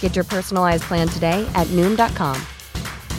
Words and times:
Get 0.00 0.14
your 0.16 0.24
personalized 0.26 0.82
plan 0.82 1.08
today 1.08 1.48
at 1.54 1.66
Noom.com. 1.68 2.36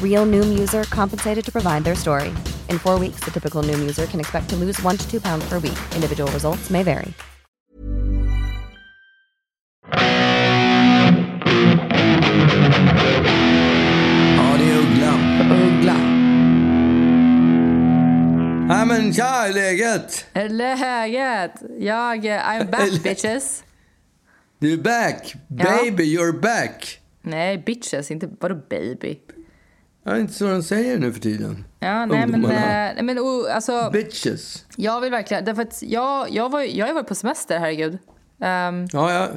Real 0.01 0.27
Noom 0.27 0.59
user 0.59 0.83
compensated 0.83 1.43
to 1.45 1.51
provide 1.51 1.83
their 1.83 1.95
story. 1.95 2.29
In 2.69 2.77
four 2.77 2.99
weeks, 2.99 3.21
the 3.21 3.31
typical 3.31 3.63
Noom 3.63 3.79
user 3.79 4.05
can 4.05 4.19
expect 4.19 4.49
to 4.49 4.55
lose 4.55 4.79
one 4.83 4.97
to 4.97 5.09
two 5.09 5.19
pounds 5.21 5.43
per 5.49 5.57
week. 5.57 5.79
Individual 5.95 6.31
results 6.31 6.69
may 6.69 6.83
vary. 6.83 7.13
Ja, 14.37 14.57
det 14.57 14.71
är 14.71 14.77
Uggla. 14.77 15.13
Uggla. 15.55 15.97
Nej 18.67 18.85
men 18.85 19.13
tja, 19.13 19.23
är 19.23 19.53
läget? 19.53 20.25
Läget? 20.49 21.51
Jag, 21.79 22.25
eh, 22.25 22.31
I'm 22.31 22.71
back 22.71 23.03
bitches. 23.03 23.63
Du 24.61 24.73
är 24.73 24.77
back. 24.77 25.35
Ja. 25.47 25.65
Baby, 25.65 26.17
you're 26.17 26.39
back. 26.41 26.99
Nej, 27.21 27.57
bitches, 27.65 28.11
inte 28.11 28.29
vadå 28.39 28.55
baby? 28.69 29.19
Ja, 30.03 30.17
inte 30.17 30.33
så 30.33 30.47
de 30.47 30.63
säger 30.63 30.97
nu 30.99 31.13
för 31.13 31.19
tiden. 31.19 31.65
Ja, 31.79 32.05
nej 32.05 32.27
men, 32.27 32.45
eh, 32.45 32.51
nej, 32.51 33.03
men 33.03 33.19
oh, 33.19 33.55
alltså, 33.55 33.89
Bitches. 33.93 34.65
jag 34.75 35.01
vill 35.01 35.11
verkligen, 35.11 35.45
därför 35.45 35.61
att 35.61 35.83
jag, 35.83 36.29
jag, 36.29 36.49
var, 36.49 36.61
jag 36.61 36.87
har 36.87 36.93
varit 36.93 37.07
på 37.07 37.15
semester, 37.15 37.59
herregud. 37.59 37.97
Ehm, 38.41 38.87
Ja, 38.93 39.13
ja. 39.13 39.29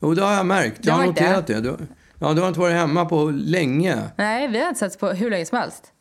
Jo, 0.00 0.14
det 0.14 0.22
har 0.22 0.34
jag 0.34 0.46
märkt. 0.46 0.86
Jag 0.86 0.94
har 0.94 1.06
noterat 1.06 1.46
det. 1.46 1.60
Du, 1.60 1.76
ja, 2.18 2.32
du 2.32 2.40
har 2.40 2.48
inte 2.48 2.60
varit 2.60 2.76
hemma 2.76 3.04
på 3.04 3.30
länge. 3.30 4.02
nej, 4.16 4.48
vi 4.48 4.60
har 4.60 4.68
inte 4.68 4.78
setts 4.78 4.96
på 4.96 5.08
hur 5.08 5.30
länge 5.30 5.46
som 5.46 5.58
helst. 5.58 5.92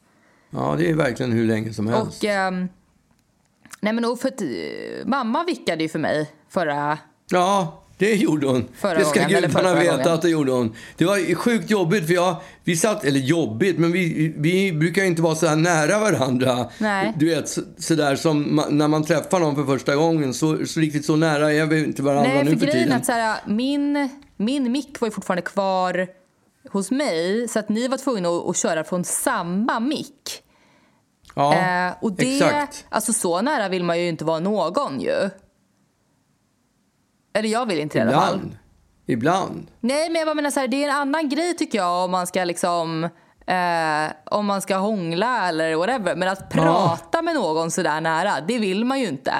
Ja, 0.49 0.75
det 0.77 0.89
är 0.89 0.93
verkligen 0.95 1.31
hur 1.31 1.47
länge 1.47 1.73
som 1.73 1.87
helst. 1.87 2.23
Och, 2.23 2.29
ehm, 2.29 2.69
nej 3.81 3.93
men 3.93 4.05
oh, 4.05 4.17
för 4.17 4.27
att, 4.27 4.41
eh, 4.41 4.47
mamma 5.05 5.43
vickade 5.43 5.83
ju 5.83 5.89
för 5.89 5.99
mig 5.99 6.31
förra, 6.49 6.97
Ja, 7.29 7.80
det 8.01 8.15
gjorde 8.15 8.47
hon. 8.47 8.67
Förra 8.73 8.99
det 8.99 9.05
ska 9.05 9.19
gången, 9.19 9.41
gudarna 9.41 9.75
veta 9.75 9.97
gången. 9.97 10.13
att 10.13 10.21
det 10.21 10.29
gjorde 10.29 10.51
hon. 10.51 10.75
Det 10.97 11.05
var 11.05 11.35
sjukt 11.35 11.69
jobbigt 11.69 12.07
för 12.07 12.13
jag, 12.13 12.35
vi 12.63 12.77
satt, 12.77 13.03
eller 13.03 13.19
jobbigt, 13.19 13.77
men 13.77 13.91
vi, 13.91 14.33
vi 14.37 14.73
brukar 14.73 15.03
inte 15.03 15.21
vara 15.21 15.35
så 15.35 15.47
här 15.47 15.55
nära 15.55 15.99
varandra. 15.99 16.69
Nej. 16.77 17.13
Du 17.17 17.25
vet, 17.25 17.49
så, 17.49 17.61
så 17.77 17.95
där 17.95 18.15
som 18.15 18.63
när 18.69 18.87
man 18.87 19.03
träffar 19.03 19.39
någon 19.39 19.55
för 19.55 19.63
första 19.63 19.95
gången. 19.95 20.33
Så, 20.33 20.65
så 20.65 20.79
riktigt 20.79 21.05
så 21.05 21.15
nära 21.15 21.53
är 21.53 21.65
vi 21.65 21.83
inte 21.83 22.01
varandra 22.01 22.33
Nej, 22.33 22.43
nu 22.43 22.51
för 22.51 22.57
för 22.57 22.67
tiden. 22.67 22.91
att 22.91 23.05
så 23.05 23.11
här, 23.11 23.39
min, 23.47 24.09
min 24.37 24.71
mick 24.71 25.01
var 25.01 25.07
ju 25.07 25.11
fortfarande 25.11 25.41
kvar 25.41 26.07
hos 26.69 26.91
mig 26.91 27.47
så 27.47 27.59
att 27.59 27.69
ni 27.69 27.87
var 27.87 27.97
tvungna 27.97 28.29
att, 28.29 28.49
att 28.49 28.57
köra 28.57 28.83
från 28.83 29.03
samma 29.03 29.79
mick. 29.79 30.43
ja, 31.35 31.53
eh, 31.53 31.93
och 32.01 32.11
det, 32.11 32.35
exakt. 32.35 32.85
Alltså 32.89 33.13
så 33.13 33.41
nära 33.41 33.69
vill 33.69 33.83
man 33.83 33.99
ju 33.99 34.07
inte 34.07 34.25
vara 34.25 34.39
någon 34.39 34.99
ju. 34.99 35.29
Eller 37.33 37.49
jag 37.49 37.65
vill 37.65 37.79
inte 37.79 37.99
det 38.03 38.11
i 38.11 38.13
alla 38.13 38.21
fall. 38.27 38.39
Ibland. 39.05 39.67
Nej, 39.79 40.09
men 40.09 40.21
jag 40.27 40.35
menar 40.35 40.51
så 40.51 40.59
här, 40.59 40.67
det 40.67 40.83
är 40.83 40.89
en 40.89 40.95
annan 40.95 41.29
grej 41.29 41.53
tycker 41.53 41.77
jag 41.77 42.03
om 42.05 42.11
man 42.11 42.27
ska 42.27 42.43
liksom 42.43 43.03
eh, 43.47 44.11
om 44.25 44.45
man 44.45 44.61
ska 44.61 44.75
hångla 44.75 45.49
eller 45.49 45.75
whatever. 45.75 46.15
Men 46.15 46.27
att 46.29 46.49
prata 46.49 47.21
med 47.21 47.35
någon 47.35 47.71
så 47.71 47.81
där 47.83 48.01
nära, 48.01 48.33
det 48.47 48.57
vill 48.59 48.85
man 48.85 48.99
ju 48.99 49.07
inte. 49.07 49.33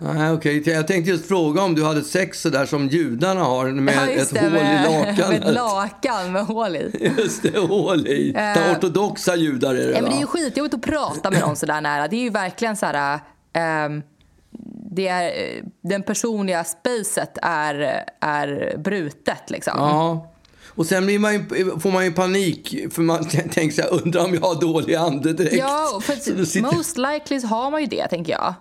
Nej, 0.00 0.32
okej. 0.32 0.70
Jag 0.70 0.86
tänkte 0.86 1.10
just 1.10 1.28
fråga 1.28 1.62
om 1.62 1.74
du 1.74 1.84
hade 1.84 2.02
sex 2.02 2.40
så 2.40 2.48
där 2.48 2.66
som 2.66 2.88
judarna 2.88 3.42
har 3.44 3.66
med 3.66 3.94
Ja, 3.94 4.06
ett 4.08 4.34
det, 4.34 4.40
hål 4.40 4.48
i 4.48 4.52
med, 4.52 4.84
lakanet. 4.84 5.28
med 5.28 5.48
ett 5.48 5.54
lakan 5.54 6.32
med 6.32 6.46
hål 6.46 6.76
i. 6.76 7.12
Just 7.18 7.42
det, 7.42 7.58
hål 7.58 8.06
i. 8.06 8.34
Uh, 8.36 8.72
ortodoxa 8.72 9.36
judar 9.36 9.74
är 9.74 9.86
det, 9.86 9.92
Nej, 9.92 10.02
men 10.02 10.10
det 10.10 10.16
är 10.16 10.20
ju 10.20 10.26
skitjobbigt 10.26 10.74
att 10.74 10.82
prata 10.82 11.30
med 11.30 11.40
någon 11.40 11.56
så 11.56 11.66
där 11.66 11.80
nära. 11.80 12.08
Det 12.08 12.16
är 12.16 12.20
ju 12.22 12.30
verkligen 12.30 12.76
så 12.76 12.86
här... 12.86 13.20
ehm, 14.88 14.94
det 14.94 15.08
är, 15.08 15.62
den 15.82 16.02
personliga 16.02 16.64
spacet 16.64 17.38
är, 17.42 18.04
är 18.20 18.76
brutet 18.78 19.50
liksom. 19.50 19.72
Ja. 19.76 20.32
Och 20.68 20.86
sen 20.86 21.06
blir 21.06 21.18
man 21.18 21.32
ju, 21.32 21.80
får 21.80 21.90
man 21.90 22.04
ju 22.04 22.12
panik 22.12 22.76
för 22.92 23.02
man 23.02 23.24
tänker 23.28 23.70
så 23.70 23.82
här, 23.82 24.02
undrar 24.04 24.24
om 24.24 24.34
jag 24.34 24.40
har 24.40 24.60
dålig 24.60 24.94
andedräkt. 24.94 25.56
Ja, 25.56 26.00
för 26.02 26.12
Så 26.14 26.46
sitter- 26.46 26.76
most 26.76 26.96
likely 26.98 27.40
så 27.40 27.46
har 27.46 27.70
man 27.70 27.80
ju 27.80 27.86
det, 27.86 28.08
tänker 28.08 28.32
jag. 28.32 28.54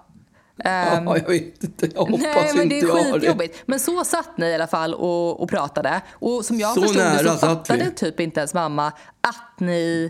Ja, 0.63 1.17
jag 1.17 1.27
vet 1.27 1.63
inte. 1.63 1.89
Jag 1.93 1.99
hoppas 2.01 2.19
Nej, 2.21 2.53
men 2.55 2.69
det 2.69 2.79
är 2.79 2.87
har 2.87 2.97
det. 3.13 3.19
skitjobbigt. 3.19 3.63
Men 3.65 3.79
så 3.79 4.03
satt 4.03 4.37
ni 4.37 4.45
i 4.45 4.55
alla 4.55 4.67
fall 4.67 4.93
och, 4.93 5.41
och 5.43 5.49
pratade. 5.49 6.01
Och 6.13 6.45
som 6.45 6.59
jag 6.59 6.73
Så 6.75 6.81
förstod 6.81 6.97
det 7.01 7.09
nära 7.09 7.17
så 7.17 7.37
satt 7.37 7.39
fattade 7.39 7.83
vi. 7.85 7.91
typ 7.91 8.19
inte 8.19 8.39
ens 8.39 8.53
mamma 8.53 8.87
att 9.21 9.59
ni... 9.59 10.09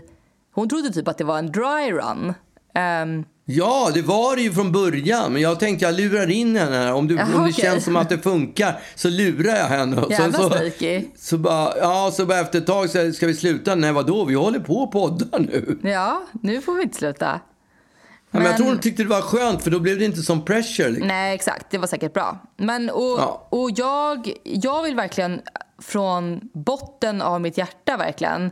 Hon 0.54 0.68
trodde 0.68 0.90
typ 0.92 1.08
att 1.08 1.18
det 1.18 1.24
var 1.24 1.38
en 1.38 1.52
dry 1.52 1.92
run. 1.92 2.34
Ehm, 2.74 3.24
Ja, 3.50 3.90
det 3.94 4.02
var 4.02 4.36
det 4.36 4.42
ju 4.42 4.52
från 4.52 4.72
början. 4.72 5.32
Men 5.32 5.42
jag 5.42 5.60
tänkte 5.60 5.84
jag 5.84 5.94
lurar 5.94 6.30
in 6.30 6.56
henne 6.56 6.76
här. 6.76 6.92
Om, 6.92 7.08
du, 7.08 7.14
Jaha, 7.14 7.24
om 7.26 7.32
det 7.32 7.50
okej. 7.50 7.64
känns 7.64 7.84
som 7.84 7.96
att 7.96 8.08
det 8.08 8.18
funkar 8.18 8.80
så 8.94 9.08
lurar 9.08 9.56
jag 9.56 9.64
henne. 9.66 10.00
Och 10.02 10.10
Jävla 10.10 10.38
så, 10.38 10.50
sneaky. 10.50 11.04
så 11.16 11.38
bara, 11.38 11.78
ja, 11.78 12.10
så 12.14 12.26
bara 12.26 12.38
efter 12.40 12.58
ett 12.58 12.66
tag 12.66 12.90
så 12.90 13.12
ska 13.12 13.26
vi 13.26 13.34
sluta? 13.34 13.74
Nej, 13.74 13.92
vadå? 13.92 14.24
Vi 14.24 14.34
håller 14.34 14.58
på 14.60 14.74
och 14.74 14.92
poddar 14.92 15.38
nu. 15.38 15.78
ja, 15.82 16.22
nu 16.42 16.60
får 16.60 16.74
vi 16.74 16.82
inte 16.82 16.96
sluta. 16.96 17.26
Ja, 17.26 17.40
men 18.30 18.42
jag 18.42 18.50
Men- 18.50 18.56
tror 18.56 18.68
hon 18.68 18.78
tyckte 18.78 19.02
det 19.02 19.08
var 19.08 19.20
skönt 19.22 19.62
för 19.62 19.70
då 19.70 19.80
blev 19.80 19.98
det 19.98 20.04
inte 20.04 20.22
som 20.22 20.44
pressure. 20.44 20.88
Liksom. 20.88 21.08
Nej, 21.08 21.34
exakt. 21.34 21.66
Det 21.70 21.78
var 21.78 21.86
säkert 21.86 22.14
bra. 22.14 22.38
Men, 22.56 22.90
och, 22.90 23.02
Ja. 23.18 23.46
och 23.50 23.70
jag, 23.76 24.32
jag 24.44 24.82
vill 24.82 24.94
verkligen 24.94 25.40
från 25.82 26.40
botten 26.54 27.22
av 27.22 27.40
mitt 27.40 27.58
hjärta 27.58 27.96
verkligen 27.96 28.50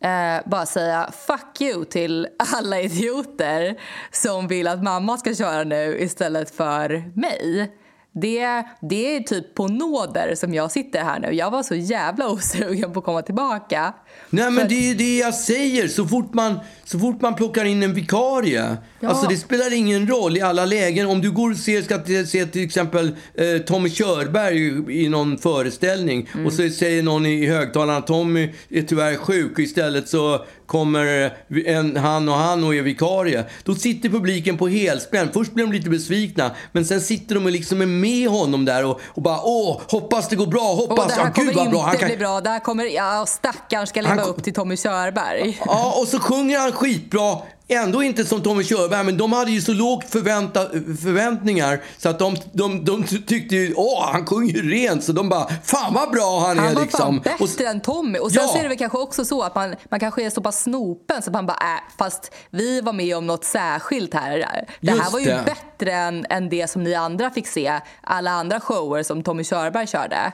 eh, 0.00 0.48
bara 0.50 0.66
säga 0.66 1.10
fuck 1.26 1.60
you 1.60 1.84
till 1.84 2.28
alla 2.54 2.80
idioter 2.80 3.76
som 4.12 4.48
vill 4.48 4.68
att 4.68 4.82
mamma 4.82 5.18
ska 5.18 5.34
köra 5.34 5.64
nu 5.64 5.98
istället 6.00 6.56
för 6.56 7.12
mig. 7.20 7.72
Det, 8.12 8.62
det 8.80 9.16
är 9.16 9.20
typ 9.20 9.54
på 9.54 9.68
nåder 9.68 10.34
som 10.34 10.54
jag 10.54 10.70
sitter 10.70 11.02
här 11.04 11.20
nu. 11.20 11.32
Jag 11.32 11.50
var 11.50 11.62
så 11.62 11.74
jävla 11.74 12.28
osugen 12.28 12.92
på 12.92 12.98
att 12.98 13.04
komma 13.04 13.22
tillbaka. 13.22 13.92
Nej, 14.30 14.50
men 14.50 14.62
För- 14.62 14.68
det 14.68 14.90
är 14.90 14.94
det 14.94 15.18
jag 15.18 15.34
säger. 15.34 15.88
Så 15.88 16.06
fort 16.06 16.34
man, 16.34 16.60
så 16.84 16.98
fort 16.98 17.20
man 17.20 17.34
plockar 17.34 17.64
in 17.64 17.82
en 17.82 17.94
vikarie. 17.94 18.76
Ja. 19.00 19.08
Alltså 19.08 19.26
det 19.28 19.36
spelar 19.36 19.72
ingen 19.74 20.06
roll 20.08 20.36
i 20.36 20.40
alla 20.40 20.64
lägen. 20.64 21.06
Om 21.06 21.20
du 21.20 21.30
går 21.30 21.50
och 21.50 21.56
ser, 21.56 21.82
ska 21.82 21.98
till- 21.98 22.28
se 22.28 22.46
till 22.46 22.64
exempel 22.64 23.16
eh, 23.34 23.58
Tommy 23.66 23.90
Körberg 23.90 24.58
i, 24.92 25.04
i 25.04 25.08
någon 25.08 25.38
föreställning 25.38 26.28
Mm. 26.34 26.46
och 26.46 26.52
så 26.52 26.68
säger 26.68 27.02
någon 27.02 27.26
i 27.26 27.46
högtalarna 27.46 27.96
att 27.98 28.06
Tommy 28.06 28.54
är 28.70 28.82
tyvärr 28.82 29.16
sjuk 29.16 29.58
istället 29.58 30.08
så 30.08 30.44
kommer 30.66 31.32
en, 31.66 31.96
han 31.96 32.28
och 32.28 32.34
han 32.34 32.64
och 32.64 32.74
är 32.74 32.82
vikarie. 32.82 33.44
Då 33.64 33.74
sitter 33.74 34.08
publiken 34.08 34.58
på 34.58 34.68
helspänn. 34.68 35.28
Först 35.32 35.52
blir 35.54 35.64
de 35.66 35.72
lite 35.72 35.90
besvikna, 35.90 36.50
men 36.72 36.84
sen 36.84 37.00
sitter 37.00 37.34
de 37.34 37.44
och 37.44 37.50
liksom 37.50 37.82
är 37.82 37.86
med 37.86 38.28
honom 38.28 38.64
där 38.64 38.84
och, 38.84 39.00
och 39.06 39.22
bara 39.22 39.40
åh, 39.42 39.80
hoppas 39.88 40.28
det 40.28 40.36
går 40.36 40.46
bra, 40.46 40.74
hoppas, 40.74 41.08
det 41.08 41.14
här 41.22 41.32
ja 41.36 41.42
gud 41.42 41.54
vad 41.54 41.70
bra. 41.70 41.82
Han 41.82 41.96
kan, 41.96 42.08
bli 42.08 42.16
bra. 42.16 42.40
Det 42.40 42.50
här 42.50 42.60
kommer, 42.60 42.84
ja, 42.84 43.24
stackarn 43.28 43.86
ska 43.86 44.00
leva 44.00 44.14
Han 44.14 44.24
upp 44.28 44.42
till 44.44 44.54
Tommy 44.54 44.76
Körberg. 44.76 45.58
Ja, 45.66 45.94
och 46.00 46.08
så 46.08 46.18
sjunger 46.18 46.58
han 46.58 46.72
skitbra. 46.72 47.36
Ändå 47.70 48.02
inte 48.02 48.24
som 48.24 48.42
Tommy 48.42 48.64
Körberg, 48.64 49.04
men 49.04 49.16
de 49.18 49.32
hade 49.32 49.50
ju 49.50 49.60
så 49.60 49.72
lågt 49.72 50.10
förvänta, 50.10 50.68
förväntningar 51.02 51.80
så 51.98 52.08
att 52.08 52.18
de, 52.18 52.36
de, 52.52 52.84
de 52.84 53.04
tyckte 53.04 53.56
ju, 53.56 53.74
åh, 53.76 54.08
han 54.12 54.26
sjunger 54.26 54.54
ju 54.54 54.70
rent. 54.70 55.04
Så 55.04 55.12
de 55.12 55.28
bara, 55.28 55.48
fan 55.64 55.94
vad 55.94 56.10
bra 56.10 56.40
han, 56.46 56.58
Han 56.58 56.68
är 56.68 56.74
var 56.74 56.82
liksom. 56.82 57.00
fan 57.00 57.18
bättre 57.18 57.44
Och 57.44 57.60
än 57.74 57.80
Tommy. 57.80 58.18
Och 58.18 58.32
sen 58.32 58.42
Ja. 58.42 58.48
så 58.48 58.58
är 58.58 58.62
det 58.62 58.68
väl 58.68 58.78
kanske 58.78 58.98
också 58.98 59.24
så 59.24 59.42
att 59.42 59.54
man, 59.54 59.74
man 59.90 60.00
kanske 60.00 60.22
är 60.24 60.30
så 60.30 60.40
pass 60.40 60.62
snopen 60.62 61.22
så 61.22 61.30
man 61.30 61.46
bara, 61.46 61.56
äh, 61.56 61.80
fast 61.98 62.34
vi 62.50 62.80
var 62.80 62.92
med 62.92 63.16
om 63.16 63.26
något 63.26 63.44
särskilt 63.44 64.14
här. 64.14 64.38
Det 64.80 64.90
här 64.90 64.96
Just 64.98 65.12
var 65.12 65.20
ju 65.20 65.26
det. 65.26 65.42
bättre 65.46 65.92
än, 65.92 66.26
än 66.30 66.48
det 66.48 66.70
som 66.70 66.82
ni 66.84 66.94
andra 66.94 67.30
fick 67.30 67.46
se. 67.46 67.80
Alla 68.02 68.30
andra 68.30 68.60
shower 68.60 69.02
som 69.02 69.22
Tommy 69.22 69.44
Körberg 69.44 69.86
körde. 69.86 70.32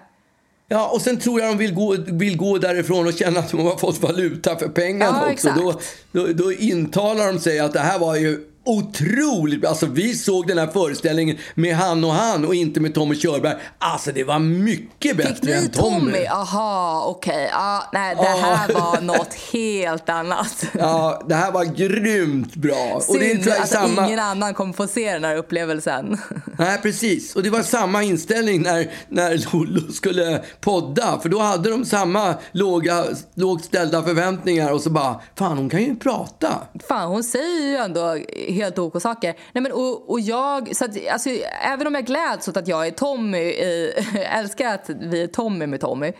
Ja, 0.68 0.88
och 0.88 1.00
sen 1.00 1.18
tror 1.18 1.40
jag 1.40 1.50
de 1.50 1.58
vill 1.58 1.74
gå, 1.74 1.96
vill 2.06 2.36
gå 2.36 2.58
därifrån 2.58 3.06
och 3.06 3.12
känna 3.14 3.40
att 3.40 3.50
de 3.50 3.60
har 3.60 3.76
fått 3.76 4.02
valuta 4.02 4.56
för 4.56 4.68
pengarna 4.68 5.22
Ja, 5.26 5.32
också. 5.32 5.52
Då, 5.56 5.80
då, 6.12 6.32
då 6.32 6.52
intalar 6.52 7.32
de 7.32 7.38
sig 7.38 7.58
att 7.58 7.72
det 7.72 7.80
här 7.80 7.98
var 7.98 8.16
ju 8.16 8.40
otroligt. 8.64 9.64
Alltså 9.64 9.86
vi 9.86 10.14
såg 10.14 10.46
den 10.46 10.58
här 10.58 10.66
föreställningen 10.66 11.38
med 11.54 11.76
han 11.76 12.04
och 12.04 12.12
han 12.12 12.44
och 12.44 12.54
inte 12.54 12.80
med 12.80 12.94
Tommy 12.94 13.16
Körberg. 13.16 13.54
Alltså 13.78 14.12
det 14.12 14.24
var 14.24 14.38
mycket 14.38 15.16
bättre 15.16 15.34
Fick 15.34 15.42
ni 15.44 15.52
än 15.52 15.70
Tommy. 15.70 16.12
Tommy? 16.12 16.26
Aha, 16.26 17.04
okej. 17.06 17.48
Ja, 17.52 17.90
nej, 17.92 18.16
det 18.16 18.22
här 18.22 18.72
var 18.72 19.00
något 19.00 19.34
helt 19.52 20.08
annat. 20.08 20.64
Ja, 20.78 21.22
det 21.28 21.34
här 21.34 21.52
var 21.52 21.64
grymt 21.64 22.54
bra. 22.54 23.00
Synd 23.02 23.16
och 23.16 23.44
det 23.44 23.50
är 23.50 23.62
att 23.62 23.68
samma... 23.68 24.06
ingen 24.06 24.18
annan 24.18 24.54
kommer 24.54 24.72
få 24.72 24.86
se 24.86 25.12
den 25.12 25.24
här 25.24 25.36
upplevelsen. 25.36 26.18
Nej, 26.58 26.78
precis. 26.82 27.36
Och 27.36 27.42
det 27.42 27.50
var 27.50 27.62
samma 27.62 28.02
inställning 28.02 28.62
när, 28.62 28.90
när 29.08 29.52
Lollo 29.52 29.92
skulle 29.92 30.42
podda. 30.60 31.20
För 31.20 31.28
då 31.28 31.38
hade 31.38 31.70
de 31.70 31.84
samma 31.84 32.34
låga, 32.52 33.04
lågt 33.34 33.64
ställda 33.64 34.02
förväntningar 34.02 34.72
och 34.72 34.80
så 34.80 34.90
bara, 34.90 35.20
fan 35.38 35.56
hon 35.58 35.70
kan 35.70 35.82
ju 35.82 35.96
prata. 35.96 36.48
Fan, 36.88 37.08
hon 37.08 37.24
säger 37.24 37.68
ju 37.70 37.76
ändå 37.76 38.18
helt 38.54 38.78
ok 38.78 39.02
saker. 39.02 39.34
Nej, 39.52 39.62
men, 39.62 39.72
och, 39.72 40.10
och 40.10 40.20
jag, 40.20 40.76
så 40.76 40.84
att, 40.84 40.90
alltså, 41.12 41.30
även 41.72 41.86
om 41.86 41.94
jag 41.94 42.04
gläds 42.06 42.48
åt 42.48 42.56
att 42.56 42.68
jag 42.68 42.86
är 42.86 42.90
Tommy, 42.90 43.38
i, 43.38 43.92
jag 44.14 44.24
älskar 44.38 44.74
att 44.74 44.90
vi 45.00 45.22
är 45.22 45.26
Tommy 45.26 45.66
med 45.66 45.80
Tommy. 45.80 46.12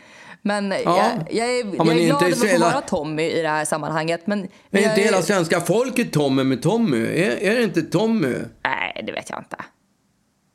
Men 0.47 0.71
jag, 0.71 1.11
jag 1.31 1.47
är, 1.59 1.65
men 1.65 1.87
jag 1.87 1.99
är 1.99 2.07
glad 2.07 2.23
över 2.23 2.33
att 2.33 2.45
hela- 2.53 2.67
vara 2.71 2.81
Tommy 2.81 3.23
i 3.31 3.43
det 3.43 3.49
här 3.49 3.65
sammanhanget. 3.65 4.27
Men, 4.27 4.39
Men 4.41 4.49
men 4.71 4.85
är 4.85 4.89
inte 4.89 5.01
är- 5.01 5.05
hela 5.05 5.23
svenska 5.23 5.61
folket 5.61 6.13
Tommy 6.13 6.45
med 6.45 6.63
Tommy? 6.63 7.07
Är, 7.07 7.37
är 7.43 7.55
det 7.55 7.63
inte 7.63 7.83
Tommy? 7.83 8.35
Nej, 8.65 9.03
det 9.07 9.13
vet 9.13 9.31
jag 9.31 9.39
inte. 9.41 9.57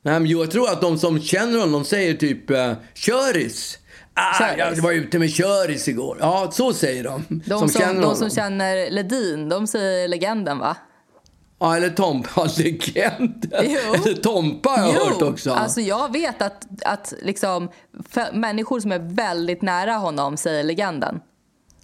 Nej, 0.03 0.19
men 0.19 0.25
jag 0.29 0.51
tror 0.51 0.69
att 0.69 0.81
de 0.81 0.97
som 0.99 1.19
känner 1.21 1.59
honom 1.59 1.85
säger 1.85 2.13
typ 2.13 2.51
uh, 2.51 2.73
köris. 2.93 3.77
Ah, 4.13 4.55
jag 4.57 4.75
var 4.75 4.91
ute 4.91 5.19
med 5.19 5.29
köris 5.31 5.87
igår. 5.87 6.17
Ja, 6.19 6.49
så 6.53 6.73
säger 6.73 7.03
de. 7.03 7.23
De 7.45 7.59
som, 7.59 7.69
känner 7.81 8.01
de 8.01 8.15
som 8.15 8.29
känner 8.29 8.89
Ledin, 8.91 9.49
de 9.49 9.67
säger 9.67 10.07
legenden 10.07 10.59
va? 10.59 10.77
Ja, 11.59 11.75
eller 11.75 11.89
Tompa, 11.89 12.43
legend. 12.57 13.53
Jo. 13.63 13.93
Eller 13.93 14.21
Tompa 14.21 14.69
har 14.69 14.93
jag 14.93 15.05
hört 15.05 15.21
också. 15.21 15.51
alltså 15.53 15.81
jag 15.81 16.13
vet 16.13 16.41
att, 16.41 16.67
att 16.85 17.13
liksom, 17.21 17.69
människor 18.33 18.79
som 18.79 18.91
är 18.91 18.99
väldigt 18.99 19.61
nära 19.61 19.93
honom 19.93 20.37
säger 20.37 20.63
legenden. 20.63 21.19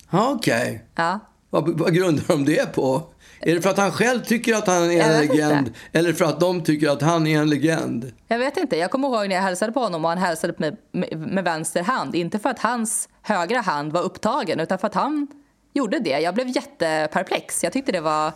Ja, 0.09 0.31
Okej. 0.31 0.85
Ja. 0.95 1.19
Vad, 1.49 1.79
vad 1.79 1.93
grundar 1.93 2.23
de 2.27 2.45
det 2.45 2.73
på? 2.73 3.01
Är 3.39 3.55
det 3.55 3.61
för 3.61 3.69
att 3.69 3.77
han 3.77 3.91
själv 3.91 4.19
tycker 4.23 4.55
att 4.55 4.67
han 4.67 4.91
är 4.91 5.01
en 5.01 5.27
legend? 5.27 5.67
inte. 5.67 5.79
Eller 5.91 6.13
för 6.13 6.25
att 6.25 6.39
de 6.39 6.63
tycker 6.63 6.89
att 6.89 7.01
han 7.01 7.27
är 7.27 7.41
en 7.41 7.49
legend? 7.49 8.11
Jag 8.27 8.39
vet 8.39 8.57
inte. 8.57 8.77
Jag 8.77 8.91
kommer 8.91 9.07
ihåg 9.07 9.29
när 9.29 9.35
jag 9.35 9.43
hälsade 9.43 9.71
på 9.71 9.79
honom 9.79 10.05
och 10.05 10.09
han 10.09 10.17
hälsade 10.17 10.53
på 10.53 10.61
mig 10.61 10.77
med, 10.91 11.17
med 11.17 11.43
vänster 11.43 11.83
hand. 11.83 12.15
Inte 12.15 12.39
för 12.39 12.49
att 12.49 12.59
hans 12.59 13.09
högra 13.21 13.61
hand 13.61 13.91
var 13.91 14.01
upptagen 14.01 14.59
utan 14.59 14.77
för 14.79 14.87
att 14.87 14.93
han 14.93 15.27
gjorde 15.73 15.99
det. 15.99 16.19
Jag 16.19 16.33
blev 16.35 16.47
jätteperplex. 16.47 17.63
Jag 17.63 17.73
tyckte 17.73 17.91
det 17.91 18.01
var... 18.01 18.31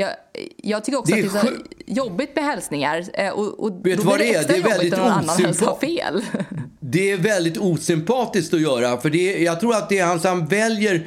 Jag, 0.00 0.10
jag 0.56 0.84
tycker 0.84 0.98
också 0.98 1.14
Det 1.14 1.26
att 1.26 1.32
det 1.32 1.38
är 1.38 1.42
så 1.42 1.52
jobbigt 1.86 2.36
med 2.36 2.44
hälsningar. 2.44 3.04
eh, 3.14 3.28
Och, 3.30 3.60
och 3.64 3.72
du 3.72 3.96
då 3.96 4.02
vad 4.02 4.16
blir 4.16 4.26
det 4.26 4.34
är? 4.34 4.40
extra 4.40 4.56
Det 4.56 4.62
är 4.62 4.68
väldigt 4.70 4.92
när 4.92 5.08
någon 5.08 5.24
osympa- 5.24 5.80
fel. 5.80 6.24
Det 6.80 7.10
är 7.10 7.16
väldigt 7.16 7.56
osympatiskt 7.58 8.54
att 8.54 8.60
göra. 8.60 9.00
För 9.00 9.10
det 9.10 9.36
är, 9.36 9.44
jag 9.44 9.60
tror 9.60 9.74
att 9.74 9.88
det 9.88 9.98
är 9.98 10.06
hans, 10.06 10.24
han 10.24 10.46
väljer 10.46 11.06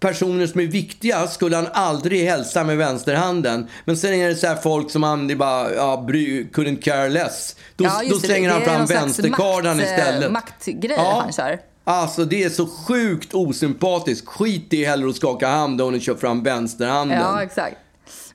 personer 0.00 0.46
som 0.46 0.60
är 0.60 0.64
viktiga 0.66 1.26
skulle 1.26 1.56
han 1.56 1.66
aldrig 1.72 2.24
hälsa 2.28 2.64
med 2.64 2.76
vänsterhanden. 2.76 3.66
Men 3.84 3.96
sen 3.96 4.14
är 4.14 4.28
det 4.28 4.34
så 4.36 4.46
här 4.46 4.56
folk 4.56 4.90
som 4.90 5.02
han 5.02 5.28
det 5.28 5.36
bara, 5.36 5.74
ja, 5.74 6.04
bry, 6.06 6.44
couldn't 6.52 6.80
care 6.80 7.08
less. 7.08 7.56
Då, 7.76 7.84
Ja, 7.84 8.00
då 8.10 8.18
det. 8.18 8.26
slänger 8.26 8.48
Det 8.48 8.54
han 8.54 8.62
fram 8.64 8.86
vänsterkardan 8.86 9.76
makt, 9.76 9.88
eh, 9.88 9.98
istället. 9.98 10.32
maktgrej 10.32 10.96
han 10.98 11.32
kör. 11.32 11.58
Alltså 11.84 12.24
det 12.24 12.42
är 12.44 12.48
så 12.50 12.66
sjukt 12.66 13.34
osympatiskt. 13.34 14.28
Skit 14.28 14.72
i 14.72 14.84
hellre 14.84 15.08
att 15.08 15.16
skaka 15.16 15.48
hand 15.48 15.80
och 15.80 16.00
kör 16.00 16.14
fram 16.14 16.42
vänsterhanden. 16.42 17.18
Ja, 17.20 17.42
exakt. 17.42 17.76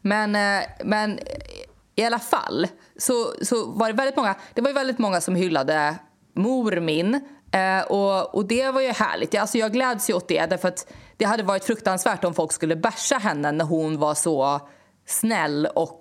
Men, 0.02 0.36
eh, 0.36 0.68
men 0.84 1.20
i 1.96 2.04
alla 2.04 2.20
fall 2.20 2.68
så, 2.98 3.34
så 3.42 3.66
var 3.66 3.88
det 3.88 3.94
väldigt 3.94 4.16
många, 4.16 4.36
det 4.54 4.62
var 4.62 4.74
väldigt 4.74 5.00
många 5.00 5.22
som 5.22 5.36
hyllade 5.36 5.96
mor 6.34 6.80
min. 6.80 7.22
Eh, 7.52 7.82
och, 7.88 8.36
och 8.36 8.46
det 8.46 8.72
var 8.72 8.82
ju 8.82 8.92
härligt. 8.92 9.36
Alltså 9.36 9.58
jag 9.58 9.74
gläds 9.74 10.10
ju 10.10 10.14
åt 10.14 10.28
det 10.28 10.46
därför 10.46 10.68
att 10.68 10.88
det 11.18 11.26
hade 11.26 11.44
varit 11.44 11.64
fruktansvärt 11.64 12.24
om 12.24 12.34
folk 12.34 12.52
skulle 12.52 12.76
bärsa 12.76 13.18
henne 13.18 13.52
när 13.52 13.66
hon 13.66 14.00
var 14.00 14.16
så 14.16 14.60
snäll 15.06 15.68
och, 15.76 16.00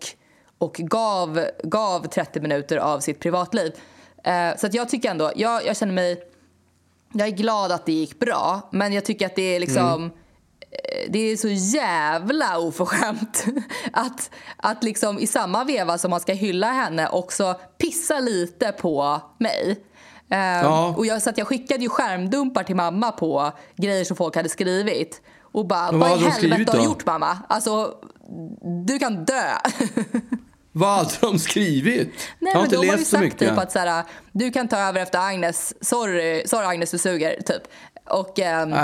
och 0.58 0.74
gav, 0.74 1.46
gav 1.62 2.06
30 2.06 2.40
minuter 2.40 2.76
av 2.76 3.00
sitt 3.00 3.20
privatliv. 3.20 3.72
Eh, 4.24 4.56
så 4.56 4.66
att 4.66 4.74
jag 4.74 4.88
tycker 4.88 5.10
ändå, 5.10 5.32
jag, 5.36 5.66
jag 5.66 5.76
känner 5.76 5.92
mig 5.92 6.22
jag 7.12 7.28
är 7.28 7.32
glad 7.32 7.72
att 7.72 7.86
det 7.86 7.92
gick 7.92 8.18
bra, 8.18 8.68
men 8.72 8.92
jag 8.92 9.04
tycker 9.04 9.26
att 9.26 9.36
det 9.36 9.56
är 9.56 9.60
liksom... 9.60 10.02
Mm. 10.02 10.10
Det 11.08 11.18
är 11.18 11.36
så 11.36 11.48
jävla 11.48 12.58
oförskämt 12.58 13.44
att, 13.92 14.30
att 14.56 14.84
liksom 14.84 15.18
i 15.18 15.26
samma 15.26 15.64
veva 15.64 15.98
som 15.98 16.10
man 16.10 16.20
ska 16.20 16.32
hylla 16.32 16.72
henne 16.72 17.08
också 17.08 17.54
pissa 17.78 18.20
lite 18.20 18.72
på 18.72 19.20
mig. 19.38 19.70
Eh, 20.30 20.38
Ja. 20.38 20.94
och 20.96 21.06
jag, 21.06 21.22
så 21.22 21.30
att 21.30 21.38
jag 21.38 21.46
skickade 21.46 21.82
ju 21.82 21.88
skärmdumpar 21.88 22.62
till 22.64 22.76
mamma 22.76 23.12
på 23.12 23.52
grejer 23.76 24.04
som 24.04 24.16
folk 24.16 24.36
hade 24.36 24.48
skrivit. 24.48 25.20
Och 25.42 25.66
bara, 25.66 25.92
vad, 25.92 26.00
vad 26.10 26.20
i 26.20 26.24
de 26.24 26.30
helvete 26.30 26.72
har 26.72 26.78
du 26.78 26.84
gjort 26.84 27.06
mamma? 27.06 27.38
Alltså, 27.48 27.94
du 28.86 28.98
kan 28.98 29.24
dö. 29.24 29.42
Vad 30.72 30.88
hade 30.96 31.10
de 31.20 31.38
skrivit? 31.38 32.08
Nej, 32.38 32.52
jag 32.52 32.58
har 32.58 32.64
inte 32.64 32.76
de 32.76 32.78
har 32.78 32.84
ju 32.84 32.90
läst 32.90 33.04
så 33.10 33.10
sagt 33.10 33.22
mycket. 33.24 33.38
typ 33.38 33.58
att 33.58 33.72
så 33.72 33.78
här, 33.78 34.04
du 34.32 34.50
kan 34.50 34.68
ta 34.68 34.78
över 34.78 35.00
efter 35.00 35.18
Agnes. 35.18 35.74
Sorry, 35.84 36.42
sorry 36.46 36.66
Agnes, 36.66 36.90
du 36.90 36.98
suger. 36.98 37.40
Typ. 37.42 37.62
Och, 38.10 38.38
ehm, 38.38 38.74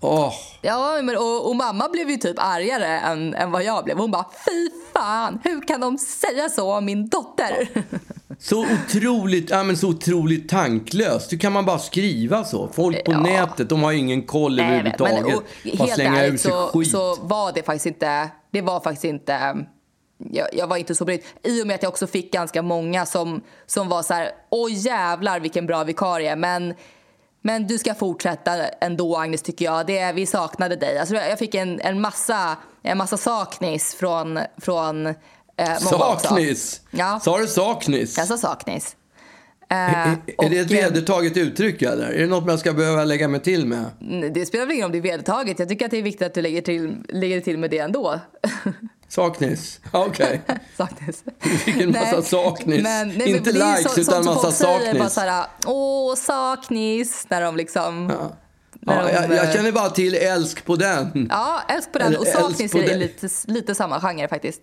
Åh. 0.00 0.32
ja, 0.62 1.02
men, 1.02 1.16
och, 1.16 1.48
och 1.48 1.56
mamma 1.56 1.88
blev 1.88 2.10
ju 2.10 2.16
typ 2.16 2.36
argare 2.38 2.86
än, 2.98 3.34
än 3.34 3.50
vad 3.50 3.62
jag 3.64 3.84
blev. 3.84 3.98
Hon 3.98 4.10
bara, 4.10 4.26
fy 4.44 4.70
fan, 4.92 5.38
hur 5.44 5.60
kan 5.60 5.80
de 5.80 5.98
säga 5.98 6.48
så 6.48 6.72
om 6.76 6.84
min 6.84 7.08
dotter? 7.08 7.68
Så 8.40 8.64
otroligt, 8.86 9.50
ja, 9.50 9.62
men 9.62 9.76
så 9.76 9.88
otroligt 9.88 10.48
tanklöst. 10.48 11.32
Hur 11.32 11.38
kan 11.38 11.52
man 11.52 11.64
bara 11.64 11.78
skriva 11.78 12.44
så? 12.44 12.68
Folk 12.72 13.04
på 13.04 13.12
Ja. 13.12 13.20
nätet, 13.20 13.68
de 13.68 13.82
har 13.82 13.90
ju 13.92 13.98
ingen 13.98 14.22
koll 14.22 14.56
Nej, 14.56 14.82
vet, 14.82 14.98
men, 14.98 15.08
överhuvudtaget. 15.08 15.36
och, 15.36 15.78
Bara 15.78 15.86
helt 15.86 15.94
slänga 15.94 16.20
ur 16.22 16.24
ärligt 16.28 16.40
sig 16.40 16.50
så, 16.50 16.66
skit. 16.68 16.90
så 16.90 17.16
var 17.20 17.52
det 17.52 17.62
faktiskt 17.62 17.86
inte, 17.86 18.28
det 18.50 18.60
var 18.60 18.80
faktiskt 18.80 19.04
inte 19.04 19.56
jag, 20.18 20.46
jag 20.52 20.66
var 20.66 20.76
inte 20.76 20.94
så 20.94 21.04
brydd. 21.04 21.20
I 21.42 21.62
och 21.62 21.66
med 21.66 21.74
att 21.74 21.82
jag 21.82 21.90
också 21.90 22.06
fick 22.06 22.32
ganska 22.32 22.62
många 22.62 23.06
som, 23.06 23.40
som 23.66 23.88
var 23.88 24.02
så 24.02 24.14
här, 24.14 24.30
åh 24.50 24.68
jävlar 24.72 25.40
vilken 25.40 25.66
bra 25.66 25.84
vikarie, 25.84 26.36
men, 26.36 26.74
men 27.42 27.66
du 27.66 27.78
ska 27.78 27.94
fortsätta 27.94 28.68
ändå 28.80 29.16
Agnes 29.16 29.42
tycker 29.42 29.64
jag. 29.64 29.86
Det, 29.86 30.12
vi 30.12 30.26
saknade 30.26 30.76
dig. 30.76 30.98
Alltså, 30.98 31.14
jag 31.14 31.38
fick 31.38 31.54
en, 31.54 31.80
en, 31.80 32.00
massa, 32.00 32.56
en 32.82 32.98
massa 32.98 33.16
saknis 33.16 33.94
från, 33.94 34.38
från 34.58 35.06
eh, 35.06 35.14
många 35.56 36.04
också. 36.04 36.28
Saknis! 36.28 36.80
Ja. 36.90 37.20
Sa 37.22 37.38
du 37.38 37.46
saknis? 37.46 38.18
Jag 38.18 38.26
sa 38.26 38.38
saknis. 38.38 38.96
Eh, 39.70 39.76
är, 39.76 40.18
är 40.38 40.50
det 40.50 40.58
ett 40.58 40.70
vedertaget 40.70 41.36
uttryck 41.36 41.82
eller? 41.82 42.06
Är 42.06 42.20
det 42.20 42.26
något 42.26 42.46
man 42.46 42.58
ska 42.58 42.72
behöva 42.72 43.04
lägga 43.04 43.28
mig 43.28 43.40
till 43.40 43.66
med? 43.66 43.84
Det 44.34 44.46
spelar 44.46 44.66
väl 44.66 44.74
ingen 44.74 44.82
roll 44.82 44.88
om 44.88 44.92
det 44.92 44.98
är 44.98 45.12
vedertaget. 45.12 45.58
Jag 45.58 45.68
tycker 45.68 45.84
att 45.84 45.90
det 45.90 45.98
är 45.98 46.02
viktigt 46.02 46.26
att 46.26 46.34
du 46.34 46.42
lägger 46.42 46.62
till, 46.62 46.96
lägger 47.08 47.40
till 47.40 47.58
med 47.58 47.70
det 47.70 47.78
ändå. 47.78 48.20
Saknis? 49.08 49.80
Ja, 49.92 50.04
Okej. 50.08 50.40
saknis. 50.76 51.24
Vilken 51.66 51.90
massa 51.90 52.22
saknis. 52.22 52.82
Men, 52.82 53.08
nej, 53.08 53.30
Inte 53.30 53.52
men 53.52 53.60
det 53.60 53.66
är 53.66 53.76
likes, 53.76 53.94
så, 53.94 54.00
utan 54.00 54.24
massa 54.24 54.40
folk 54.40 54.54
Säger, 54.54 54.78
saknis. 54.78 54.98
bara 54.98 55.08
så 55.10 55.20
här, 55.20 55.46
Åh, 55.66 56.14
saknis. 56.14 57.26
När 57.28 57.40
de 57.42 57.56
liksom... 57.56 58.10
Ja. 58.10 58.36
Ja, 58.80 59.02
de, 59.02 59.12
jag, 59.12 59.22
jag 59.24 59.44
eh, 59.44 59.52
känner 59.52 59.72
bara 59.72 59.90
till 59.90 60.14
älsk 60.14 60.64
på 60.64 60.76
den. 60.76 61.26
Ja, 61.30 61.62
älsk 61.68 61.92
på 61.92 61.98
den. 61.98 62.06
Eller 62.08 62.20
Och 62.20 62.26
saknis 62.26 62.74
är 62.74 62.96
lite, 62.98 63.28
lite 63.46 63.74
samma 63.74 64.00
genre 64.00 64.28
faktiskt. 64.28 64.60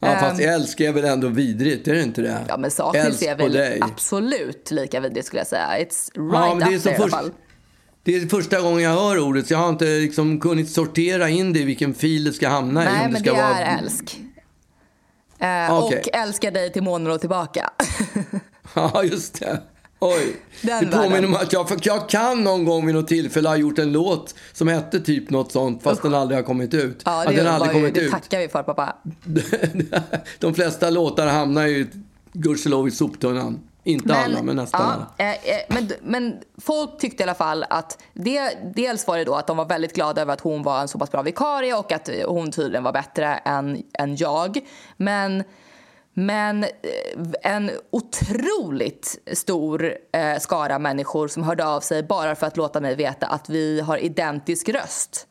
Ja, 0.00 0.16
fast 0.20 0.40
Ehm, 0.40 0.48
älsk 0.48 0.80
är 0.80 0.92
väl 0.92 1.04
ändå 1.04 1.28
vidrigt, 1.28 1.88
är 1.88 1.94
det 1.94 2.02
inte 2.02 2.22
det? 2.22 2.44
Ja, 2.48 2.56
men 2.56 2.70
saknis 2.70 3.04
älsk 3.04 3.22
är 3.22 3.36
väl 3.36 3.82
absolut 3.82 4.70
lika 4.70 5.00
vidrigt 5.00 5.26
skulle 5.26 5.40
jag 5.40 5.46
säga. 5.46 5.68
It's 5.78 6.10
Ja, 6.14 6.22
right 6.22 6.62
är 6.72 6.76
up 6.76 6.82
så 6.82 6.88
there 6.88 6.98
i 6.98 7.02
alla 7.02 7.10
fall. 7.10 7.30
Det 8.02 8.16
är 8.16 8.26
första 8.28 8.60
gången 8.60 8.82
jag 8.82 8.90
hör 8.90 9.18
ordet, 9.18 9.46
så 9.46 9.52
jag 9.52 9.58
har 9.58 9.68
inte 9.68 9.84
liksom 9.84 10.40
kunnat 10.40 10.68
sortera 10.68 11.28
in 11.28 11.52
det 11.52 11.60
i 11.60 11.64
vilken 11.64 11.94
fil 11.94 12.24
det 12.24 12.32
ska 12.32 12.48
hamna 12.48 12.82
i. 12.82 12.86
Nej, 12.86 13.08
men 13.10 13.20
ska 13.20 13.32
det 13.34 13.42
vara... 13.42 13.58
är 13.58 13.78
älsk. 13.78 14.20
Eh, 15.38 15.78
Okej. 15.78 15.98
Och 16.00 16.14
älskar 16.18 16.50
dig 16.50 16.72
till 16.72 16.82
månen 16.82 17.12
och 17.12 17.20
tillbaka. 17.20 17.70
Ja, 18.74 19.04
just 19.04 19.40
det. 19.40 19.62
Oj. 19.98 20.36
Den 20.62 20.84
det 20.84 20.96
påminner 20.96 21.24
om 21.26 21.34
att 21.34 21.52
jag, 21.52 21.66
jag 21.82 22.08
kan 22.08 22.44
någon 22.44 22.64
gång 22.64 22.86
vid 22.86 22.94
något 22.94 23.08
tillfälle 23.08 23.48
ha 23.48 23.56
gjort 23.56 23.78
en 23.78 23.92
låt 23.92 24.34
som 24.52 24.68
hette 24.68 25.00
typ 25.00 25.30
något 25.30 25.52
sånt, 25.52 25.82
fast 25.82 26.02
den 26.02 26.14
aldrig 26.14 26.38
har 26.38 26.42
kommit 26.42 26.74
ut. 26.74 27.02
Ja, 27.04 27.20
Att 27.22 27.28
det, 27.28 27.34
den 27.36 27.44
var 27.44 27.52
aldrig 27.52 27.70
ju, 27.70 27.74
kommit 27.80 27.94
det 27.94 28.00
ut. 28.00 28.10
tackar 28.10 28.38
vi 28.38 28.48
för 28.48 28.62
pappa. 28.62 28.96
De 30.38 30.54
flesta 30.54 30.90
låtar 30.90 31.26
hamnar 31.26 31.66
ju 31.66 31.86
gudskelov 32.32 32.88
i 32.88 32.90
soptunnan. 32.90 33.60
Inte 33.84 34.14
alla, 34.14 34.42
men 34.42 34.56
nästan 34.56 34.80
alla. 34.80 35.06
ja, 35.16 35.24
eh, 35.24 35.30
eh, 35.30 35.60
men, 35.68 35.92
men 36.02 36.38
folk 36.58 36.98
tyckte 36.98 37.22
i 37.22 37.24
alla 37.24 37.34
fall 37.34 37.64
att 37.70 38.02
det, 38.14 38.58
dels 38.74 39.06
var 39.06 39.18
det 39.18 39.24
då 39.24 39.34
att 39.34 39.46
de 39.46 39.56
var 39.56 39.64
väldigt 39.64 39.94
glada 39.94 40.22
över 40.22 40.32
att 40.32 40.40
hon 40.40 40.62
var 40.62 40.80
en 40.80 40.88
så 40.88 40.98
pass 40.98 41.10
bra 41.10 41.22
vikarie 41.22 41.74
och 41.74 41.92
att 41.92 42.10
hon 42.26 42.52
tydligen 42.52 42.84
var 42.84 42.92
bättre 42.92 43.26
än, 43.26 43.82
än 43.98 44.16
jag. 44.16 44.58
Men, 44.96 45.44
Men 46.14 46.64
eh, 46.64 46.70
en 47.42 47.70
otroligt 47.90 49.18
stor 49.32 49.94
eh, 50.12 50.38
skara 50.38 50.78
människor 50.78 51.28
som 51.28 51.42
hörde 51.42 51.66
av 51.66 51.80
sig 51.80 52.02
bara 52.02 52.34
för 52.34 52.46
att 52.46 52.56
låta 52.56 52.80
mig 52.80 52.94
veta 52.94 53.26
att 53.26 53.48
vi 53.48 53.80
har 53.80 53.98
identisk 53.98 54.68
röst. 54.68 55.26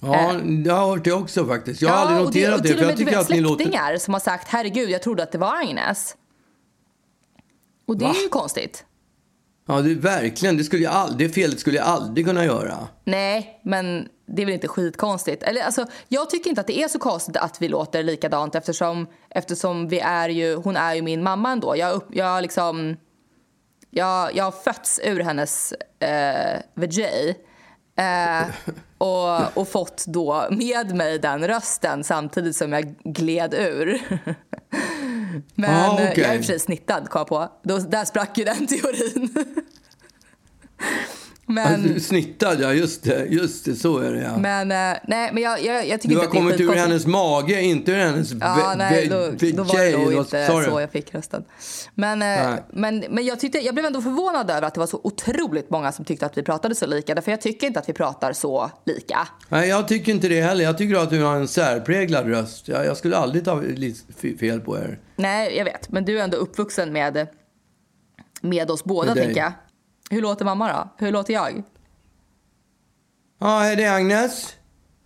Ja, 0.00 0.32
jag 0.64 0.74
har 0.74 0.88
hört 0.88 1.04
det 1.04 1.12
också 1.12 1.46
faktiskt. 1.46 1.82
Jag 1.82 1.90
har 1.90 1.96
aldrig 1.96 2.26
och 2.26 2.32
det- 2.32 2.50
noterat 2.50 2.58
och 2.58 2.62
det. 2.62 2.68
till 2.68 2.78
för 2.78 2.84
och 2.84 2.90
jag 2.90 2.96
med 2.96 2.98
du 2.98 3.04
tycker 3.04 3.18
att 3.20 3.28
ni 3.28 3.40
låter... 3.40 3.98
som 3.98 4.14
har 4.14 4.20
sagt 4.20 4.48
herregud, 4.48 4.90
jag 4.90 5.02
trodde 5.02 5.22
att 5.22 5.32
det 5.32 5.38
var 5.38 5.56
Agnes. 5.62 6.16
Och 7.86 7.98
det 7.98 8.04
Va? 8.04 8.10
är 8.10 8.22
ju 8.22 8.28
konstigt. 8.28 8.84
Ja, 9.68 9.80
det, 9.80 9.94
verkligen. 9.94 10.56
Det, 10.56 10.64
skulle 10.64 10.82
jag 10.82 10.92
aldrig, 10.92 11.28
det 11.28 11.34
felet 11.34 11.60
skulle 11.60 11.76
jag 11.76 11.86
aldrig 11.86 12.26
kunna 12.26 12.44
göra. 12.44 12.88
Nej, 13.04 13.60
men 13.64 14.08
det 14.26 14.42
är 14.42 14.46
väl 14.46 14.54
inte 14.54 14.68
skitkonstigt. 14.68 15.42
Eller, 15.42 15.62
alltså, 15.62 15.86
jag 16.08 16.30
tycker 16.30 16.50
inte 16.50 16.60
att 16.60 16.66
det 16.66 16.78
är 16.78 16.88
så 16.88 16.98
konstigt 16.98 17.36
att 17.36 17.62
vi 17.62 17.68
låter 17.68 18.02
likadant 18.02 18.54
eftersom, 18.54 19.06
eftersom 19.30 19.88
vi 19.88 20.00
är 20.00 20.28
ju, 20.28 20.54
hon 20.54 20.76
är 20.76 20.94
ju 20.94 21.02
min 21.02 21.22
mamma 21.22 21.52
ändå. 21.52 21.76
Jag, 21.76 21.94
upp, 21.94 22.06
jag, 22.10 22.42
liksom, 22.42 22.96
jag, 23.90 24.36
jag 24.36 24.44
har 24.44 24.52
fötts 24.52 25.00
ur 25.04 25.20
hennes 25.20 25.72
eh, 25.98 26.60
vajay. 26.74 27.34
Eh, 27.96 28.46
och, 28.98 29.56
och 29.56 29.68
fått 29.68 30.04
då 30.06 30.46
med 30.50 30.94
mig 30.94 31.18
den 31.18 31.48
rösten 31.48 32.04
samtidigt 32.04 32.56
som 32.56 32.72
jag 32.72 32.94
gled 33.04 33.54
ur. 33.54 34.02
Men 35.54 35.70
Ah, 35.70 35.92
okej. 35.94 36.12
jag 36.16 36.30
är 36.30 36.34
i 36.34 36.36
och 36.36 36.40
för 36.40 36.46
sig 36.46 36.60
snittad, 36.60 37.08
kom 37.10 37.24
på. 37.26 37.48
Då, 37.62 37.78
där 37.78 38.04
sprack 38.04 38.38
ju 38.38 38.44
den 38.44 38.66
teorin. 38.66 39.34
Men, 41.48 41.84
Alltså, 41.84 42.00
snittad, 42.00 42.60
ja. 42.60 42.72
Just 42.72 43.02
det. 43.02 43.26
Just 43.26 43.64
det, 43.64 43.74
så 43.74 43.98
är 43.98 44.12
det 44.12 44.20
ja. 44.20 44.36
men, 44.38 44.70
eh, 44.70 44.98
nej, 45.08 45.30
men 45.32 45.42
jag, 45.42 45.64
jag, 45.64 45.88
jag 45.88 46.00
tycker 46.00 46.14
du 46.14 46.20
har 46.20 46.24
inte 46.24 46.38
att 46.38 46.58
det 46.58 46.64
är 46.64 46.66
kommit 46.66 46.76
ur 46.76 46.80
hennes 46.80 47.06
mage, 47.06 47.62
inte 47.62 47.92
ur 47.92 47.96
hennes 47.96 48.32
Ja, 48.32 48.74
nej, 48.76 49.06
då, 49.08 49.16
då 49.16 49.62
var 49.62 49.84
det 49.84 49.98
nog 49.98 50.12
inte 50.12 50.46
du? 50.46 50.64
så 50.64 50.80
jag 50.80 50.90
fick 50.90 51.14
rösten. 51.14 51.44
Men, 51.94 52.18
Nej. 52.18 52.62
men, 52.72 53.04
men 53.10 53.24
jag, 53.26 53.40
tyckte, 53.40 53.58
jag 53.58 53.74
blev 53.74 53.86
ändå 53.86 54.02
förvånad 54.02 54.50
över 54.50 54.62
att 54.62 54.74
det 54.74 54.80
var 54.80 54.86
så 54.86 55.00
otroligt 55.04 55.70
många 55.70 55.92
som 55.92 56.04
tyckte 56.04 56.26
att 56.26 56.38
vi 56.38 56.42
pratade 56.42 56.74
så 56.74 56.86
lika. 56.86 57.14
Därför 57.14 57.30
jag 57.30 57.40
tycker 57.40 57.66
inte 57.66 57.80
att 57.80 57.88
vi 57.88 57.92
pratar 57.92 58.32
så 58.32 58.70
lika. 58.86 59.28
Nej, 59.48 59.68
jag 59.68 59.88
tycker 59.88 60.12
inte 60.12 60.28
det 60.28 60.42
heller. 60.42 60.64
Jag 60.64 60.78
tycker 60.78 60.96
att 60.96 61.10
du 61.10 61.22
har 61.22 61.36
en 61.36 61.48
särpräglad 61.48 62.26
röst. 62.26 62.68
Jag, 62.68 62.86
jag 62.86 62.96
skulle 62.96 63.16
aldrig 63.16 63.44
ta 63.44 63.62
fel 64.40 64.60
på 64.60 64.78
er. 64.78 64.98
Nej, 65.16 65.56
jag 65.56 65.64
vet. 65.64 65.88
Men 65.88 66.04
du 66.04 66.18
är 66.18 66.24
ändå 66.24 66.36
uppvuxen 66.36 66.92
med, 66.92 67.26
med 68.40 68.70
oss 68.70 68.84
båda, 68.84 69.14
Med 69.14 69.24
tänker 69.24 69.40
jag. 69.40 69.52
Hur 70.10 70.22
låter 70.22 70.44
mamma 70.44 70.72
då? 70.72 71.04
Hur 71.06 71.12
låter 71.12 71.34
jag? 71.34 71.62
Ja, 73.40 73.58
hej 73.58 73.76
det 73.76 73.84
är 73.84 73.94
Agnes. 73.96 74.54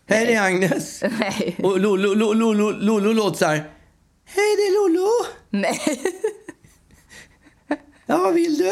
Hej 0.07 0.26
det 0.26 0.35
är 0.35 0.42
Agnes. 0.47 1.02
Nej. 1.21 1.57
Och 1.62 1.80
Lollo 1.80 3.12
låter 3.12 3.38
så 3.38 3.45
här. 3.45 3.57
Hej 4.25 4.57
det 4.57 4.62
är 4.62 4.88
Lollo. 4.88 5.09
Nej, 5.50 5.80
Ja, 8.07 8.19
vad 8.19 8.35
vill 8.35 8.59
du? 8.59 8.71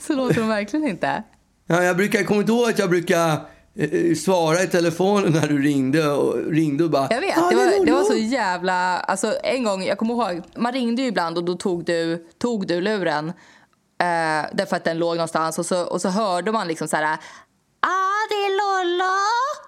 så 0.06 0.14
låter 0.14 0.40
hon 0.40 0.48
verkligen 0.48 0.88
inte. 0.88 1.22
Ja, 1.66 1.82
jag 1.82 1.96
brukar, 1.96 2.24
kommer 2.24 2.40
inte 2.40 2.52
ihåg 2.52 2.68
att 2.68 2.78
jag 2.78 2.90
brukar 2.90 3.32
eh, 3.74 4.14
svara 4.14 4.62
i 4.62 4.66
telefonen 4.66 5.32
när 5.32 5.48
du 5.48 5.62
ringde 5.62 6.08
och 6.12 6.46
ringde 6.50 6.84
och 6.84 6.90
bara... 6.90 7.08
Jag 7.10 7.20
vet, 7.20 7.32
"Ja, 7.36 7.50
det 7.50 7.56
var, 7.56 7.64
det 7.64 7.78
var 7.78 7.86
Lollo." 7.86 8.04
så 8.04 8.16
jävla... 8.16 8.98
Alltså 9.00 9.34
en 9.44 9.64
gång, 9.64 9.82
jag 9.84 9.98
kommer 9.98 10.14
ihåg, 10.14 10.42
man 10.56 10.72
ringde 10.72 11.02
ju 11.02 11.08
ibland 11.08 11.38
och 11.38 11.44
då 11.44 11.54
tog 11.54 11.84
du, 11.84 12.26
tog 12.38 12.66
du 12.66 12.80
luren. 12.80 13.32
Eh, 14.02 14.46
därför 14.52 14.76
att 14.76 14.84
den 14.84 14.98
låg 14.98 15.16
någonstans 15.16 15.58
och 15.58 15.66
så, 15.66 15.82
och 15.82 16.00
så 16.00 16.08
hörde 16.08 16.52
man 16.52 16.68
liksom 16.68 16.88
så 16.88 16.96
här... 16.96 17.04
Ah, 17.04 18.22
det 18.28 18.34
är 18.34 18.50
Lollo! 18.58 19.12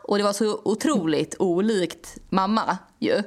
Och 0.08 0.18
det 0.18 0.24
var 0.24 0.32
så 0.32 0.60
otroligt 0.64 1.34
olikt 1.38 2.16
mamma 2.30 2.78
ju. 2.98 3.22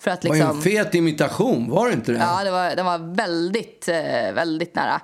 För 0.00 0.10
att 0.10 0.20
Det 0.20 0.28
var 0.28 0.36
ju 0.36 0.42
liksom... 0.42 0.56
en 0.56 0.62
fet 0.62 0.94
imitation, 0.94 1.70
var 1.70 1.86
det 1.86 1.92
inte 1.92 2.12
det? 2.12 2.18
Ja, 2.18 2.44
det 2.44 2.50
var, 2.50 2.76
den 2.76 2.86
var 2.86 2.98
väldigt, 3.14 3.88
eh, 3.88 4.32
väldigt 4.34 4.74
nära. 4.74 5.00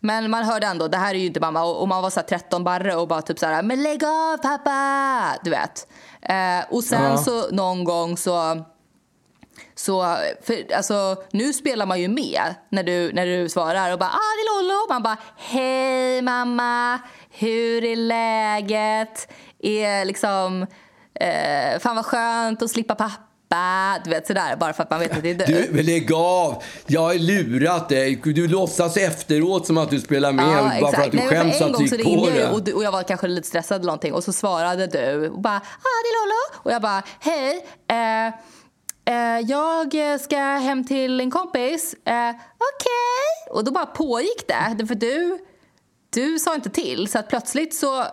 Men 0.00 0.30
man 0.30 0.44
hörde 0.44 0.66
ändå, 0.66 0.88
det 0.88 0.96
här 0.96 1.14
är 1.14 1.18
ju 1.18 1.26
inte 1.26 1.40
mamma. 1.40 1.64
Och, 1.64 1.88
man 1.88 2.02
var 2.02 2.10
så 2.10 2.20
här 2.20 2.26
13 2.26 2.64
barre 2.64 2.96
och 2.96 3.08
bara 3.08 3.22
typ 3.22 3.38
så 3.38 3.46
här, 3.46 3.62
men 3.62 3.82
lägg 3.82 4.04
av 4.04 4.36
pappa! 4.36 5.38
Du 5.44 5.50
vet. 5.50 5.88
Eh, 6.22 6.74
och 6.74 6.84
sen 6.84 7.02
Ja. 7.04 7.16
så 7.18 7.50
någon 7.50 7.84
gång 7.84 8.16
så... 8.16 8.64
Så, 9.78 10.16
för, 10.42 10.74
alltså, 10.74 11.16
nu 11.30 11.52
spelar 11.52 11.86
man 11.86 12.00
ju 12.00 12.08
med 12.08 12.54
när 12.70 12.82
du, 12.82 13.12
när 13.12 13.26
du 13.26 13.48
svarar 13.48 13.92
och 13.92 13.98
bara 13.98 14.10
ah, 14.10 14.32
det 14.36 14.42
är 14.42 14.62
Lollo. 14.62 14.86
Man 14.88 15.02
bara 15.02 15.16
hej 15.36 16.22
mamma, 16.22 16.98
hur 17.30 17.84
är 17.84 17.96
läget? 17.96 19.28
Är 19.62 20.04
liksom, 20.04 20.66
eh, 21.20 21.78
fan 21.80 21.96
vad 21.96 22.06
skönt 22.06 22.62
att 22.62 22.70
slippa 22.70 22.94
pappa. 22.94 23.22
Du 24.04 24.10
vet 24.10 24.26
sådär, 24.26 24.56
bara 24.56 24.72
för 24.72 24.82
att 24.82 24.90
man 24.90 25.00
vet 25.00 25.16
att 25.16 25.22
det 25.22 25.30
är 25.30 25.34
du. 25.46 25.68
Du, 25.72 25.82
lägg 25.82 26.12
av! 26.12 26.62
Jag 26.86 27.00
har 27.00 27.14
lurat 27.14 27.88
dig. 27.88 28.20
Du 28.24 28.48
låtsas 28.48 28.96
efteråt 28.96 29.66
som 29.66 29.78
att 29.78 29.90
du 29.90 30.00
spelar 30.00 30.32
med 30.32 30.80
bara 30.80 30.92
för 30.92 31.02
att 31.02 31.10
du 31.10 31.16
Nej, 31.18 31.28
skäms 31.28 31.60
att 31.62 31.78
du 31.78 31.84
gick 31.84 32.04
på 32.04 32.28
det. 32.34 32.50
och, 32.50 32.62
du- 32.64 32.72
och 32.72 32.84
jag 32.84 32.92
var 32.92 33.02
kanske 33.02 33.26
lite 33.28 33.48
stressad 33.48 33.76
eller 33.76 33.86
någonting 33.86 34.12
och 34.12 34.24
så 34.24 34.32
svarade 34.32 34.86
du 34.86 35.28
och 35.28 35.40
bara 35.40 35.56
ah 35.56 35.62
det 36.04 36.08
är 36.08 36.24
Lollo 36.24 36.62
och 36.62 36.72
jag 36.72 36.82
bara 36.82 37.02
hej 37.20 37.66
eh, 37.90 38.34
Eh, 39.08 39.40
jag 39.40 40.12
eh, 40.12 40.18
ska 40.18 40.36
hem 40.36 40.84
till 40.84 41.20
en 41.20 41.30
kompis 41.30 41.94
eh, 42.04 42.30
okej 42.30 43.50
och 43.50 43.64
då 43.64 43.72
bara 43.72 43.86
pågick 43.86 44.48
det 44.48 44.86
För 44.86 44.94
du 44.94 45.38
du 46.10 46.38
sa 46.38 46.54
inte 46.54 46.70
till 46.70 47.08
så 47.08 47.18
att 47.18 47.28
plötsligt 47.28 47.74
så 47.74 48.04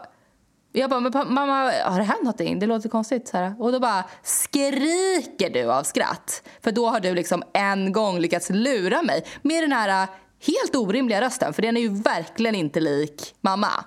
jag 0.75 0.89
bara, 0.89 0.99
men 0.99 1.11
mamma, 1.33 1.71
har 1.83 1.99
det 1.99 2.05
hänt 2.05 2.21
någonting? 2.21 2.59
Det 2.59 2.65
låter 2.65 2.89
konstigt. 2.89 3.27
Så 3.27 3.37
här. 3.37 3.61
Och 3.61 3.71
då 3.71 3.79
bara 3.79 4.03
skriker 4.23 5.49
du 5.49 5.71
av 5.71 5.83
skratt. 5.83 6.49
För 6.61 6.71
då 6.71 6.89
har 6.89 6.99
du 6.99 7.15
liksom 7.15 7.43
en 7.53 7.91
gång 7.91 8.19
lyckats 8.19 8.49
lura 8.49 9.01
mig 9.01 9.25
med 9.41 9.63
den 9.63 9.71
här 9.71 10.03
eh, 10.03 10.09
helt 10.47 10.75
orimliga 10.75 11.21
rösten. 11.21 11.53
För 11.53 11.61
den 11.61 11.77
är 11.77 11.81
ju 11.81 11.89
verkligen 11.89 12.55
inte 12.55 12.79
lik 12.79 13.35
mamma. 13.41 13.85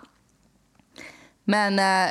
Men, 1.44 1.78
äh, 1.78 2.04
äh, 2.04 2.10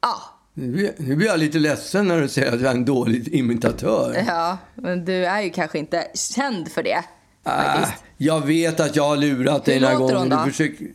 ja. 0.00 0.37
Nu 0.60 1.16
blir- 1.16 1.26
jag 1.26 1.38
lite 1.40 1.58
ledsen 1.58 2.08
när 2.08 2.20
du 2.20 2.28
säger 2.28 2.52
att 2.52 2.60
jag 2.60 2.70
är 2.70 2.74
en 2.74 2.84
dålig 2.84 3.28
imitatör. 3.28 4.24
ja. 4.26 4.58
Men 4.74 5.04
du 5.04 5.24
är 5.26 5.40
ju 5.40 5.50
kanske 5.50 5.78
inte 5.78 6.06
känd 6.14 6.72
för 6.72 6.82
det. 6.82 7.02
Äh, 7.46 7.88
jag 8.16 8.46
vet 8.46 8.80
att 8.80 8.96
jag 8.96 9.04
har 9.08 9.16
lurat 9.16 9.64
dig 9.64 9.74
Hur 9.74 9.80
några 9.80 9.98
låter 9.98 10.14
gånger. 10.14 10.36
hon 10.36 10.44
då? 10.44 10.50
Försöker... 10.50 10.86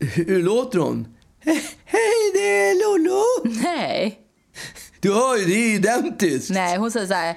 Hur 0.00 0.42
låter 0.42 0.78
hon? 0.78 1.08
He- 1.44 1.60
Hej, 1.84 2.30
det 2.34 2.38
är 2.70 2.74
Lollo! 2.74 3.22
Nej. 3.64 4.18
Du 5.00 5.12
hör 5.14 5.36
ju, 5.36 5.44
det 5.44 5.52
är 5.54 5.74
identiskt. 5.74 6.50
Nej, 6.50 6.76
hon 6.78 6.90
säger 6.90 7.06
så 7.06 7.14
här. 7.14 7.36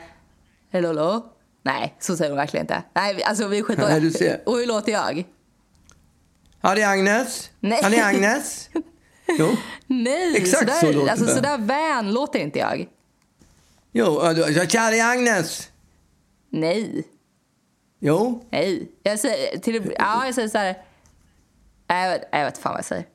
Hej 0.71 0.81
Lollo. 0.81 1.25
Nej, 1.63 1.95
så 2.00 2.17
säger 2.17 2.31
hon 2.31 2.38
verkligen 2.38 2.63
inte. 2.63 2.83
Nej, 2.95 3.23
alltså 3.23 3.47
vi 3.47 3.61
skitdåliga. 3.63 3.91
Nej, 3.91 4.01
du 4.01 4.11
ser. 4.11 4.41
Och 4.45 4.57
hur 4.57 4.65
låter 4.67 4.91
jag? 4.91 5.23
Ja, 6.61 6.75
det 6.75 6.81
är 6.81 6.89
Agnes. 6.89 7.50
Nej. 7.59 7.79
Ja, 7.83 7.89
det 7.89 7.97
är 7.97 8.07
Agnes. 8.09 8.69
Jo, 9.39 9.55
Nej, 9.88 10.38
Exakt 10.38 10.59
sådär, 10.59 10.79
så 10.79 10.91
låter 10.91 11.11
alltså, 11.11 11.25
det. 11.25 11.33
sådär 11.35 11.57
vän 11.57 12.13
låter 12.13 12.39
inte 12.39 12.59
jag. 12.59 12.79
jo. 13.91 14.19
ja, 14.23 14.33
du- 14.33 14.41
ja, 14.41 14.65
Tja, 14.65 14.89
det 14.91 15.00
är 15.00 15.11
Agnes. 15.11 15.69
Nej, 16.50 17.03
Jo. 18.00 18.45
nej. 18.50 18.91
Jag 19.03 19.19
säger, 19.19 19.57
till, 19.57 19.93
ja, 20.00 20.25
jag 20.25 20.35
säger 20.35 20.47
så 20.47 20.57
här. 20.57 20.75
Jag 21.88 22.09
vet, 22.09 22.23
jag 22.31 22.45
vet 22.45 22.57
fan 22.57 22.71
vad 22.71 22.79
jag 22.79 22.85
säger. 22.85 23.05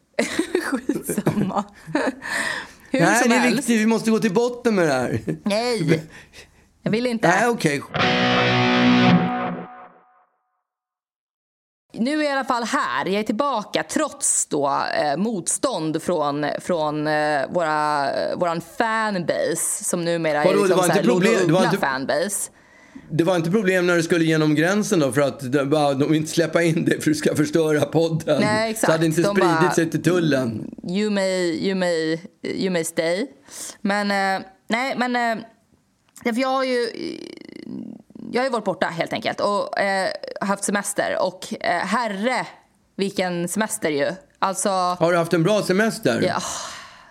Skitsamma. 0.63 1.65
Hur 2.91 3.01
Nej, 3.01 3.21
som 3.21 3.29
det 3.31 3.37
är 3.37 3.41
helst. 3.41 3.59
viktigt. 3.59 3.81
Vi 3.81 3.87
måste 3.87 4.11
gå 4.11 4.19
till 4.19 4.35
botten 4.35 4.75
med 4.75 4.89
det 4.89 4.93
här. 4.93 5.21
Nej, 5.45 6.03
jag 6.83 6.91
vill 6.91 7.07
inte. 7.07 7.29
Nej, 7.29 7.49
okej. 7.49 7.83
Nu 11.99 12.11
är 12.13 12.17
jag 12.17 12.25
i 12.25 12.29
alla 12.33 12.45
fall 12.45 12.65
här. 12.65 13.07
Jag 13.07 13.15
är 13.15 13.23
tillbaka 13.23 13.83
trots 13.83 14.47
då 14.47 14.83
eh, 15.03 15.17
motstånd 15.17 16.03
från, 16.03 16.47
från 16.61 17.07
eh, 17.07 17.41
våra, 17.51 18.11
eh, 18.11 18.37
våran 18.39 18.61
fanbase 18.79 19.85
som 19.85 20.05
numera 20.05 20.45
Vadå, 20.45 20.51
är 20.51 20.55
det 20.55 20.61
liksom 20.63 20.77
var 20.79 20.85
så 20.87 20.93
här 20.93 20.99
inte 21.01 21.11
problem- 21.11 21.33
Lollo 21.33 21.47
det 21.47 21.53
var 21.53 21.65
inte- 21.65 21.79
fanbase. 21.79 22.51
Det 23.11 23.25
var 23.25 23.37
inte 23.37 23.51
problem 23.51 23.87
när 23.87 23.97
du 23.97 24.03
skulle 24.03 24.25
genom 24.25 24.55
gränsen 24.55 24.99
då 25.01 25.13
för 25.13 25.21
att 25.21 25.53
de, 25.53 25.65
bara, 25.71 25.95
de 25.95 26.15
inte 26.15 26.31
släppa 26.31 26.63
in 26.63 26.85
dig 26.85 27.01
för 27.01 27.11
du 27.11 27.15
ska 27.15 27.37
förstöra 27.37 27.81
podden. 27.81 28.41
Nej, 28.41 28.71
exakt. 28.71 28.87
Så 28.87 28.93
hade 28.93 29.07
inte 29.07 29.23
De 29.23 29.29
spridit 29.37 29.51
bara- 29.61 29.71
sig 29.71 29.91
till 29.91 30.03
tullen. 30.03 30.71
You 30.89 31.11
may, 31.11 31.69
you 31.69 31.75
may, 31.75 32.19
you 32.45 32.71
may 32.71 32.85
stay. 32.85 33.27
Men 33.81 34.11
eh, 34.11 34.47
nej, 34.69 34.95
men 34.97 35.17
eh, 35.17 35.45
jag 36.35 36.49
har 36.49 36.65
ju 36.65 36.89
jag 38.33 38.41
har 38.41 38.47
ju 38.47 38.51
varit 38.51 38.65
borta 38.65 38.87
helt 38.87 39.13
enkelt 39.13 39.41
och 39.41 39.81
eh, 39.81 40.11
haft 40.41 40.65
semester 40.65 41.17
och 41.23 41.55
eh, 41.61 41.81
herre 41.81 42.47
vilken 42.97 43.49
semester 43.49 43.91
ju. 43.91 44.13
Alltså 44.39 44.69
Har 44.69 45.13
du 45.13 45.19
haft 45.19 45.33
en 45.33 45.43
bra 45.43 45.63
semester? 45.63 46.23
Ja, 46.23 46.43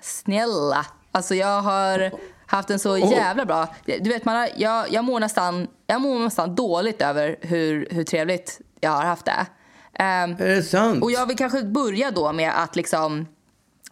snälla. 0.02 0.86
Alltså 1.12 1.36
jag 1.36 1.62
har 1.62 2.12
haft 2.46 2.70
en 2.70 2.80
så 2.80 2.98
jävla 2.98 3.46
bra... 3.46 3.68
Du 3.86 4.10
vet, 4.10 4.26
man 4.26 4.36
har, 4.36 4.50
jag, 4.56 4.92
jag, 4.92 5.06
mår 5.06 5.20
nästan, 5.20 5.68
jag 5.88 6.02
mår 6.02 6.20
nästan 6.20 6.56
dåligt 6.56 7.02
över 7.02 7.36
hur, 7.42 7.88
hur 7.92 8.04
trevligt 8.04 8.62
jag 8.80 8.92
har 8.92 9.04
haft 9.04 9.26
det. 9.26 9.46
Ehm, 9.94 10.32
Är 10.32 10.48
det 10.48 10.64
sant? 10.64 11.04
och 11.04 11.12
jag 11.12 11.26
vill 11.26 11.38
kanske 11.38 11.64
börja 11.64 12.12
då 12.12 12.32
med 12.34 12.64
att 12.64 12.76
liksom 12.76 13.28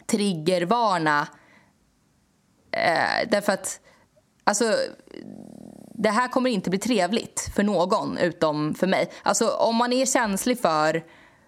triggervarna. 0.08 1.28
Eh, 2.72 3.30
därför 3.30 3.54
att, 3.54 3.80
alltså, 4.44 4.74
det 6.04 6.10
här 6.10 6.28
kommer 6.28 6.50
inte 6.50 6.70
bli 6.70 6.80
trevligt 6.80 7.52
för 7.56 7.64
någon 7.64 8.18
utom 8.18 8.74
för 8.74 8.88
mig. 8.88 9.12
Alltså 9.24 9.50
om 9.50 9.76
man 9.76 9.94
är 9.94 10.06
känslig 10.06 10.60
för, 10.60 11.04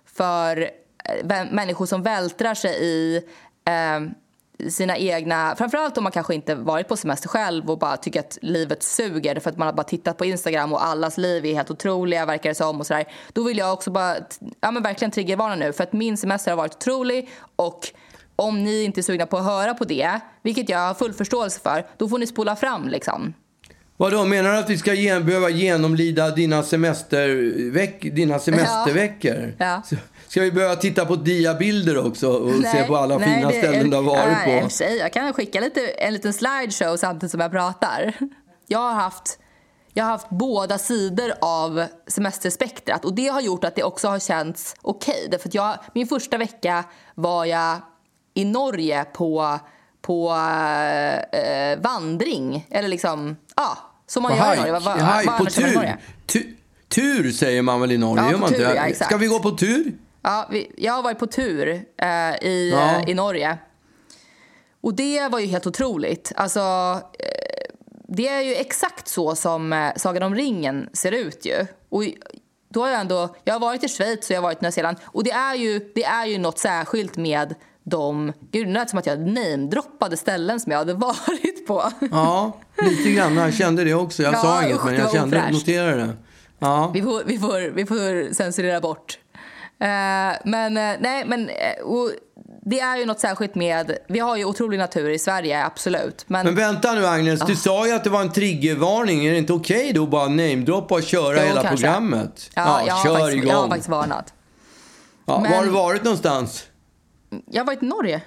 för 0.05 0.69
eh, 1.03 1.45
människor 1.51 1.85
som 1.85 2.03
vältrar 2.03 2.53
sig 2.53 2.83
i 2.83 3.21
eh, 3.65 4.69
sina 4.69 4.97
egna, 4.97 5.55
framförallt 5.55 5.97
om 5.97 6.03
man 6.03 6.11
kanske 6.11 6.35
inte 6.35 6.55
varit 6.55 6.87
på 6.87 6.97
semester 6.97 7.29
själv 7.29 7.69
och 7.69 7.79
bara 7.79 7.97
tycker 7.97 8.19
att 8.19 8.37
livet 8.41 8.83
suger 8.83 9.39
för 9.39 9.49
att 9.49 9.57
man 9.57 9.65
har 9.65 9.73
bara 9.73 9.83
tittat 9.83 10.17
på 10.17 10.25
Instagram 10.25 10.73
och 10.73 10.85
allas 10.85 11.17
liv 11.17 11.45
är 11.45 11.53
helt 11.53 11.71
otroliga 11.71 12.25
verkar 12.25 12.49
det 12.49 12.55
som 12.55 12.79
och 12.79 12.87
sådär. 12.87 13.05
Då 13.33 13.43
vill 13.43 13.57
jag 13.57 13.73
också 13.73 13.91
bara, 13.91 14.15
ja 14.61 14.71
men 14.71 14.83
verkligen 14.83 15.11
triggervarna 15.11 15.55
nu 15.55 15.73
för 15.73 15.83
att 15.83 15.93
min 15.93 16.17
semester 16.17 16.51
har 16.51 16.57
varit 16.57 16.75
otrolig 16.75 17.29
och 17.55 17.87
om 18.35 18.63
ni 18.63 18.83
inte 18.83 18.99
är 18.99 19.03
sugna 19.03 19.25
på 19.25 19.37
att 19.37 19.45
höra 19.45 19.73
på 19.73 19.83
det, 19.83 20.19
vilket 20.41 20.69
jag 20.69 20.79
har 20.79 20.93
full 20.93 21.13
förståelse 21.13 21.59
för, 21.59 21.85
då 21.97 22.09
får 22.09 22.19
ni 22.19 22.27
spola 22.27 22.55
fram 22.55 22.87
liksom. 22.87 23.33
Vadå, 23.97 24.25
menar 24.25 24.51
du 24.51 24.57
att 24.57 24.69
vi 24.69 24.77
ska 24.77 24.93
gen 24.93 25.25
behöva 25.25 25.49
genomlida 25.49 26.31
dina, 26.31 26.63
semesterveck 26.63 28.01
dina 28.01 28.39
semesterveckor? 28.39 29.55
Ja. 29.57 29.81
ja. 29.89 29.97
Ska 30.27 30.41
vi 30.41 30.51
behöva 30.51 30.75
titta 30.75 31.05
på 31.05 31.15
diabilder 31.15 32.05
också 32.07 32.29
och 32.29 32.51
nej, 32.51 32.71
se 32.71 32.83
på 32.83 32.97
alla 32.97 33.17
nej, 33.17 33.35
fina 33.35 33.49
det, 33.49 33.57
ställen 33.57 33.89
du 33.89 33.95
har 33.95 34.03
varit 34.03 34.37
nej, 34.45 34.61
på? 34.61 34.69
Nej, 34.79 34.97
jag 34.97 35.13
kan 35.13 35.33
skicka 35.33 35.59
lite, 35.59 35.87
en 35.87 36.13
liten 36.13 36.33
slideshow 36.33 36.97
samtidigt 36.97 37.31
som 37.31 37.39
jag 37.39 37.51
pratar. 37.51 38.13
Jag 38.67 38.79
har 38.79 38.93
haft, 38.93 39.39
jag 39.93 40.03
har 40.03 40.11
haft 40.11 40.29
båda 40.29 40.77
sidor 40.77 41.33
av 41.41 41.85
semesterspektrat 42.07 43.05
och 43.05 43.15
det 43.15 43.27
har 43.27 43.41
gjort 43.41 43.63
att 43.63 43.75
det 43.75 43.83
också 43.83 44.07
har 44.07 44.19
känts 44.19 44.75
okej. 44.81 45.27
Okay. 45.27 45.39
jag, 45.51 45.77
min 45.93 46.07
första 46.07 46.37
vecka 46.37 46.83
var 47.15 47.45
jag 47.45 47.77
i 48.33 48.45
Norge 48.45 49.05
på, 49.13 49.59
på 50.05 50.29
eh, 51.31 51.79
vandring. 51.79 52.67
Eller 52.69 52.87
liksom, 52.87 53.35
ja, 53.55 53.77
som 54.07 54.23
man 54.23 54.37
gör 54.37 54.53
i 54.53 54.57
Norge. 54.57 54.71
Va, 54.71 54.95
haj, 54.99 55.25
på 55.25 55.45
tur. 55.45 55.97
tur. 56.25 56.55
Tur 56.87 57.31
säger 57.31 57.61
man 57.61 57.81
väl 57.81 57.91
i 57.91 57.97
Norge? 57.97 58.31
Ja, 58.31 58.37
på 58.37 58.47
tur, 58.47 58.75
ja, 58.75 58.93
Ska 58.93 59.17
vi 59.17 59.27
gå 59.27 59.39
på 59.39 59.51
tur? 59.51 59.93
Ja, 60.21 60.47
vi, 60.51 60.71
jag 60.77 60.93
har 60.93 61.03
varit 61.03 61.19
på 61.19 61.27
tur 61.27 61.69
eh, 62.01 62.47
i, 62.47 62.71
ja. 62.73 62.95
eh, 62.95 63.09
i 63.09 63.13
Norge. 63.13 63.57
Och 64.81 64.93
det 64.93 65.27
var 65.27 65.39
ju 65.39 65.45
helt 65.45 65.67
otroligt. 65.67 66.31
Alltså, 66.35 66.59
eh, 67.19 67.73
det 68.07 68.27
är 68.27 68.41
ju 68.41 68.55
exakt 68.55 69.07
så 69.07 69.35
som 69.35 69.73
eh, 69.73 69.91
Sagan 69.95 70.23
om 70.23 70.35
ringen 70.35 70.89
ser 70.93 71.11
ut 71.11 71.45
ju. 71.45 71.65
Och 71.89 72.03
då 72.69 72.81
har 72.81 72.89
jag 72.89 73.01
ändå, 73.01 73.35
jag 73.43 73.53
har 73.53 73.59
varit 73.59 73.83
i 73.83 73.87
Schweiz 73.87 74.29
och 74.29 74.31
jag 74.31 74.37
har 74.37 74.43
varit 74.43 74.61
i 74.61 74.61
Nya 74.61 74.71
Zeeland. 74.71 74.97
Och 75.05 75.23
det 75.23 75.31
är 75.31 75.55
ju, 75.55 75.91
det 75.95 76.03
är 76.03 76.25
ju 76.25 76.37
något 76.37 76.59
särskilt 76.59 77.17
med 77.17 77.55
de... 77.85 78.33
Gud, 78.51 78.67
det 78.67 78.73
lät 78.73 78.89
som 78.89 78.99
att 78.99 79.05
jag 79.05 79.19
namedroppade 79.19 80.17
ställen 80.17 80.59
som 80.59 80.71
jag 80.71 80.79
hade 80.79 80.93
varit 80.93 81.67
på. 81.67 81.91
Ja, 82.11 82.57
lite 82.81 83.11
grann. 83.11 83.37
Jag 83.37 83.53
kände 83.53 83.83
det 83.83 83.93
också. 83.93 84.23
Jag 84.23 84.33
ja, 84.33 84.41
sa 84.41 84.63
inget, 84.63 84.83
men 84.83 84.95
jag 84.95 85.11
kände, 85.11 85.51
noterade 85.51 85.95
det. 85.95 86.13
Ja. 86.59 86.91
Vi, 86.93 87.01
får, 87.01 87.23
vi, 87.25 87.39
får, 87.39 87.71
vi 87.71 87.85
får 87.85 88.33
censurera 88.33 88.81
bort. 88.81 89.19
Uh, 89.81 89.87
men 90.45 90.77
uh, 90.77 90.95
nej, 90.99 91.25
men 91.25 91.41
uh, 91.41 92.09
det 92.65 92.79
är 92.79 92.97
ju 92.97 93.05
något 93.05 93.19
särskilt 93.19 93.55
med... 93.55 93.97
Vi 94.07 94.19
har 94.19 94.37
ju 94.37 94.45
otrolig 94.45 94.77
natur 94.77 95.09
i 95.09 95.19
Sverige, 95.19 95.65
absolut. 95.65 96.25
Men, 96.27 96.45
men 96.45 96.55
vänta 96.55 96.93
nu 96.93 97.05
Agnes, 97.05 97.39
du 97.39 97.55
sa 97.55 97.87
ju 97.87 97.93
att 97.93 98.03
det 98.03 98.09
var 98.09 98.21
en 98.21 98.31
triggervarning. 98.31 99.25
Är 99.25 99.31
det 99.31 99.37
inte 99.37 99.53
okej 99.53 99.77
okay 99.77 99.93
då 99.93 100.05
bara 100.05 100.27
namedroppa 100.27 100.95
och 100.95 101.03
köra 101.03 101.35
jo, 101.35 101.47
hela 101.47 101.61
kanske. 101.61 101.69
programmet? 101.69 102.49
Ja, 102.55 102.61
ja 102.63 102.87
jag, 102.87 103.03
kör 103.03 103.09
har 103.09 103.19
faktiskt, 103.19 103.37
igång. 103.37 103.51
jag 103.51 103.61
har 103.61 103.67
faktiskt 103.67 103.89
varnat. 103.89 104.33
Ja, 105.25 105.39
men, 105.39 105.51
var 105.51 105.57
har 105.57 105.65
du 105.65 105.71
varit 105.71 106.03
någonstans? 106.03 106.63
Jag 107.45 107.61
har 107.61 107.65
varit 107.65 107.83
i 107.83 107.85
Norge. 107.85 108.21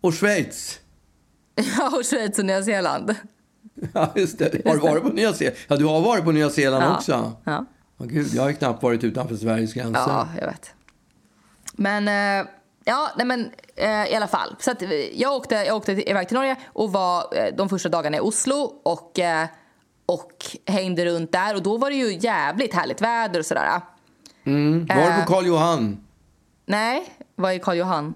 Och 0.00 0.14
Schweiz? 0.14 0.80
Ja, 1.54 1.96
och 1.96 2.04
Schweiz 2.04 2.38
och 2.38 2.44
Nya 2.44 2.62
Zeeland. 2.62 3.14
Ja, 3.94 4.12
just 4.16 4.38
det. 4.38 4.66
Har 4.66 4.74
du 4.74 4.80
varit 4.80 5.02
på 5.02 5.08
Nya 5.08 5.32
Zeeland? 5.32 5.56
Ja, 5.68 5.76
du 5.76 5.84
har 5.84 6.00
varit 6.00 6.24
på 6.24 6.32
Nya 6.32 6.50
Zeeland 6.50 6.84
ja. 6.84 6.96
också? 6.96 7.32
Ja. 7.44 7.64
Oh, 7.98 8.06
Gud, 8.06 8.26
jag 8.34 8.42
har 8.42 8.52
knappt 8.52 8.82
varit 8.82 9.04
utanför 9.04 9.36
Sveriges 9.36 9.74
gränser. 9.74 10.00
Ja, 10.06 10.28
jag 10.40 10.46
vet. 10.46 10.74
Men, 11.72 12.08
eh, 12.08 12.46
ja, 12.84 13.10
nej 13.16 13.26
men 13.26 13.50
eh, 13.76 14.12
i 14.12 14.14
alla 14.14 14.26
fall. 14.26 14.56
Så 14.58 14.70
att 14.70 14.82
jag, 15.14 15.32
åkte, 15.32 15.54
jag 15.54 15.76
åkte 15.76 16.10
iväg 16.10 16.28
till 16.28 16.36
Norge 16.36 16.56
och 16.66 16.92
var 16.92 17.36
eh, 17.36 17.54
de 17.56 17.68
första 17.68 17.88
dagarna 17.88 18.16
i 18.16 18.20
Oslo 18.20 18.80
och, 18.82 19.18
och 20.06 20.32
hängde 20.66 21.04
runt 21.04 21.32
där. 21.32 21.54
Och 21.54 21.62
då 21.62 21.76
var 21.76 21.90
det 21.90 21.96
ju 21.96 22.18
jävligt 22.18 22.74
härligt 22.74 23.00
väder 23.00 23.40
och 23.40 23.46
sådär. 23.46 23.80
Mm. 24.44 24.86
Var 24.86 25.16
du 25.16 25.22
på 25.22 25.32
Karl 25.32 25.46
Johan? 25.46 26.06
Nej, 26.66 27.14
vad 27.36 27.52
är 27.52 27.58
Karl 27.58 27.76
Johan? 27.76 28.14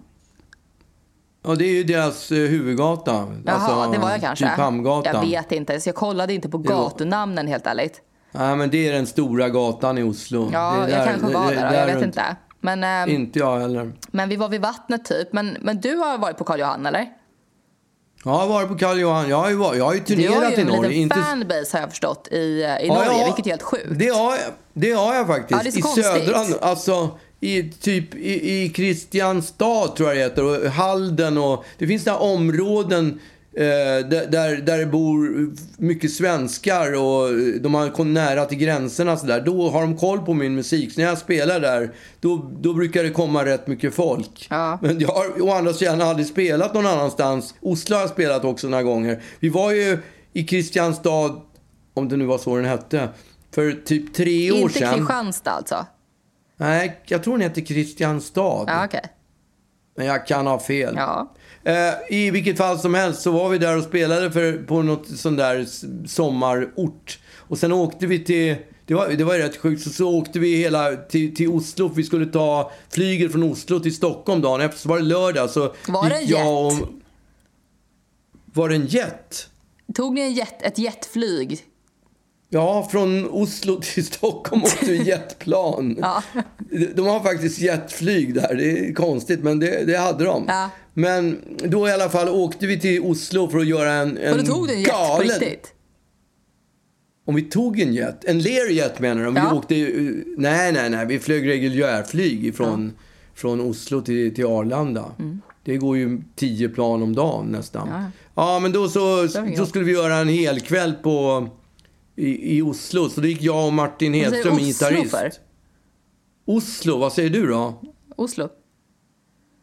Ja, 1.44 1.54
det 1.54 1.64
är 1.64 1.72
ju 1.72 1.84
deras 1.84 2.32
eh, 2.32 2.36
huvudgata. 2.36 3.12
Jaha, 3.44 3.56
alltså, 3.56 3.92
det 3.92 3.98
var 3.98 4.10
jag 4.10 4.20
kanske. 4.20 4.48
Typ 4.48 4.56
Hamngatan. 4.56 5.14
Jag 5.14 5.20
vet 5.20 5.52
inte, 5.52 5.80
så 5.80 5.88
jag 5.88 5.96
kollade 5.96 6.34
inte 6.34 6.48
på 6.48 6.58
gatunamnen 6.58 7.46
helt 7.46 7.66
ärligt. 7.66 8.00
Nej, 8.32 8.56
men 8.56 8.70
det 8.70 8.88
är 8.88 8.92
den 8.92 9.06
stora 9.06 9.48
gatan 9.48 9.98
i 9.98 10.02
Oslo. 10.02 10.50
Ja, 10.52 10.74
där, 10.88 10.98
jag 10.98 11.06
kanske 11.06 11.34
var 11.34 11.50
där, 11.50 11.54
där 11.54 11.78
jag 11.78 11.86
vet 11.86 11.94
runt. 11.94 12.06
inte. 12.06 12.36
Men, 12.60 13.08
eh, 13.08 13.14
inte 13.14 13.38
jag 13.38 13.58
heller. 13.60 13.92
Men 14.10 14.28
vi 14.28 14.36
var 14.36 14.48
vid 14.48 14.60
vattnet 14.60 15.04
typ. 15.04 15.32
Men, 15.32 15.56
men 15.60 15.80
du 15.80 15.96
har 15.96 16.18
varit 16.18 16.36
på 16.38 16.44
Karl 16.44 16.60
Johan 16.60 16.86
eller? 16.86 17.06
Jag 18.24 18.32
har 18.32 18.46
varit 18.48 18.68
på 18.68 18.74
Karl 18.74 18.98
Johan. 18.98 19.28
Jag 19.28 19.36
har 19.36 19.50
ju, 19.50 19.78
jag 19.78 19.84
har 19.84 19.94
ju 19.94 20.00
turnerat 20.00 20.58
i 20.58 20.64
Norge. 20.64 20.64
Du 20.64 20.70
har 20.72 20.84
ju 20.84 21.02
en 21.02 21.08
liten 21.08 21.22
fanbase 21.22 21.76
har 21.76 21.80
jag 21.80 21.90
förstått 21.90 22.28
i, 22.30 22.36
i 22.36 22.62
ja, 22.82 22.94
Norge, 22.94 23.18
ja, 23.18 23.24
vilket 23.24 23.46
är 23.46 23.50
helt 23.50 23.62
sjukt. 23.62 23.86
Det 23.90 24.08
har 24.08 24.30
jag, 24.30 24.52
det 24.72 24.92
har 24.92 25.14
jag 25.14 25.26
faktiskt. 25.26 25.50
Ja, 25.50 25.62
det 25.62 25.68
är 25.68 25.72
så 25.72 25.78
I 25.78 25.82
konstigt. 25.82 26.04
södra, 26.04 26.58
alltså 26.60 27.18
i 27.40 27.62
typ 27.62 28.14
i, 28.14 28.62
i 28.62 28.68
Kristianstad 28.68 29.88
tror 29.96 30.08
jag 30.08 30.16
det 30.16 30.22
heter, 30.22 30.44
och 30.44 30.70
Halden 30.70 31.38
och 31.38 31.64
det 31.78 31.86
finns 31.86 32.06
några 32.06 32.18
områden 32.18 33.20
eh, 33.56 34.08
där, 34.08 34.60
där, 34.60 34.78
det 34.78 34.86
bor 34.86 35.50
mycket 35.76 36.12
svenskar 36.12 36.92
och 36.92 37.34
de 37.60 37.74
har 37.74 37.90
kommit 37.90 38.14
nära 38.14 38.44
till 38.44 38.58
gränserna 38.58 39.16
så 39.16 39.26
där. 39.26 39.40
Då 39.40 39.70
har 39.70 39.80
de 39.80 39.96
koll 39.96 40.20
på 40.20 40.34
min 40.34 40.54
musik. 40.54 40.92
Så 40.92 41.00
när 41.00 41.08
jag 41.08 41.18
spelar 41.18 41.60
där, 41.60 41.94
då, 42.20 42.50
då 42.60 42.74
brukar 42.74 43.02
det 43.02 43.10
komma 43.10 43.44
rätt 43.44 43.66
mycket 43.66 43.94
folk. 43.94 44.46
Ja. 44.50 44.78
Men 44.82 45.00
jag 45.00 45.08
har 45.08 45.42
å 45.42 45.50
andra 45.50 45.72
sidan 45.72 46.02
aldrig 46.02 46.26
spelat 46.26 46.74
någon 46.74 46.86
annanstans. 46.86 47.54
Oslo 47.60 47.96
har 47.96 48.00
jag 48.00 48.10
spelat 48.10 48.44
också 48.44 48.68
några 48.68 48.82
gånger. 48.82 49.22
Vi 49.40 49.48
var 49.48 49.72
ju 49.72 49.98
i 50.32 50.44
Kristianstad, 50.44 51.40
om 51.94 52.08
det 52.08 52.16
nu 52.16 52.24
var 52.24 52.38
så 52.38 52.56
den 52.56 52.64
hette, 52.64 53.08
för 53.54 53.72
typ 53.72 54.14
tre 54.14 54.52
år 54.52 54.54
sedan. 54.56 54.64
Inte 54.64 54.98
Kristianstad 54.98 55.50
alltså? 55.50 55.86
Nej, 56.56 57.00
jag 57.06 57.24
tror 57.24 57.38
den 57.38 57.48
heter 57.48 57.60
Kristianstad. 57.60 58.64
Ja, 58.66 58.84
okay. 58.84 59.00
Men 59.96 60.06
jag 60.06 60.26
kan 60.26 60.46
ha 60.46 60.58
fel. 60.58 60.94
Ja. 60.96 61.34
Eh, 61.64 61.94
I 62.10 62.30
vilket 62.30 62.56
fall 62.56 62.78
som 62.78 62.94
helst 62.94 63.22
så 63.22 63.30
var 63.30 63.48
vi 63.48 63.58
där 63.58 63.76
och 63.76 63.84
spelade 63.84 64.30
för, 64.30 64.52
på 64.52 64.82
något 64.82 65.08
sån 65.08 65.36
där 65.36 65.66
sommarort. 66.06 67.18
Och 67.36 67.58
sen 67.58 67.72
åkte 67.72 68.06
vi 68.06 68.24
till... 68.24 68.56
Det 68.86 68.94
var, 68.94 69.08
det 69.08 69.24
var 69.24 69.38
rätt 69.38 69.56
sjukt. 69.56 69.82
Så, 69.82 69.90
så 69.90 70.18
åkte 70.18 70.38
vi 70.38 70.56
hela 70.56 70.96
till, 70.96 71.36
till 71.36 71.48
Oslo. 71.48 71.88
Vi 71.88 72.04
skulle 72.04 72.26
ta 72.26 72.72
flyget 72.88 73.32
från 73.32 73.42
Oslo 73.42 73.80
till 73.80 73.94
Stockholm 73.94 74.42
dagen 74.42 74.60
efter. 74.60 74.78
Så 74.78 74.88
var 74.88 74.96
det 74.96 75.04
lördag. 75.04 75.50
Så 75.50 75.74
var 75.88 76.08
det 76.08 76.16
en 76.16 76.26
jet? 76.26 76.46
Och, 76.46 76.88
var 78.44 78.68
det 78.68 78.74
en 78.74 78.86
jet? 78.86 79.48
Tog 79.94 80.14
ni 80.14 80.20
en 80.20 80.32
jet, 80.32 80.62
ett 80.62 80.78
jetflyg 80.78 81.64
Ja, 82.48 82.88
från 82.92 83.30
Oslo 83.30 83.80
till 83.82 84.06
Stockholm 84.06 84.62
åkte 84.62 84.86
vi 84.86 85.02
jetplan. 85.02 85.96
ja. 86.00 86.22
De 86.94 87.06
har 87.06 87.20
faktiskt 87.20 87.58
jetflyg 87.58 88.34
där. 88.34 88.54
Det 88.54 88.88
är 88.88 88.94
konstigt, 88.94 89.40
men 89.42 89.58
det, 89.58 89.84
det 89.84 89.96
hade 89.96 90.24
de. 90.24 90.44
Ja. 90.48 90.70
Men 90.94 91.38
då 91.64 91.88
i 91.88 91.92
alla 91.92 92.08
fall 92.08 92.28
åkte 92.28 92.66
vi 92.66 92.80
till 92.80 93.02
Oslo 93.02 93.48
för 93.48 93.58
att 93.58 93.66
göra 93.66 93.92
en, 93.92 94.18
en 94.18 94.32
Och 94.32 94.38
du 94.38 94.46
tog 94.46 94.68
du 94.68 94.74
en 94.74 94.80
jet 94.80 94.90
på 94.90 95.22
riktigt? 95.22 95.72
Om 97.26 97.34
vi 97.34 97.42
tog 97.42 97.80
en 97.80 97.94
jet? 97.94 98.24
En 98.24 98.38
Learjet 98.38 99.00
menar 99.00 99.22
du? 99.22 99.28
Om 99.28 99.36
ja. 99.36 99.48
vi 99.50 99.56
åkte... 99.56 99.74
Nej, 100.36 100.72
nej, 100.72 100.90
nej. 100.90 101.06
Vi 101.06 101.18
flög 101.18 101.48
reguljärflyg 101.48 102.46
ifrån, 102.46 102.92
ja. 102.96 103.02
från 103.34 103.60
Oslo 103.60 104.00
till, 104.00 104.34
till 104.34 104.46
Arlanda. 104.46 105.04
Mm. 105.18 105.40
Det 105.64 105.76
går 105.76 105.96
ju 105.96 106.22
tio 106.36 106.68
plan 106.68 107.02
om 107.02 107.14
dagen 107.14 107.46
nästan. 107.46 107.88
Ja, 108.34 108.58
men 108.58 108.72
då, 108.72 108.88
så, 108.88 109.28
då 109.56 109.66
skulle 109.66 109.84
vi 109.84 109.92
göra 109.92 110.16
en 110.16 110.28
hel 110.28 110.60
kväll 110.60 110.92
på 110.92 111.48
i, 112.16 112.56
i 112.56 112.62
Oslo. 112.62 113.08
Så 113.08 113.20
då 113.20 113.26
gick 113.26 113.42
jag 113.42 113.66
och 113.66 113.72
Martin 113.72 114.14
Hedström, 114.14 114.58
gitarrist. 114.58 115.10
För? 115.10 115.32
Oslo, 116.44 116.98
vad 116.98 117.12
säger 117.12 117.30
du 117.30 117.46
då? 117.46 117.82
Oslo. 118.16 118.48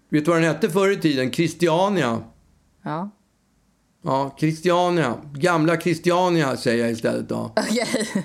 Vet 0.09 0.25
du 0.25 0.31
vad 0.31 0.41
den 0.41 0.53
hette 0.53 0.69
förr 0.69 0.91
i 0.91 0.97
tiden? 0.97 1.31
Christiania. 1.31 2.23
Ja. 2.83 3.09
Ja, 4.03 4.35
Christiania. 4.39 5.17
Gamla 5.33 5.81
Christiania 5.81 6.57
säger 6.57 6.83
jag 6.83 6.91
istället 6.91 7.29
då. 7.29 7.53
Okej. 7.55 7.87
Okay. 7.91 8.23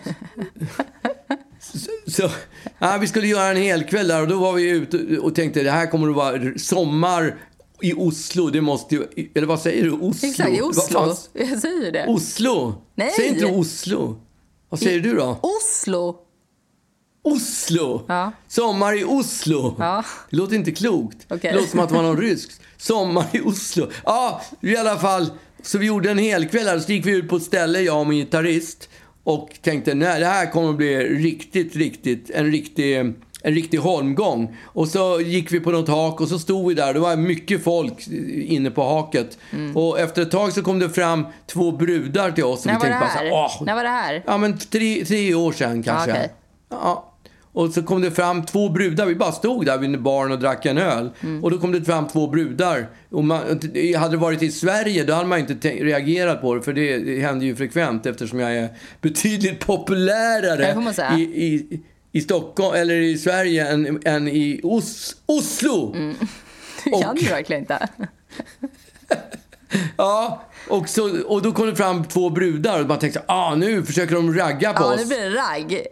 så, 1.61 1.91
så 2.07 2.31
ja, 2.79 2.99
vi 3.01 3.07
skulle 3.07 3.27
göra 3.27 3.51
en 3.51 3.57
hel 3.57 3.85
kväll 3.85 4.09
där 4.09 4.23
och 4.23 4.29
då 4.29 4.39
var 4.39 4.53
vi 4.53 4.71
ute 4.71 5.19
och 5.19 5.35
tänkte 5.35 5.63
det 5.63 5.71
här 5.71 5.87
kommer 5.87 6.09
att 6.09 6.17
vara 6.17 6.59
sommar 6.59 7.37
i 7.83 7.95
Oslo, 7.95 8.51
det 8.51 8.61
måste 8.61 8.95
ju... 8.95 9.07
Eller 9.35 9.47
vad 9.47 9.61
säger 9.61 9.85
du? 9.85 9.91
Oslo? 9.91 10.29
Exakt, 10.29 10.51
i 10.51 10.61
Oslo. 10.61 11.15
Jag 11.33 11.59
säger 11.59 11.93
det. 11.93 12.07
Oslo? 12.07 12.75
Nej. 12.95 13.13
Säg 13.17 13.29
inte 13.29 13.47
Oslo. 13.47 14.21
Vad 14.69 14.81
säger 14.81 14.99
I 14.99 15.01
du 15.01 15.15
då? 15.15 15.41
Oslo. 15.43 16.17
Oslo? 17.23 18.05
Ja. 18.09 18.33
Sommar 18.49 18.99
i 19.01 19.05
Oslo? 19.05 19.75
Ja. 19.79 20.05
Det 20.31 20.37
låter 20.37 20.57
inte 20.57 20.73
klokt. 20.73 21.33
Okay. 21.33 21.51
Det 21.51 21.57
låter 21.57 21.69
som 21.69 21.81
att 21.81 21.89
det 21.89 21.95
var 21.95 22.03
någon 22.03 22.17
rysk. 22.21 22.51
Sommar 22.77 23.27
i 23.33 23.41
Oslo. 23.41 23.91
Ja, 24.05 24.43
i 24.61 24.77
alla 24.77 24.97
fall. 24.99 25.31
Så 25.63 25.79
vi 25.79 25.87
gjorde 25.87 26.11
en 26.11 26.19
hel 26.19 26.49
kväll 26.49 26.67
här. 26.67 26.79
Så 26.79 26.93
gick 26.93 27.07
vi 27.07 27.17
ut 27.17 27.29
på 27.29 27.37
ett 27.37 27.43
ställe, 27.43 27.81
jag 27.81 28.01
och 28.01 28.07
min 28.07 28.19
gitarrist. 28.19 28.89
och 29.25 29.51
tänkte 29.63 29.95
nej, 29.95 30.21
det 30.21 30.27
här 30.27 30.51
kommer 30.51 30.71
att 30.71 30.77
bli 30.77 30.99
riktigt, 30.99 31.77
riktigt, 31.77 32.31
en 32.31 32.53
riktig, 32.53 33.15
en 33.43 33.55
riktig 33.55 33.79
holmgång. 33.79 34.57
Och 34.65 34.89
så 34.89 35.21
gick 35.21 35.53
vi 35.53 35.61
på 35.61 35.71
något 35.71 35.89
hak 35.89 36.21
och 36.21 36.29
så 36.29 36.39
stod 36.39 36.69
vi 36.69 36.75
där. 36.75 36.95
Det 36.95 37.01
var 37.01 37.17
mycket 37.17 37.65
folk 37.65 38.09
inne 38.47 38.71
på 38.71 38.83
haket. 38.83 39.39
Mm. 39.53 39.77
Och 39.77 40.01
efter 40.01 40.23
ett 40.23 40.31
tag 40.31 40.53
så 40.53 40.63
kom 40.63 40.79
det 40.79 40.91
fram 40.91 41.27
två 41.47 41.73
brudar 41.73 42.31
till 42.31 42.45
oss. 42.45 42.65
När 42.65 42.73
vi 42.73 42.79
var 42.79 42.85
det 42.87 42.91
tänkte 42.91 43.07
bara 43.07 43.23
här? 43.23 43.31
så 43.31 43.35
här, 43.37 43.45
"Åh." 43.61 43.67
När 43.67 43.75
var 43.75 43.83
det 43.83 43.89
här? 43.89 44.23
Ja, 44.27 44.39
men 44.39 44.59
tre, 44.59 45.05
tre 45.05 45.35
år 45.35 45.53
sedan 45.53 45.83
kanske. 45.83 46.11
Ja, 46.11 46.17
okej. 46.17 46.33
Ja. 46.71 47.05
Och 47.53 47.71
så 47.71 47.83
kom 47.83 48.01
det 48.01 48.11
fram 48.11 48.45
två 48.45 48.69
brudar. 48.69 49.07
Vi 49.07 49.15
bara 49.15 49.33
stod 49.33 49.67
där 49.67 49.79
vid 49.79 50.03
baren 50.03 50.33
och 50.33 50.39
drack 50.39 50.67
en 50.67 50.79
öl. 50.79 51.11
Mm. 51.21 51.45
Och 51.45 51.51
då 51.51 51.59
kom 51.59 51.73
det 51.73 51.85
fram 51.85 52.09
två 52.09 52.27
brudar. 52.27 52.87
Och 53.11 53.25
man, 53.25 53.39
hade 53.99 54.11
det 54.11 54.17
varit 54.17 54.43
i 54.43 54.51
Sverige 54.51 55.05
då 55.05 55.13
hade 55.13 55.29
man 55.29 55.39
inte 55.39 55.69
reagerat 55.69 56.41
på 56.41 56.55
det. 56.55 56.63
För 56.63 56.73
det, 56.73 56.99
det 56.99 57.21
händer 57.21 57.47
ju 57.47 57.57
frekvent 57.57 58.07
eftersom 58.07 58.41
jag 58.41 58.57
är 58.57 58.69
betydligt 59.01 59.61
populärare 59.67 60.67
Det 60.67 60.75
får 60.75 60.81
man 60.81 60.95
säga. 60.95 61.19
i, 61.19 61.23
i, 61.23 61.81
i 62.13 62.21
Stockholm 62.21 62.75
eller 62.77 62.95
i 62.95 63.19
Sverige 63.19 63.69
än, 63.69 64.01
än 64.05 64.29
i 64.29 64.61
Os, 64.65 65.17
Oslo. 65.27 65.93
Det 66.85 66.91
kan 66.91 67.05
Och- 67.11 67.17
du 67.17 67.25
verkligen 67.27 67.63
inte. 67.63 67.89
Ja, 69.97 70.43
och, 70.69 70.89
så, 70.89 71.23
och 71.27 71.43
då 71.43 71.53
kom 71.53 71.67
det 71.67 71.77
fram 71.77 72.05
två 72.05 72.31
brudar 72.31 72.81
och 72.83 72.89
man 72.89 72.99
tänkte 72.99 73.23
ah, 73.27 73.55
nu 73.55 73.83
försöker 73.83 74.15
de 74.15 74.35
ragga 74.35 74.73
på 74.73 74.83
Ja, 74.83 74.95
oss. 74.95 75.01
nu 75.01 75.07
blir 75.07 75.21
det 75.31 75.31
ragg. 75.37 75.87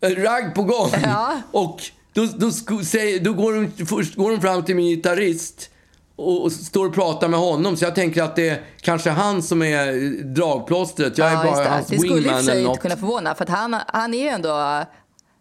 En 0.00 0.16
ragg 0.24 0.54
på 0.54 0.62
gång. 0.62 0.90
Ja. 1.02 1.40
Och 1.52 1.82
då, 2.12 2.26
då, 2.36 2.50
säger, 2.84 3.20
då 3.20 3.32
går, 3.32 3.52
de, 3.52 3.86
först 3.86 4.14
går 4.14 4.30
de 4.30 4.40
fram 4.40 4.64
till 4.64 4.76
min 4.76 4.86
gitarrist 4.86 5.70
och, 6.16 6.42
och 6.44 6.52
står 6.52 6.86
och 6.86 6.94
pratar 6.94 7.28
med 7.28 7.40
honom. 7.40 7.76
Så 7.76 7.84
jag 7.84 7.94
tänker 7.94 8.22
att 8.22 8.36
det 8.36 8.48
är 8.48 8.62
kanske 8.80 9.10
han 9.10 9.42
som 9.42 9.62
är 9.62 9.92
dragplåstret. 10.34 11.18
Jag 11.18 11.32
Ja, 11.32 11.44
bara 11.44 11.62
det. 11.62 11.68
hans 11.68 11.86
det 11.86 11.98
skulle 11.98 12.14
wingman 12.14 12.48
eller 12.48 12.62
något. 12.62 12.80
kunna 12.80 12.96
förvåna 12.96 13.34
för 13.34 13.46
han, 13.46 13.76
han 13.88 14.14
är 14.14 14.18
ju 14.22 14.28
ändå, 14.28 14.84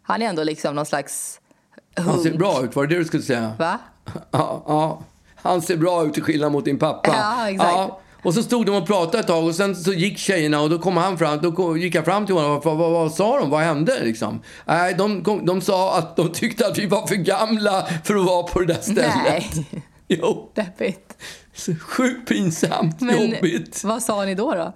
han 0.08 0.22
är 0.22 0.26
ändå 0.26 0.44
liksom 0.44 0.76
någon 0.76 0.86
slags 0.86 1.40
Han 1.96 2.20
ser 2.24 2.38
bra 2.38 2.64
ut, 2.64 2.76
var 2.76 2.88
det 2.88 2.96
det 2.96 3.00
du 3.00 3.06
skulle 3.06 3.24
säga? 3.24 3.52
Va? 3.60 3.80
Ja, 4.32 4.64
ja. 4.68 5.02
Han 5.36 5.62
ser 5.62 5.78
bra 5.78 6.06
ut 6.06 6.14
till 6.14 6.24
skillnad 6.24 6.52
mot 6.52 6.66
din 6.66 6.80
pappa. 6.80 7.16
Ja, 7.18 7.50
exakt. 7.50 7.94
Och 8.24 8.34
så 8.34 8.44
stod 8.44 8.66
de 8.66 8.76
och 8.76 8.88
pratade 8.88 9.20
ett 9.20 9.28
tag 9.28 9.46
och 9.46 9.56
sen 9.56 9.76
så 9.76 9.94
gick 9.94 10.18
tjejerna 10.18 10.62
och 10.62 10.70
då 10.70 10.80
kom 10.80 10.98
han 10.98 11.18
fram, 11.18 11.40
då 11.42 11.52
kom- 11.52 11.78
gick 11.80 11.96
jag 11.96 12.06
fram 12.06 12.26
till 12.26 12.36
honom. 12.36 12.62
Vad, 12.64 12.78
vad, 12.78 12.92
vad 12.92 13.12
sa 13.14 13.40
de? 13.40 13.50
Vad 13.50 13.62
hände 13.62 14.04
liksom? 14.04 14.42
Nej, 14.66 14.94
de, 14.98 15.24
kom- 15.24 15.46
de 15.46 15.62
sa 15.62 15.98
att 15.98 16.16
de 16.16 16.32
tyckte 16.34 16.68
att 16.68 16.78
vi 16.78 16.86
var 16.86 17.08
för 17.08 17.16
gamla 17.16 17.88
för 18.04 18.16
att 18.16 18.26
vara 18.26 18.44
på 18.44 18.60
det 18.60 18.66
där 18.66 18.82
stället. 18.82 19.16
Nej, 19.26 19.84
Jo, 20.08 20.52
deppigt. 20.56 21.18
sjukt 21.82 22.30
pinsamt, 22.30 23.02
Men 23.02 23.32
jobbigt. 23.32 23.84
vad 23.84 24.04
sa 24.04 24.26
ni 24.26 24.36
då 24.36 24.52
då? 24.56 24.74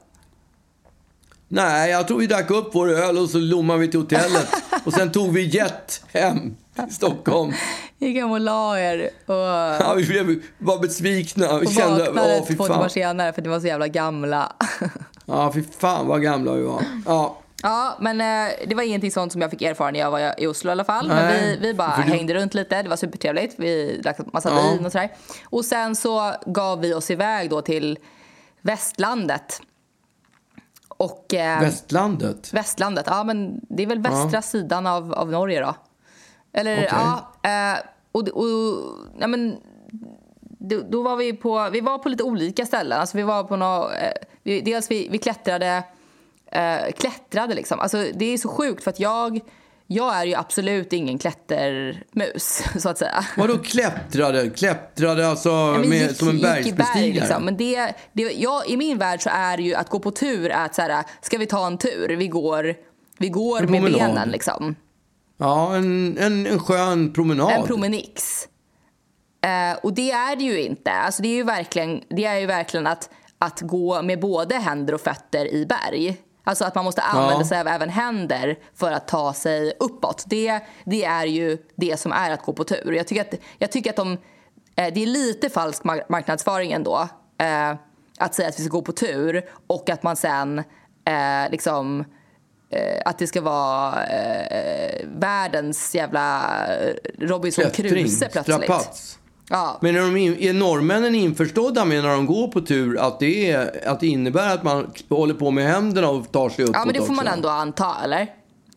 Nej, 1.54 1.92
jag 1.92 2.08
tror 2.08 2.18
vi 2.20 2.28
drack 2.28 2.52
upp 2.52 2.70
vår 2.76 2.90
öl 2.90 3.18
och 3.18 3.30
så 3.30 3.38
lommade 3.38 3.80
vi 3.80 3.88
till 3.88 4.00
hotellet. 4.00 4.48
och 4.86 4.94
sen 4.94 5.12
tog 5.12 5.34
vi 5.34 5.42
jet 5.46 6.04
hem 6.14 6.56
till 6.76 6.96
Stockholm. 6.96 7.54
Gick 8.00 8.18
hem 8.18 8.32
och 8.32 8.40
la 8.40 8.80
er 8.80 9.10
och, 9.26 9.36
Ja, 9.36 9.94
vi 9.98 10.06
blev, 10.08 10.42
var 10.58 10.80
besvikna. 10.80 11.60
Vi 11.60 11.66
och 11.66 11.72
kände, 11.72 12.04
vaknade 12.06 12.40
två 12.40 12.64
timmar 12.68 12.88
senare 12.88 13.34
för 13.34 13.42
att 13.42 13.46
ni 13.46 13.50
var 13.52 13.60
så 13.60 13.68
jävla 13.68 13.88
gamla. 13.88 14.54
Ja, 15.26 15.52
fy 15.54 15.64
fan 15.80 16.08
vad 16.08 16.22
gamla 16.22 16.54
vi 16.54 16.62
var. 16.64 16.82
Ja. 17.06 17.38
Ja, 17.64 17.98
men 18.00 18.22
eh, 18.22 18.54
det 18.68 18.76
var 18.76 18.84
ingenting 18.84 19.12
sånt 19.12 19.32
som 19.32 19.42
jag 19.42 19.52
fick 19.52 19.62
erfara 19.62 19.92
när 19.92 20.00
jag 20.00 20.12
var 20.12 20.34
i 20.42 20.48
Oslo 20.48 20.70
i 20.70 20.72
alla 20.72 20.84
fall. 20.84 21.08
Men 21.08 21.18
Nej, 21.26 21.58
vi, 21.62 21.68
vi 21.68 21.74
bara 21.74 21.96
du- 21.96 22.02
hängde 22.12 22.34
runt 22.34 22.54
lite, 22.54 22.84
det 22.84 22.90
var 22.90 22.96
supertrevligt. 22.98 23.54
Vi 23.58 24.00
drack 24.04 24.18
massa 24.34 24.50
Ja. 24.50 24.72
vin 24.72 24.86
och 24.86 24.92
sådär. 24.92 25.10
Och 25.46 25.66
sen 25.66 25.96
så 25.96 26.34
gav 26.46 26.82
vi 26.82 26.94
oss 26.94 27.12
iväg 27.12 27.50
då 27.50 27.62
till 27.62 28.00
västlandet. 28.62 29.62
Och... 31.02 31.34
Eh, 31.34 31.62
Västlandet. 31.62 32.54
Västlandet, 32.54 33.06
ja 33.08 33.24
men 33.24 33.62
det 33.70 33.84
är 33.84 33.88
väl 33.88 34.00
västra 34.00 34.42
sidan 34.42 34.88
av, 34.88 35.14
av 35.14 35.32
Norge 35.32 35.62
då. 35.62 35.76
Eller 36.54 36.76
Okej. 36.76 36.90
ja, 36.92 37.32
eh, 37.50 37.80
och, 38.12 38.28
och 38.28 38.48
ja, 39.20 39.28
men 39.28 39.58
då, 40.42 40.82
då 40.90 41.02
var 41.02 41.16
vi 41.16 41.34
på, 41.34 41.70
vi 41.70 41.82
var 41.82 41.98
på 41.98 42.10
lite 42.10 42.24
olika 42.24 42.66
ställen. 42.66 43.00
Alltså 43.00 43.18
vi 43.18 43.24
var 43.24 43.44
på 43.44 43.56
nå, 43.56 43.90
eh, 43.90 44.12
vi, 44.44 44.62
dels 44.62 44.92
vi, 44.92 45.08
vi 45.12 45.18
klättrade, 45.18 45.84
eh, 46.52 46.92
klättrade 46.98 47.56
liksom. 47.56 47.80
Alltså 47.80 48.06
det 48.14 48.26
är 48.26 48.38
så 48.38 48.50
sjukt 48.50 48.84
för 48.84 48.92
att 48.92 49.00
jag, 49.00 49.40
jag 49.94 50.18
är 50.18 50.26
ju 50.26 50.36
absolut 50.36 50.94
ingen 50.94 51.18
klättermus 51.20 52.64
så 52.80 52.90
att 52.90 52.98
säga. 52.98 53.26
Vadå 53.38 53.58
klättrade? 53.58 54.50
Klättrade 54.50 55.28
alltså 55.28 55.50
Ja, 55.50 55.78
med, 55.78 56.10
gick- 56.10 56.16
som 56.18 56.30
en 56.30 56.38
i 56.38 56.42
berg, 56.42 56.64
bergsbestigare? 56.64 57.14
liksom. 57.14 57.46
Men 57.46 57.58
det, 57.58 57.94
det, 58.14 58.22
ja, 58.24 58.64
I 58.68 58.78
min 58.78 58.98
värld 58.98 59.22
så 59.22 59.30
är 59.34 59.58
ju 59.58 59.74
att 59.76 59.90
gå 59.90 60.00
på 60.00 60.12
tur 60.12 60.50
att 60.52 60.76
så 60.76 60.82
här, 60.82 61.04
ska 61.22 61.38
vi 61.38 61.46
ta 61.46 61.68
en 61.68 61.78
tur? 61.78 62.08
Vi 62.16 62.28
går, 62.28 62.76
vi 63.18 63.30
går 63.30 63.62
med 63.62 63.84
benen 63.84 64.30
liksom. 64.30 64.76
Ja, 65.38 65.76
en, 65.76 66.18
en, 66.18 66.48
en 66.48 66.60
skön 66.60 67.14
promenad. 67.14 67.52
En 67.52 67.64
promenix. 67.68 68.48
Eh, 69.46 69.78
och 69.84 69.94
det 69.94 70.12
är 70.12 70.36
det 70.36 70.44
ju 70.44 70.62
inte. 70.62 70.92
Alltså 70.92 71.22
det 71.22 71.28
är 71.28 71.36
ju 71.36 71.44
verkligen, 71.44 72.02
det 72.10 72.26
är 72.26 72.40
ju 72.40 72.46
verkligen 72.46 72.88
att, 72.88 73.10
att 73.38 73.62
gå 73.62 74.02
med 74.02 74.20
både 74.20 74.56
händer 74.56 74.94
och 74.94 75.02
fötter 75.02 75.54
i 75.54 75.66
berg. 75.66 76.18
Alltså 76.44 76.66
att 76.66 76.76
man 76.76 76.86
måste 76.86 77.02
använda 77.02 77.40
Ja. 77.42 77.48
sig 77.48 77.60
av 77.60 77.68
även 77.68 77.90
händer 77.90 78.56
för 78.76 78.92
att 78.92 79.08
ta 79.08 79.34
sig 79.34 79.74
uppåt. 79.80 80.24
Det, 80.28 80.60
det 80.86 81.06
är 81.06 81.26
ju 81.26 81.58
det 81.76 82.00
som 82.00 82.12
är 82.12 82.32
att 82.32 82.42
gå 82.42 82.54
på 82.54 82.64
tur. 82.64 82.92
Jag 82.94 83.08
tycker 83.08 83.22
att, 83.22 83.34
jag 83.58 83.72
tycker 83.72 83.90
att 83.90 83.96
de, 83.96 84.12
eh, 84.76 84.94
det 84.94 85.04
är 85.04 85.08
lite 85.08 85.50
falsk 85.50 85.84
mar- 85.84 86.04
marknadsföring 86.10 86.72
ändå. 86.72 87.08
Eh, 87.38 87.76
att 88.18 88.36
säga 88.36 88.50
att 88.50 88.60
vi 88.60 88.64
ska 88.64 88.72
gå 88.72 88.82
på 88.82 88.92
tur 88.92 89.50
och 89.68 89.90
att 89.90 90.04
man 90.04 90.16
sen 90.16 90.60
eh, 91.06 91.52
liksom 91.52 92.06
eh, 92.70 93.02
att 93.06 93.18
det 93.18 93.28
ska 93.28 93.42
vara 93.42 94.04
eh, 94.06 95.06
världens 95.16 95.96
jävla 95.96 96.42
eh, 96.68 96.94
Robinson 97.20 97.64
Klättring, 97.64 98.04
Crusoe 98.04 98.30
plötsligt. 98.30 98.64
strapats. 98.64 99.20
Ja. 99.52 99.78
Men 99.82 99.96
är, 99.96 100.00
de 100.00 100.18
in, 100.18 100.38
är 100.40 100.54
norrmännen 100.54 101.16
införstådda 101.16 101.86
med 101.86 102.04
när 102.04 102.10
de 102.10 102.26
går 102.26 102.48
på 102.48 102.62
tur 102.62 103.00
att 103.00 103.20
det, 103.20 103.52
är, 103.52 103.88
att 103.88 104.00
det 104.00 104.08
innebär 104.08 104.54
att 104.54 104.64
man 104.64 104.92
håller 105.10 105.34
på 105.34 105.52
med 105.52 105.68
händerna 105.68 106.10
och 106.10 106.32
tar 106.32 106.50
sig 106.50 106.66
uppåt 106.66 106.76
ja, 106.76 106.86
men 106.86 106.94
det 106.94 107.00
får 107.00 107.14
man 107.14 107.26
också? 107.26 107.36
ändå 107.36 107.50
anta, 107.50 107.96
eller? 108.04 108.26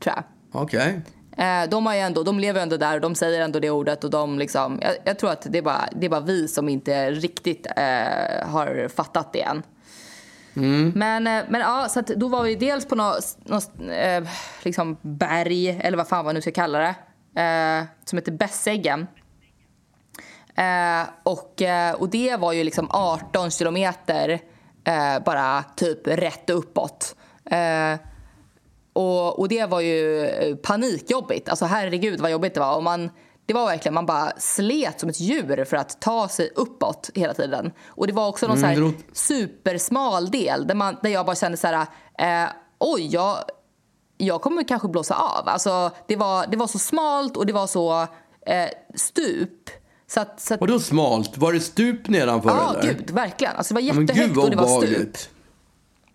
Tror 0.03 0.15
jag. 0.17 0.25
Okej. 0.63 1.01
Eh, 1.37 1.71
de, 1.71 1.87
har 1.87 1.95
ändå, 1.95 2.23
de 2.23 2.41
lever 2.41 2.63
ändå 2.63 2.77
där 2.77 2.95
och 2.95 3.01
de 3.01 3.15
säger 3.15 3.41
ändå 3.41 3.61
det 3.61 3.71
ordet. 3.71 4.05
Och 4.05 4.11
de 4.11 4.39
liksom, 4.39 4.79
jag, 4.83 4.93
jag 5.05 5.19
tror 5.19 5.31
att 5.31 5.47
det 5.51 5.59
är, 5.59 5.63
bara, 5.63 5.89
det 5.93 6.07
är 6.07 6.11
bara 6.11 6.21
vi 6.21 6.49
som 6.49 6.69
inte 6.69 7.11
riktigt 7.11 7.67
eh, 7.67 8.49
har 8.49 8.89
fattat 8.89 9.33
det 9.33 9.43
än. 9.43 9.63
Men, 10.95 11.27
eh, 11.27 11.45
men 11.49 11.61
ja, 11.61 11.87
så 11.89 12.01
då 12.01 12.29
var 12.29 12.43
vi 12.43 12.55
dels 12.55 12.87
på 12.87 12.95
något, 12.95 13.37
något 13.45 13.71
eh, 13.91 14.29
liksom 14.63 14.97
berg, 15.03 15.69
eller 15.69 15.97
vad 15.97 16.09
fan 16.09 16.25
man 16.25 16.35
nu 16.35 16.41
ska 16.41 16.51
kalla 16.51 16.79
det, 16.79 16.95
eh, 17.43 17.85
som 18.05 18.19
heter 18.19 18.33
Bässäggen. 18.33 19.07
Eh, 20.57 21.09
och, 21.23 21.63
eh, 21.63 21.95
och 21.95 22.09
det 22.09 22.37
var 22.37 22.53
ju 22.53 22.65
liksom 22.65 22.87
18 22.91 23.51
kilometer 23.51 24.41
eh, 24.85 25.25
bara 25.25 25.63
typ 25.77 26.07
rätt 26.07 26.51
uppåt. 26.51 27.17
Eh, 27.51 27.99
och, 28.93 29.39
och 29.39 29.49
det 29.49 29.67
var 29.67 29.81
ju 29.81 30.27
eh, 30.27 30.57
panikjobbigt. 30.57 31.49
Alltså 31.49 31.65
herregud 31.65 32.21
vad 32.21 32.31
jobbigt 32.31 32.55
det 32.55 32.61
var. 32.61 32.77
Och 32.77 32.83
man, 32.83 33.11
det 33.47 33.55
var 33.55 33.67
verkligen, 33.67 33.95
man 33.95 34.07
bara 34.07 34.33
slet 34.39 35.01
som 35.01 35.09
ett 35.09 35.21
djur 35.21 35.65
för 35.65 35.77
att 35.77 36.01
ta 36.01 36.29
sig 36.29 36.51
uppåt 36.55 37.11
hela 37.15 37.35
tiden. 37.35 37.73
Och 37.87 38.07
det 38.07 38.13
var 38.13 38.29
också 38.29 38.47
någon 38.47 38.59
Mm, 38.59 38.77
så 38.77 38.83
här 38.83 38.95
supersmal 39.13 40.31
del 40.31 40.67
där, 40.67 40.75
man, 40.75 40.97
där 41.03 41.11
jag 41.11 41.27
bara 41.27 41.37
kände 41.37 41.57
så 41.57 41.67
här, 41.67 41.87
eh, 42.19 42.51
oj, 42.79 43.09
jag, 43.13 43.39
jag 44.17 44.43
kommer 44.43 44.69
kanske 44.69 44.89
blåsa 44.89 45.15
av. 45.15 45.49
Alltså, 45.49 45.91
det, 46.07 46.17
var, 46.17 46.47
det 46.47 46.57
var 46.57 46.67
så 46.67 46.79
smalt 46.79 47.37
och 47.37 47.47
det 47.47 47.53
var 47.53 47.67
så 47.67 48.01
eh, 48.47 48.69
stup. 48.95 49.71
Så 50.15 50.21
att, 50.21 50.41
så 50.41 50.55
att, 50.55 50.61
Och 50.61 50.67
då 50.67 50.81
smalt? 50.81 51.39
Var 51.39 51.53
det 51.53 51.61
stup 51.61 52.09
nedanför 52.09 52.51
ja, 52.51 52.75
eller? 52.81 52.93
gud, 52.95 53.11
verkligen. 53.11 53.57
Alltså, 53.57 53.75
det 53.75 53.81
var 53.81 54.01
jättehögt 54.01 54.37
och 54.37 54.51
det 54.51 54.57
var 54.57 54.87
stup. 54.87 55.17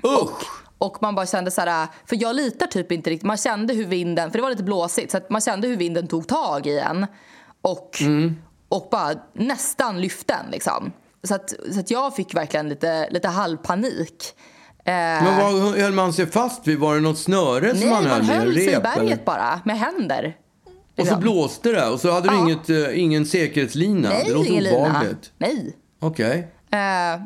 Usch! 0.03 0.43
Och 0.77 0.97
man 1.01 1.15
bara 1.15 1.25
kände 1.25 1.51
så 1.51 1.61
här, 1.61 1.87
för 2.05 2.17
jag 2.21 2.35
litar 2.35 2.67
typ 2.67 2.91
inte 2.91 3.09
riktigt. 3.09 3.27
Man 3.27 3.37
kände 3.37 3.73
hur 3.73 3.85
vinden, 3.85 4.31
för 4.31 4.37
det 4.37 4.41
var 4.41 4.49
lite 4.49 4.63
blåsigt, 4.63 5.11
så 5.11 5.17
att 5.17 5.29
man 5.29 5.41
kände 5.41 5.67
hur 5.67 5.77
vinden 5.77 6.07
tog 6.07 6.27
tag 6.27 6.67
i 6.67 6.79
en. 6.79 7.07
Och, 7.61 7.97
Mm. 8.01 8.35
och 8.69 8.87
bara 8.91 9.13
nästan 9.33 10.01
lyfte 10.01 10.33
en 10.33 10.51
liksom. 10.51 10.91
Så 11.23 11.35
att, 11.35 11.53
så 11.73 11.79
att 11.79 11.91
jag 11.91 12.15
fick 12.15 12.35
verkligen 12.35 12.69
lite, 12.69 13.09
lite 13.09 13.27
halvpanik. 13.27 14.23
Eh, 14.85 14.93
Men 14.93 15.37
vad 15.37 15.77
höll 15.77 15.91
man 15.93 16.13
sig 16.13 16.25
fast 16.31 16.67
vid? 16.67 16.79
Var 16.79 16.95
det 16.95 17.01
något 17.01 17.19
snöre 17.19 17.69
som 17.69 17.79
nej, 17.79 17.89
man 17.89 18.05
höll 18.05 18.23
man 18.23 18.35
höll 18.37 18.53
sig 18.53 18.73
i 18.73 18.79
berget 18.79 19.25
bara, 19.25 19.61
med 19.65 19.79
händer. 19.79 20.35
Och 21.01 21.07
så 21.07 21.17
blåste 21.17 21.71
det 21.71 21.87
och 21.89 21.99
så 21.99 22.11
hade 22.11 22.29
du 22.29 22.35
Ja. 22.35 22.41
inget, 22.43 22.69
eh, 22.69 22.99
ingen 23.03 23.25
säkerhetslina? 23.25 24.09
Nej, 24.09 24.23
det 24.27 24.33
låter 24.33 24.49
ingen 24.51 24.63
lina. 24.63 24.77
obehagligt. 24.77 25.31
Nej. 25.37 25.75
Okej. 25.99 26.47
Eh, 26.71 27.21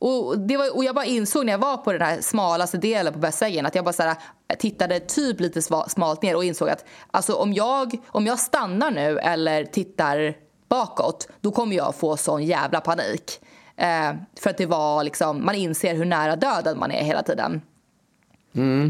och, 0.00 0.38
det 0.38 0.56
var, 0.56 0.76
och 0.76 0.84
jag 0.84 0.94
bara 0.94 1.04
insåg 1.04 1.44
när 1.46 1.52
jag 1.52 1.58
var 1.58 1.76
på 1.76 1.92
den 1.92 2.02
här 2.02 2.20
smalaste 2.20 2.78
delen 2.78 3.12
på 3.12 3.18
Bässäggen 3.18 3.66
att 3.66 3.74
jag 3.74 3.84
bara 3.84 3.92
så 3.92 4.02
här, 4.02 4.16
tittade 4.58 5.00
typ 5.00 5.40
lite 5.40 5.62
smalt 5.88 6.22
ner 6.22 6.36
och 6.36 6.44
insåg 6.44 6.68
att 6.68 6.84
alltså, 7.10 7.34
om, 7.34 7.52
jag, 7.52 7.96
om 8.08 8.26
jag 8.26 8.38
stannar 8.38 8.90
nu 8.90 9.18
eller 9.18 9.64
tittar 9.64 10.34
bakåt 10.68 11.28
då 11.40 11.50
kommer 11.50 11.76
jag 11.76 11.94
få 11.94 12.16
sån 12.16 12.44
jävla 12.44 12.80
panik. 12.80 13.40
Eh, 13.76 14.12
för 14.40 14.50
att 14.50 14.56
det 14.58 14.66
var 14.66 15.04
liksom, 15.04 15.44
man 15.44 15.54
inser 15.54 15.94
hur 15.94 16.04
nära 16.04 16.36
döden 16.36 16.78
man 16.78 16.90
är 16.90 17.04
hela 17.04 17.22
tiden. 17.22 17.62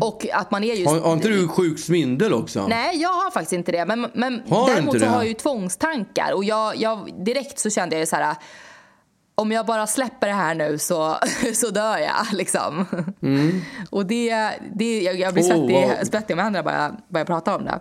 Och 0.00 0.26
att 0.33 0.50
man 0.50 0.64
är 0.64 0.74
just... 0.74 0.90
Har, 0.90 1.00
har 1.00 1.12
inte 1.12 1.28
du 1.28 1.48
sjuk 1.48 1.78
svindel 1.78 2.33
också? 2.35 2.66
Nej, 2.66 2.96
jag 3.02 3.09
har 3.12 3.31
faktiskt 3.31 3.52
inte 3.52 3.72
det. 3.72 3.87
Men, 3.87 4.07
men 4.14 4.42
Har 4.48 4.70
däremot 4.70 4.94
inte 4.94 4.98
så 4.98 5.04
det? 5.04 5.11
har 5.11 5.18
jag 5.18 5.28
ju 5.28 5.35
tvångstankar. 5.35 6.33
Och 6.33 6.44
jag, 6.44 6.76
jag, 6.76 7.24
direkt 7.24 7.59
så 7.59 7.70
kände 7.70 7.94
jag 7.96 8.00
ju 8.00 8.07
så 8.07 8.16
här... 8.16 8.37
Om 9.35 9.52
jag 9.52 9.66
bara 9.66 9.87
släpper 9.87 10.26
det 10.26 10.33
här 10.33 10.54
nu 10.54 10.78
så, 10.78 11.16
så 11.54 11.70
dör 11.70 11.98
jag. 11.98 12.26
Liksom. 12.33 12.87
Och 13.90 14.07
det, 14.07 14.50
det, 14.74 15.00
jag, 15.00 15.18
jag 15.18 15.35
blir 15.35 15.44
Mm. 15.44 15.61
Oh, 15.62 15.66
svettig, 15.68 15.88
wow. 15.98 16.04
svettig 16.04 16.35
om 16.35 16.40
händerna 16.40 16.62
bara 16.62 16.96
bara 17.09 17.18
jag 17.20 17.26
pratar 17.26 17.57
om 17.57 17.64
det. 17.64 17.81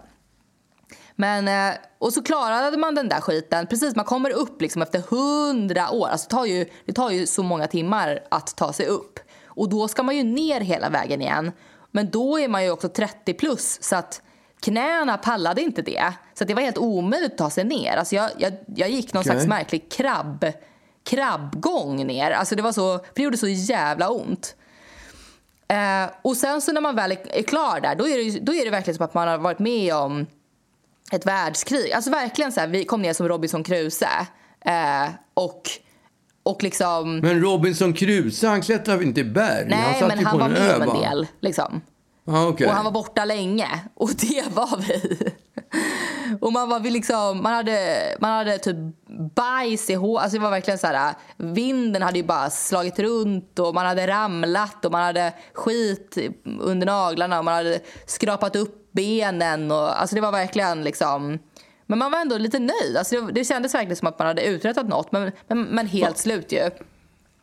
Men, 1.15 1.47
eh, 1.47 1.77
och 1.99 2.13
så 2.13 2.23
klarade 2.23 2.77
man 2.77 2.95
den 2.95 3.09
där 3.09 3.21
skiten. 3.21 3.67
Precis, 3.67 3.95
man 3.95 4.05
kommer 4.05 4.29
upp 4.31 4.61
liksom 4.61 4.81
efter 4.81 4.99
hundra 5.09 5.91
år. 5.91 6.07
Alltså 6.07 6.27
det, 6.29 6.35
tar 6.35 6.45
ju, 6.45 6.65
det 6.85 6.93
tar 6.93 7.11
ju 7.11 7.27
så 7.27 7.43
många 7.43 7.67
timmar 7.67 8.19
att 8.31 8.55
ta 8.55 8.73
sig 8.73 8.85
upp. 8.85 9.19
Och 9.45 9.69
då 9.69 9.87
ska 9.87 10.03
man 10.03 10.15
ju 10.15 10.23
ner 10.23 10.61
hela 10.61 10.89
vägen 10.89 11.21
igen. 11.21 11.51
Men 11.97 12.09
då 12.09 12.39
är 12.39 12.47
man 12.47 12.63
ju 12.63 12.71
också 12.71 12.89
30 12.89 13.33
plus 13.33 13.83
så 13.83 13.95
att 13.95 14.21
knäna 14.59 15.17
pallade 15.17 15.61
inte 15.61 15.81
det. 15.81 16.13
Så 16.33 16.45
det 16.45 16.53
var 16.53 16.61
helt 16.61 16.77
omöjligt 16.77 17.31
att 17.31 17.37
ta 17.37 17.49
sig 17.49 17.63
ner. 17.63 17.97
Alltså 17.97 18.15
jag, 18.15 18.29
jag, 18.37 18.53
jag 18.75 18.89
gick 18.89 19.13
någon 19.13 19.21
Okej. 19.21 19.31
slags 19.31 19.47
märklig 19.47 19.91
krabb, 19.91 20.45
krabbgång 21.03 22.07
ner. 22.07 22.31
Alltså 22.31 22.55
det 22.55 22.61
var 22.61 22.71
så, 22.71 22.99
det 23.13 23.23
gjorde 23.23 23.37
så 23.37 23.47
jävla 23.47 24.09
ont. 24.09 24.55
Eh, 25.67 26.09
och 26.21 26.37
sen 26.37 26.61
så 26.61 26.71
när 26.71 26.81
man 26.81 26.95
väl 26.95 27.11
är, 27.11 27.43
klar 27.43 27.79
där, 27.79 27.95
då 27.95 28.07
är, 28.07 28.17
det, 28.17 28.39
då 28.39 28.53
är 28.53 28.65
det 28.65 28.71
verkligen 28.71 28.95
som 28.95 29.05
att 29.05 29.13
man 29.13 29.27
har 29.27 29.37
varit 29.37 29.59
med 29.59 29.95
om 29.95 30.25
ett 31.11 31.25
världskrig. 31.25 31.91
Alltså 31.91 32.11
verkligen 32.11 32.51
så 32.51 32.59
här, 32.59 32.67
vi 32.67 32.85
kom 32.85 33.01
ner 33.01 33.13
som 33.13 33.27
Robinson 33.27 33.63
Crusoe. 33.63 34.27
Eh, 34.61 35.09
och, 35.33 35.69
och 36.47 36.63
liksom... 36.63 37.19
Men 37.19 37.41
Robinson 37.41 37.93
Crusoe, 37.93 38.49
han 38.49 38.61
klättrade 38.61 38.97
väl 38.97 39.07
inte 39.07 39.21
i 39.21 39.23
berg? 39.23 39.59
han 39.59 39.67
nej, 39.69 39.99
satt 39.99 40.07
men 40.07 40.19
ju 40.19 40.25
han 40.25 40.31
på 40.31 40.37
var 40.37 40.45
en 40.45 40.53
med 40.53 40.75
om 40.75 40.81
en 40.81 41.01
del. 41.01 41.27
Liksom. 41.39 41.81
Ja, 42.25 42.47
okej. 42.47 42.67
Och 42.67 42.73
han 42.73 42.83
var 42.85 42.91
borta 42.91 43.25
länge. 43.25 43.67
Och 43.95 44.09
det 44.09 44.43
var 44.53 44.77
vi. 44.77 45.31
Och 46.41 46.53
man 46.53 46.69
var 46.69 46.79
vi 46.79 46.89
liksom, 46.89 47.43
man 47.43 47.53
hade, 47.53 47.99
man 48.19 48.31
hade 48.31 48.57
typ 48.57 48.75
bajs 49.35 49.89
i 49.89 49.93
hår. 49.93 50.19
Alltså 50.19 50.37
det 50.37 50.43
var 50.43 50.51
verkligen 50.51 50.77
så 50.77 50.87
här, 50.87 51.13
vinden 51.37 52.01
hade 52.01 52.17
ju 52.17 52.23
bara 52.23 52.49
slagit 52.49 52.99
runt 52.99 53.59
och 53.59 53.73
man 53.73 53.85
hade 53.85 54.07
ramlat 54.07 54.85
och 54.85 54.91
man 54.91 55.01
hade 55.01 55.33
skit 55.53 56.17
under 56.59 56.85
naglarna 56.85 57.39
och 57.39 57.45
man 57.45 57.53
hade 57.53 57.79
skrapat 58.05 58.55
upp 58.55 58.91
benen 58.91 59.71
och 59.71 60.01
alltså 60.01 60.15
det 60.15 60.21
var 60.21 60.31
verkligen 60.31 60.83
liksom 60.83 61.39
men 61.87 61.99
man 61.99 62.11
var 62.11 62.19
ändå 62.19 62.37
lite 62.37 62.59
nöjd. 62.59 62.97
Alltså 62.97 63.21
det, 63.21 63.31
det 63.31 63.43
kändes 63.45 63.73
verkligen 63.75 63.95
som 63.95 64.07
att 64.07 64.19
man 64.19 64.27
hade 64.27 64.45
uträttat 64.45 64.87
något 64.87 65.11
men, 65.11 65.31
men, 65.47 65.63
men 65.63 65.87
helt 65.87 66.17
slut 66.17 66.51
ju. 66.51 66.59
Men 66.59 66.69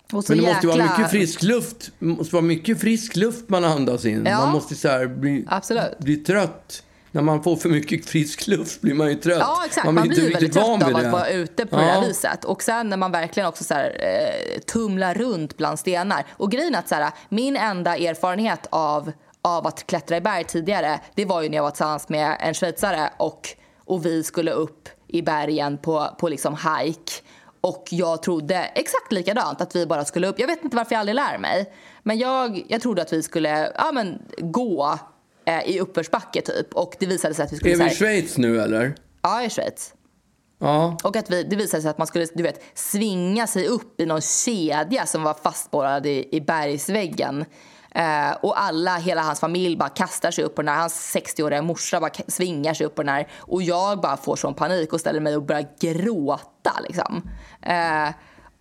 det 0.09 0.17
måste 0.17 0.35
ju 0.35 0.41
vara 0.43 0.77
jäkla- 0.79 0.85
mycket 0.99 1.11
frisk 1.11 1.43
luft. 1.43 1.91
Det 1.99 2.07
måste 2.07 2.35
vara 2.35 2.43
mycket 2.45 2.81
frisk 2.81 3.17
luft 3.17 3.49
man 3.49 3.65
andas 3.65 4.05
in. 4.05 4.27
Ja. 4.27 4.39
Man 4.39 4.53
måste 4.53 4.75
så 4.75 4.89
här 4.89 5.07
bli, 5.07 5.45
Absolut. 5.49 5.99
bli 5.99 6.17
trött. 6.17 6.83
När 7.11 7.23
man 7.23 7.43
får 7.43 7.57
för 7.57 7.69
mycket 7.69 8.07
frisk 8.07 8.47
luft 8.47 8.81
blir 8.81 8.95
man 8.95 9.09
ju 9.09 9.15
trött. 9.15 9.39
Ja, 9.41 9.63
exakt. 9.67 9.85
Man 9.85 9.95
Man 9.95 10.03
blir 10.03 10.15
blir, 10.15 10.25
inte 10.25 10.35
väldigt 10.35 10.53
trött 10.53 10.83
av 10.83 10.97
att 10.97 11.13
vara 11.13 11.29
ute 11.29 11.67
på 11.67 11.77
Ja. 11.77 11.81
det 11.81 11.87
här 11.87 12.07
viset. 12.07 12.45
Och 12.45 12.63
sen 12.63 12.89
när 12.91 12.97
man 12.97 13.13
verkligen 13.13 13.49
också 13.49 13.65
så 13.65 13.75
här, 13.75 13.97
eh, 14.01 14.61
tumlar 14.61 15.15
runt 15.15 15.57
bland 15.57 15.79
stenar. 15.79 16.25
Och 16.31 16.51
grejen 16.51 16.75
att 16.75 16.89
så 16.89 16.95
här, 16.95 17.11
min 17.29 17.57
enda 17.57 17.97
erfarenhet 17.97 18.67
av, 18.71 19.13
av 19.43 19.67
att 19.67 19.87
klättra 19.87 20.17
i 20.17 20.21
berg 20.21 20.45
tidigare, 20.45 21.01
det 21.15 21.25
var 21.25 21.43
ju 21.43 21.49
när 21.49 21.57
jag 21.57 21.63
var 21.63 21.71
tillsammans 21.71 22.09
med 22.09 22.37
en 22.41 22.55
schweizare 22.55 23.11
och, 23.17 23.49
och 23.85 24.07
vi 24.07 24.23
skulle 24.23 24.51
upp 24.51 24.89
i 25.09 25.23
bergen 25.23 25.79
på, 25.79 26.09
på 26.19 26.29
liksom 26.29 26.57
hike. 26.57 27.13
Och 27.61 27.89
jag 27.91 28.23
trodde 28.23 28.57
exakt 28.57 29.13
likadant, 29.13 29.61
att 29.61 29.77
vi 29.77 29.87
bara 29.87 30.05
skulle 30.05 30.27
upp. 30.27 30.39
Jag 30.39 30.47
vet 30.47 30.65
inte 30.65 30.77
varför 30.77 30.93
jag 30.93 31.01
aldrig 31.01 31.15
lär 31.15 31.39
mig. 31.39 31.73
Men 32.03 32.19
jag, 32.19 32.65
jag 32.69 32.83
trodde 32.83 33.03
att 33.03 33.13
vi 33.13 33.23
skulle 33.23 33.73
ja, 33.75 33.93
men, 33.93 34.23
gå 34.39 34.99
eh, 35.45 35.69
i 35.69 35.81
uppförsbacke 35.81 36.43
typ. 36.43 36.75
Och 36.75 36.97
det 36.99 37.07
visade 37.07 37.35
sig 37.35 37.45
att 37.45 37.53
vi 37.53 37.57
skulle... 37.57 37.75
Är 37.75 37.79
vi 37.79 37.85
i 37.85 37.95
Schweiz 37.95 38.39
nu 38.39 38.61
eller? 38.61 38.95
Ja, 39.23 39.43
i 39.43 39.51
Schweiz. 39.51 39.95
Ja. 40.59 40.97
Och 41.05 41.17
att 41.17 41.31
vi, 41.31 41.43
det 41.43 41.57
visade 41.57 41.83
sig 41.83 41.91
att 41.91 41.99
man 41.99 42.07
skulle 42.07 42.27
du 42.35 42.43
vet, 42.43 42.63
svinga 42.75 43.47
sig 43.47 43.67
upp 43.67 44.01
i 44.01 44.07
någon 44.07 44.21
kedja 44.21 45.07
som 45.07 45.23
var 45.23 45.35
fastborrad 45.35 46.07
i, 46.07 46.29
i 46.33 46.41
bergsväggen. 46.41 47.45
Eh, 47.95 48.37
och 48.43 48.61
alla, 48.61 48.97
hela 48.97 49.23
hans 49.23 49.41
familj 49.41 49.77
bara 49.77 49.89
kastar 49.89 50.31
sig 50.31 50.45
upp 50.45 50.55
på 50.55 50.63
den 50.63 50.75
här. 50.75 50.81
Hans 50.81 51.17
60-åriga 51.17 51.63
morsa 51.63 52.01
bara 52.01 52.11
svingar 52.29 52.75
sig 52.75 52.87
upp 52.87 52.95
på 52.95 53.03
den 53.03 53.15
här. 53.15 53.29
Och 53.39 53.63
jag 53.63 54.01
bara 54.01 54.17
får 54.17 54.37
sån 54.37 54.55
panik 54.55 54.93
och 54.93 55.01
ställer 55.01 55.21
mig 55.21 55.37
och 55.37 55.43
börjar 55.43 55.69
gråta 55.81 56.73
liksom. 56.89 57.31
Eh, 57.63 58.09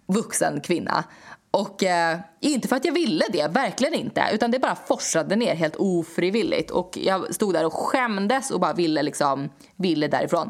vuxen 0.07 0.61
kvinna. 0.61 1.03
Och 1.51 1.83
eh, 1.83 2.19
inte 2.39 2.67
för 2.67 2.75
att 2.75 2.85
jag 2.85 2.93
ville 2.93 3.25
det, 3.29 3.47
verkligen 3.47 3.93
inte. 3.93 4.23
Utan 4.33 4.51
det 4.51 4.59
bara 4.59 4.75
forsade 4.75 5.35
ner 5.35 5.55
helt 5.55 5.75
ofrivilligt. 5.75 6.71
Och 6.71 6.97
jag 7.01 7.35
stod 7.35 7.53
där 7.53 7.65
och 7.65 7.73
skämdes 7.73 8.51
och 8.51 8.59
bara 8.59 8.73
ville 8.73 9.03
liksom, 9.03 9.49
ville 9.75 10.07
därifrån. 10.07 10.49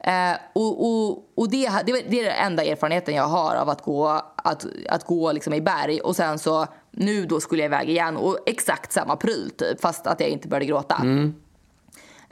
Eh, 0.00 0.36
och 0.52 0.86
och, 0.86 1.32
och 1.36 1.50
det, 1.50 1.70
det, 1.86 1.92
det 1.92 2.20
är 2.20 2.24
den 2.24 2.46
enda 2.46 2.64
erfarenheten 2.64 3.14
jag 3.14 3.28
har 3.28 3.54
av 3.56 3.68
att 3.68 3.82
gå, 3.82 4.08
att, 4.36 4.66
att 4.88 5.04
gå 5.04 5.32
liksom 5.32 5.54
i 5.54 5.60
berg. 5.60 6.00
Och 6.00 6.16
sen 6.16 6.38
så, 6.38 6.66
nu 6.96 7.26
då 7.26 7.40
skulle 7.40 7.62
jag 7.62 7.68
iväg 7.68 7.90
igen 7.90 8.16
och 8.16 8.38
exakt 8.46 8.92
samma 8.92 9.16
pryl 9.16 9.50
typ. 9.58 9.80
Fast 9.80 10.06
att 10.06 10.20
jag 10.20 10.28
inte 10.28 10.48
började 10.48 10.66
gråta. 10.66 10.96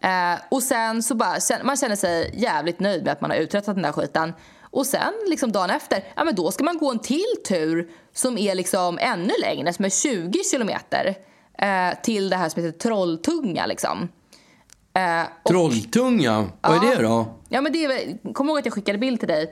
Eh, 0.02 0.40
och 0.50 0.62
sen 0.62 1.02
så 1.02 1.14
bara, 1.14 1.36
man 1.64 1.76
känner 1.76 1.96
sig 1.96 2.30
jävligt 2.36 2.80
nöjd 2.80 3.04
med 3.04 3.12
att 3.12 3.20
man 3.20 3.30
har 3.30 3.38
uträttat 3.38 3.74
den 3.74 3.82
där 3.82 3.92
skiten. 3.92 4.32
Och 4.62 4.86
sen 4.86 5.12
liksom 5.26 5.52
dagen 5.52 5.70
efter, 5.70 6.04
ja 6.16 6.24
men 6.24 6.34
då 6.34 6.50
ska 6.50 6.64
man 6.64 6.78
gå 6.78 6.90
en 6.90 6.98
till 6.98 7.34
tur 7.48 7.90
som 8.14 8.38
är 8.38 8.54
liksom 8.54 8.98
ännu 8.98 9.32
längre, 9.42 9.72
som 9.72 9.84
är 9.84 9.88
20 9.90 10.38
kilometer. 10.50 11.14
Eh, 11.58 11.94
till 12.02 12.30
det 12.30 12.36
här 12.36 12.48
som 12.48 12.64
heter 12.64 12.78
Trolltunga 12.78 13.66
liksom. 13.66 14.08
Eh, 14.94 15.22
och- 15.42 15.50
Trolltunga, 15.50 16.46
vad 16.60 16.84
är 16.84 16.90
Ja. 16.90 16.96
det 16.96 17.02
då? 17.02 17.26
Ja 17.48 17.60
men 17.60 17.72
det 17.72 17.84
är 17.84 18.32
kom 18.34 18.48
ihåg 18.48 18.58
att 18.58 18.64
jag 18.66 18.74
skickade 18.74 18.98
bild 18.98 19.18
till 19.18 19.28
dig. 19.28 19.42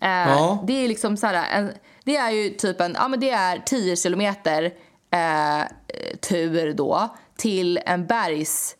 Eh, 0.00 0.08
Ja. 0.08 0.64
Det 0.66 0.84
är 0.84 0.88
liksom 0.88 1.16
så 1.16 1.26
här, 1.26 1.58
en, 1.58 1.72
det 2.08 2.16
är 2.16 2.30
ju 2.30 2.50
typ 2.50 2.80
en, 2.80 2.92
ja 2.98 3.08
men 3.08 3.20
det 3.20 3.30
är 3.30 3.58
10 3.66 3.96
kilometer 3.96 4.64
eh, 5.10 5.66
tur 6.20 6.72
då 6.72 7.16
till 7.36 7.80
en 7.86 8.06
bergs 8.06 8.76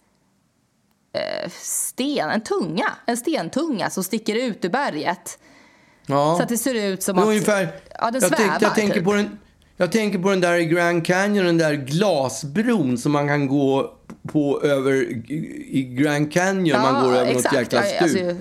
eh, 1.12 1.50
sten, 1.50 2.30
en 2.30 2.40
tunga, 2.40 2.92
en 3.06 3.16
stentunga 3.16 3.90
som 3.90 4.04
sticker 4.04 4.34
ut 4.34 4.64
ur 4.64 4.68
berget. 4.68 5.38
Ja. 6.06 6.34
Så 6.36 6.42
att 6.42 6.48
det 6.48 6.58
ser 6.58 6.74
ut 6.74 7.02
som 7.02 7.18
att 7.18 7.24
ungefär, 7.24 7.68
ja, 7.98 8.10
den 8.10 8.22
jag, 8.22 8.36
svävar. 8.36 8.58
jag, 8.60 8.74
tänker 8.74 8.94
typ. 8.94 9.04
på 9.04 9.14
den, 9.14 9.38
jag 9.76 9.92
tänker 9.92 10.18
på 10.18 10.30
den 10.30 10.40
där 10.40 10.54
i 10.54 10.64
Grand 10.64 11.06
Canyon, 11.06 11.46
den 11.46 11.58
där 11.58 11.74
glasbron 11.74 12.98
som 12.98 13.12
man 13.12 13.28
kan 13.28 13.48
gå 13.48 13.94
på 14.32 14.62
över 14.62 14.92
i 15.70 15.96
Grand 15.98 16.32
Canyon. 16.32 16.82
man 16.82 17.04
går 17.04 17.16
över 17.16 17.34
något 17.34 17.52
jäkla 17.52 17.82
stup. 17.82 17.96
Ja, 18.00 18.02
alltså, 18.02 18.36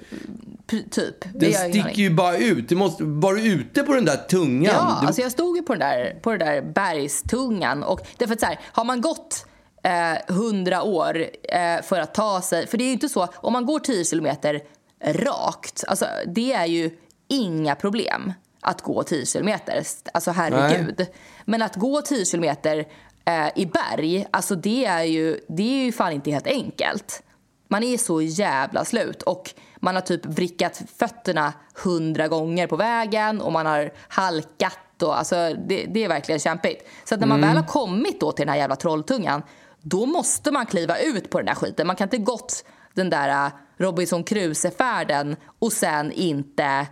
typ. 0.67 1.15
Det 1.34 1.49
den 1.49 1.69
sticker 1.71 2.01
ju 2.01 2.10
bara 2.10 2.38
ut. 2.38 2.69
Det 2.69 2.75
måste, 2.75 3.03
var 3.03 3.34
du 3.34 3.41
ute 3.41 3.84
på 3.84 3.93
den 3.93 4.06
där 4.06 4.17
tungan? 4.17 4.73
Ja, 4.73 5.01
alltså 5.06 5.21
jag 5.21 5.32
stod 5.32 5.58
ju 5.58 5.63
på 5.63 5.73
den 5.73 5.80
där, 5.80 6.19
på 6.21 6.32
den 6.32 6.39
där 6.39 6.62
bergstungan. 6.62 7.84
Och 7.84 8.08
därför 8.17 8.34
att 8.34 8.39
så 8.39 8.45
här, 8.45 8.60
har 8.63 8.84
man 8.84 9.01
gått 9.01 9.45
eh, 9.84 10.36
100 10.36 10.84
år 10.84 11.25
eh, 11.43 11.82
för 11.84 11.99
att 11.99 12.13
ta 12.13 12.41
sig... 12.41 12.67
För 12.67 12.77
det 12.77 12.84
är 12.84 12.88
ju 12.88 12.93
inte 12.93 13.10
så, 13.10 13.27
om 13.36 13.53
man 13.53 13.65
går 13.65 13.80
10 13.80 14.06
kilometer 14.06 14.62
rakt, 15.06 15.84
alltså 15.88 16.06
det 16.25 16.53
är 16.53 16.65
ju 16.65 16.91
inga 17.27 17.75
problem 17.75 18.34
att 18.62 18.82
gå 18.82 19.03
10 19.03 19.25
kilometer. 19.25 19.84
Alltså 20.13 20.32
herregud. 20.32 21.08
Men 21.45 21.62
att 21.62 21.75
gå 21.75 22.01
10 22.01 22.25
kilometer 22.25 22.86
eh, 23.25 23.47
i 23.56 23.65
berg, 23.65 24.25
alltså 24.32 24.56
det 24.56 24.86
är, 24.86 25.03
ju, 25.03 25.39
det 25.47 25.63
är 25.63 25.86
ju 25.86 25.91
fan 25.91 26.13
inte 26.13 26.32
helt 26.32 26.47
enkelt. 26.47 27.23
Man 27.67 27.84
är 27.84 27.97
så 27.97 28.21
jävla 28.21 28.86
slut 28.86 29.21
och 29.21 29.53
man 29.79 29.95
har 29.95 30.01
typ 30.01 30.25
vrickat 30.25 30.81
fötterna 30.97 31.53
hundra 31.83 32.27
gånger 32.27 32.67
på 32.67 32.75
vägen 32.75 33.41
och 33.41 33.51
man 33.51 33.65
har 33.65 33.91
halkat 34.07 35.03
och 35.03 35.17
alltså 35.17 35.35
det, 35.67 35.85
det 35.85 36.03
är 36.03 36.09
verkligen 36.09 36.39
kämpigt. 36.39 36.87
Så 37.05 37.15
när 37.15 37.27
man 37.27 37.41
väl 37.41 37.57
har 37.57 37.67
kommit 37.67 38.19
då 38.19 38.31
till 38.31 38.45
den 38.45 38.53
här 38.53 38.59
jävla 38.59 38.75
trolltungan 38.75 39.41
då 39.81 40.05
måste 40.05 40.51
man 40.51 40.65
kliva 40.65 40.99
ut 40.99 41.29
på 41.29 41.37
den 41.37 41.45
där 41.45 41.55
skiten. 41.55 41.87
Man 41.87 41.95
kan 41.95 42.05
inte 42.05 42.17
gått 42.17 42.63
den 42.93 43.09
där 43.09 43.45
äh, 43.45 43.51
Robinson 43.77 44.23
Crusoe-färden 44.23 45.35
och 45.59 45.73
sen 45.73 46.11
inte, 46.11 46.87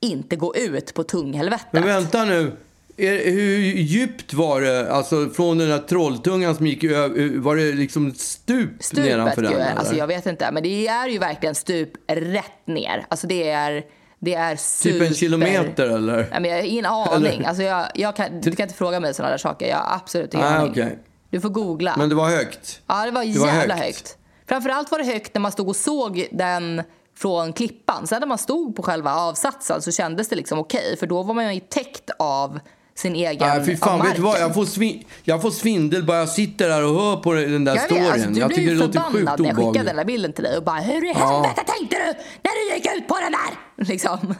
inte 0.00 0.36
gå 0.36 0.56
ut 0.56 0.94
på 0.94 1.04
tunghelvetet. 1.04 1.72
Men 1.72 1.84
vänta 1.84 2.24
nu. 2.24 2.56
Är, 2.96 3.30
hur 3.32 3.58
djupt 3.60 4.34
var 4.34 4.60
det? 4.60 4.92
Alltså 4.92 5.28
från 5.30 5.58
den 5.58 5.68
där 5.68 5.78
trolltungan 5.78 6.54
som 6.54 6.66
gick 6.66 6.84
över, 6.84 7.38
var 7.38 7.56
det 7.56 7.72
liksom 7.72 8.14
stup 8.14 8.70
Stupet, 8.80 9.04
nedanför 9.04 9.42
den? 9.42 9.78
alltså 9.78 9.94
jag 9.94 10.06
vet 10.06 10.26
inte. 10.26 10.50
Men 10.52 10.62
det 10.62 10.86
är 10.88 11.08
ju 11.08 11.18
verkligen 11.18 11.54
stup 11.54 11.90
rätt 12.06 12.66
ner. 12.66 13.06
Alltså 13.08 13.26
det 13.26 13.50
är, 13.50 13.84
det 14.18 14.34
är 14.34 14.56
super... 14.56 14.98
Typ 14.98 15.08
en 15.08 15.14
kilometer 15.14 15.86
eller? 15.88 16.16
Nej, 16.16 16.40
men 16.40 16.44
jag 16.44 16.56
har 16.56 16.62
ingen 16.62 16.86
aning. 16.86 17.26
Eller? 17.26 17.48
Alltså 17.48 17.62
jag, 17.62 17.86
jag 17.94 18.16
kan, 18.16 18.40
du 18.40 18.52
kan 18.52 18.64
inte 18.64 18.74
fråga 18.78 19.00
mig 19.00 19.14
sådana 19.14 19.30
där 19.30 19.38
saker. 19.38 19.68
Jag 19.68 19.76
har 19.76 19.96
absolut 19.96 20.34
ingen 20.34 20.46
Ah, 20.46 20.50
aning. 20.50 20.70
okej. 20.70 20.98
Du 21.30 21.40
får 21.40 21.48
googla. 21.48 21.94
Men 21.98 22.08
det 22.08 22.14
var 22.14 22.28
högt? 22.28 22.80
Ja, 22.86 23.04
det 23.04 23.10
var 23.10 23.24
det 23.24 23.38
var 23.38 23.46
jävla 23.46 23.74
högt. 23.74 23.86
högt. 23.86 24.16
Framförallt 24.48 24.90
var 24.90 24.98
det 24.98 25.04
högt 25.04 25.34
när 25.34 25.40
man 25.40 25.52
stod 25.52 25.68
och 25.68 25.76
såg 25.76 26.28
den 26.32 26.82
från 27.16 27.52
klippan. 27.52 28.06
Sen 28.06 28.20
när 28.20 28.26
man 28.26 28.38
stod 28.38 28.76
på 28.76 28.82
själva 28.82 29.14
avsatsen 29.14 29.82
så 29.82 29.92
kändes 29.92 30.28
det 30.28 30.36
liksom 30.36 30.58
okej. 30.58 30.96
för 31.00 31.06
då 31.06 31.22
var 31.22 31.34
man 31.34 31.54
ju 31.54 31.60
täckt 31.60 32.10
av 32.18 32.60
sin 32.96 33.14
egen 33.16 33.48
Nej, 33.48 33.64
fy 33.66 33.76
fan, 33.76 34.02
vet 34.02 34.16
du 34.16 34.22
vad? 34.22 34.40
Jag 34.40 34.54
får, 34.54 34.64
svin, 34.64 35.04
jag 35.22 35.42
får 35.42 35.50
svindel 35.50 36.04
bara 36.04 36.18
jag 36.18 36.28
sitter 36.28 36.68
där 36.68 36.84
och 36.84 37.00
hör 37.00 37.16
på 37.16 37.32
den 37.32 37.64
där 37.64 37.74
Jag 37.74 37.84
storyn. 37.84 38.06
alltså, 38.06 38.30
du 38.30 38.40
jag 38.40 38.54
tycker 38.54 38.70
det 38.70 38.76
låter 38.76 39.00
sjukt 39.00 39.14
när 39.14 39.20
jag 39.24 39.38
skickade 39.38 39.52
obehagligt. 39.52 39.86
den 39.86 39.96
där 39.96 40.04
bilden 40.04 40.32
till 40.32 40.44
dig 40.44 40.56
och 40.56 40.64
bara 40.64 40.76
hur 40.80 41.04
i 41.04 41.08
Ja. 41.08 41.26
helvete 41.26 41.72
tänkte 41.78 41.96
du 41.96 42.04
när 42.42 42.68
du 42.70 42.74
gick 42.74 42.86
ut 42.96 43.08
på 43.08 43.14
den 43.20 43.32
där? 43.32 43.54
Liksom. 43.92 44.34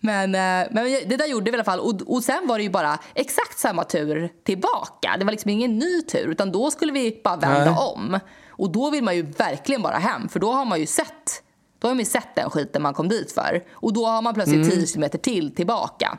Men, 0.00 0.34
eh, 0.34 0.68
men 0.70 0.84
det 1.06 1.16
där 1.16 1.26
gjorde 1.26 1.44
vi 1.44 1.50
i 1.50 1.54
alla 1.54 1.64
fall 1.64 1.80
och, 1.80 2.00
och 2.06 2.24
sen 2.24 2.46
var 2.48 2.58
det 2.58 2.64
ju 2.64 2.70
bara 2.70 2.98
exakt 3.14 3.58
samma 3.58 3.84
tur 3.84 4.28
tillbaka. 4.44 5.16
Det 5.18 5.24
var 5.24 5.30
liksom 5.32 5.50
ingen 5.50 5.78
ny 5.78 6.02
tur 6.02 6.28
utan 6.28 6.52
då 6.52 6.70
skulle 6.70 6.92
vi 6.92 7.20
bara 7.24 7.36
vända 7.36 7.64
Nej. 7.70 7.74
om. 7.94 8.18
Och 8.50 8.72
då 8.72 8.90
vill 8.90 9.04
man 9.04 9.16
ju 9.16 9.22
verkligen 9.22 9.82
bara 9.82 9.96
hem 9.98 10.28
för 10.28 10.40
då 10.40 10.52
har 10.52 10.64
man 10.64 10.80
ju 10.80 10.86
sett 10.86 11.42
då 11.82 11.88
har 11.88 11.94
man 11.94 11.98
ju 11.98 12.04
sett 12.04 12.34
den 12.34 12.50
skiten 12.50 12.82
man 12.82 12.94
kom 12.94 13.08
dit 13.08 13.32
för. 13.32 13.62
Och 13.72 13.92
då 13.92 14.06
har 14.06 14.22
man 14.22 14.34
plötsligt 14.34 14.66
Mm. 14.66 14.70
10 14.70 14.86
kilometer 14.86 15.18
till 15.18 15.54
tillbaka. 15.54 16.18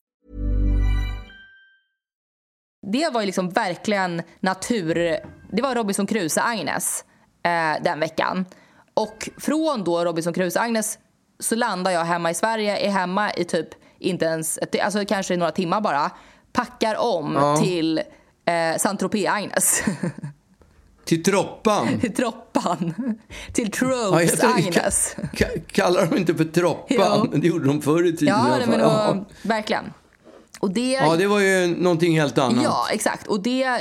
Det 2.81 3.09
var 3.13 3.21
ju 3.21 3.25
liksom 3.25 3.49
verkligen 3.49 4.21
natur... 4.39 4.95
Det 5.53 5.61
var 5.61 5.75
Robinson 5.75 6.07
Crusoe-Agnes 6.07 7.03
eh, 7.43 7.83
den 7.83 7.99
veckan. 7.99 8.45
Och 8.93 9.29
från 9.37 9.83
då 9.83 10.05
Robinson 10.05 10.33
Crusoe-Agnes 10.33 10.97
så 11.39 11.55
landar 11.55 11.91
jag 11.91 12.05
hemma 12.05 12.31
i 12.31 12.33
Sverige, 12.33 12.77
är 12.77 12.89
hemma 12.91 13.33
i 13.33 13.43
typ 13.43 13.67
inte 13.99 14.25
ens, 14.25 14.59
alltså 14.83 15.05
kanske 15.05 15.37
några 15.37 15.51
timmar 15.51 15.81
bara. 15.81 16.11
Packar 16.53 16.95
om 16.95 17.57
till 17.63 17.97
eh, 18.45 18.77
Saint-Tropez-Agnes. 18.77 19.81
Till 21.05 21.23
Troppan. 21.23 21.99
till 22.01 22.15
Troppan. 22.15 22.93
till 23.53 23.69
Ja, 23.81 23.87
Tropes-Agnes. 23.87 25.15
ka- 25.33 25.61
Kallar 25.71 26.05
de 26.05 26.17
inte 26.17 26.35
för 26.35 26.43
Troppan? 26.45 27.29
Jo. 27.33 27.39
Det 27.39 27.47
gjorde 27.47 27.65
de 27.67 27.81
förr 27.81 28.07
i 28.07 28.17
tiden. 28.17 28.35
Ja, 28.37 28.65
men 28.67 28.79
fall. 28.79 29.17
då, 29.17 29.25
verkligen. 29.49 29.93
Och 30.61 30.71
det, 30.71 30.91
ja, 30.91 31.15
det 31.15 31.27
var 31.27 31.39
ju 31.39 31.67
någonting 31.67 32.19
helt 32.19 32.37
annat. 32.37 32.63
Ja, 32.63 32.87
exakt. 32.91 33.27
Och 33.27 33.39
det, 33.39 33.63
eh, 33.63 33.77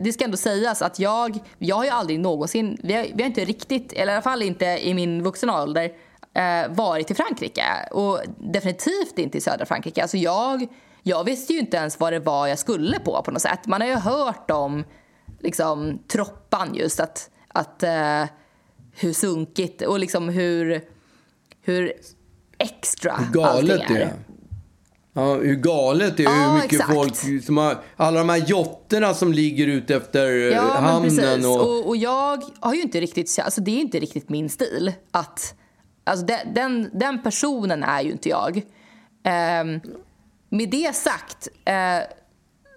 det 0.00 0.12
ska 0.12 0.24
ändå 0.24 0.36
sägas 0.36 0.82
att 0.82 0.98
jag, 0.98 1.38
jag 1.58 1.76
har 1.76 1.84
ju 1.84 1.90
aldrig 1.90 2.20
någonsin, 2.20 2.78
vi 2.82 2.94
har, 2.94 3.06
vi 3.14 3.22
har 3.22 3.28
inte 3.28 3.44
riktigt, 3.44 3.92
eller 3.92 4.12
i 4.12 4.14
alla 4.14 4.22
fall 4.22 4.42
inte 4.42 4.64
i 4.64 4.94
min 4.94 5.22
vuxna 5.22 5.62
ålder, 5.62 5.90
eh, 6.34 6.68
varit 6.70 7.10
i 7.10 7.14
Frankrike. 7.14 7.64
Och 7.90 8.20
definitivt 8.38 9.18
inte 9.18 9.38
i 9.38 9.40
södra 9.40 9.66
Frankrike. 9.66 10.02
Alltså 10.02 10.16
jag, 10.16 10.66
jag 11.02 11.24
visste 11.24 11.52
ju 11.52 11.58
inte 11.58 11.76
ens 11.76 12.00
vad 12.00 12.12
det 12.12 12.20
var 12.20 12.46
jag 12.46 12.58
skulle 12.58 12.98
på 12.98 13.22
på 13.22 13.30
något 13.30 13.42
sätt. 13.42 13.66
Man 13.66 13.80
har 13.80 13.88
ju 13.88 13.94
hört 13.94 14.50
om 14.50 14.84
liksom, 15.40 15.98
troppan 16.08 16.74
just, 16.74 17.00
att, 17.00 17.30
att 17.48 17.82
eh, 17.82 18.24
hur 18.96 19.12
sunkigt 19.12 19.82
och 19.82 19.98
liksom 19.98 20.28
hur, 20.28 20.80
hur 21.62 21.92
extra 22.58 23.18
galet 23.32 23.70
allting 23.70 23.96
det 23.96 24.02
är. 24.02 24.06
är. 24.06 24.14
Ja, 25.16 25.34
hur 25.34 25.54
galet 25.54 26.16
det 26.16 26.24
är, 26.24 26.42
Ja, 26.42 26.46
hur 26.48 26.54
mycket 26.54 26.72
exakt. 26.72 26.94
folk 26.94 27.44
som 27.44 27.56
har, 27.56 27.78
alla 27.96 28.18
de 28.18 28.28
här 28.28 28.36
jotterna 28.46 29.14
som 29.14 29.32
ligger 29.32 29.66
ute 29.66 29.96
efter 29.96 30.28
eh, 30.28 30.56
Ja, 30.56 30.62
hamnen. 30.62 31.44
Och, 31.46 31.60
Och, 31.60 31.86
och 31.88 31.96
jag 31.96 32.42
har 32.60 32.74
ju 32.74 32.82
inte 32.82 33.00
riktigt, 33.00 33.38
alltså 33.44 33.60
det 33.60 33.70
är 33.70 33.80
inte 33.80 34.00
riktigt 34.00 34.28
min 34.28 34.48
stil. 34.50 34.92
Att, 35.10 35.54
alltså 36.04 36.26
den, 36.26 36.54
den, 36.54 36.90
den 36.92 37.22
personen 37.22 37.82
är 37.82 38.02
ju 38.02 38.10
inte 38.12 38.28
jag. 38.28 38.62
Ehm, 39.24 39.80
med 40.48 40.70
det 40.70 40.96
sagt 40.96 41.48
eh, 41.64 41.74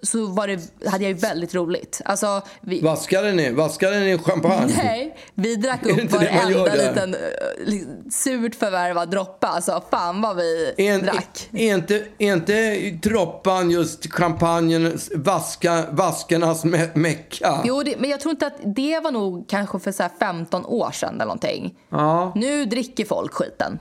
så 0.02 0.26
var 0.26 0.46
det, 0.46 0.88
hade 0.90 1.04
jag 1.04 1.12
ju 1.12 1.18
väldigt 1.18 1.54
roligt. 1.54 2.00
Alltså, 2.04 2.42
vi, 2.60 2.80
Vaskade 2.80 3.32
ni, 3.32 3.50
vaskade 3.50 4.00
ni 4.00 4.18
champagne? 4.18 4.74
Nej, 4.76 5.16
vi 5.34 5.56
drack 5.56 5.86
upp 5.86 6.12
varenda 6.12 6.74
liten 6.74 7.14
uh, 7.14 8.10
surt 8.10 8.54
förvärvad 8.54 9.10
droppe. 9.10 9.46
Alltså 9.46 9.82
fan 9.90 10.20
vad 10.20 10.36
vi 10.36 10.74
Är, 10.76 10.98
drack. 10.98 11.48
är, 11.52 11.74
inte, 11.74 12.06
inte 12.18 12.90
Troppan 13.02 13.70
just 13.70 14.12
champagnen, 14.12 14.98
vaska, 15.14 15.84
vaskarnas 15.90 16.64
me, 16.64 16.88
mecka? 16.94 17.60
Jo, 17.64 17.82
det, 17.82 17.96
men 17.98 18.10
jag 18.10 18.20
tror 18.20 18.30
inte 18.30 18.46
att 18.46 18.58
det 18.76 19.00
var 19.00 19.10
nog 19.10 19.48
kanske 19.48 19.78
för 19.78 19.92
så 19.92 20.02
här 20.02 20.10
15 20.18 20.66
år 20.66 20.90
sedan 20.90 21.14
eller 21.14 21.24
någonting. 21.24 21.74
Ja. 21.88 22.32
Nu 22.34 22.64
dricker 22.64 23.04
folk 23.04 23.32
skiten. 23.32 23.78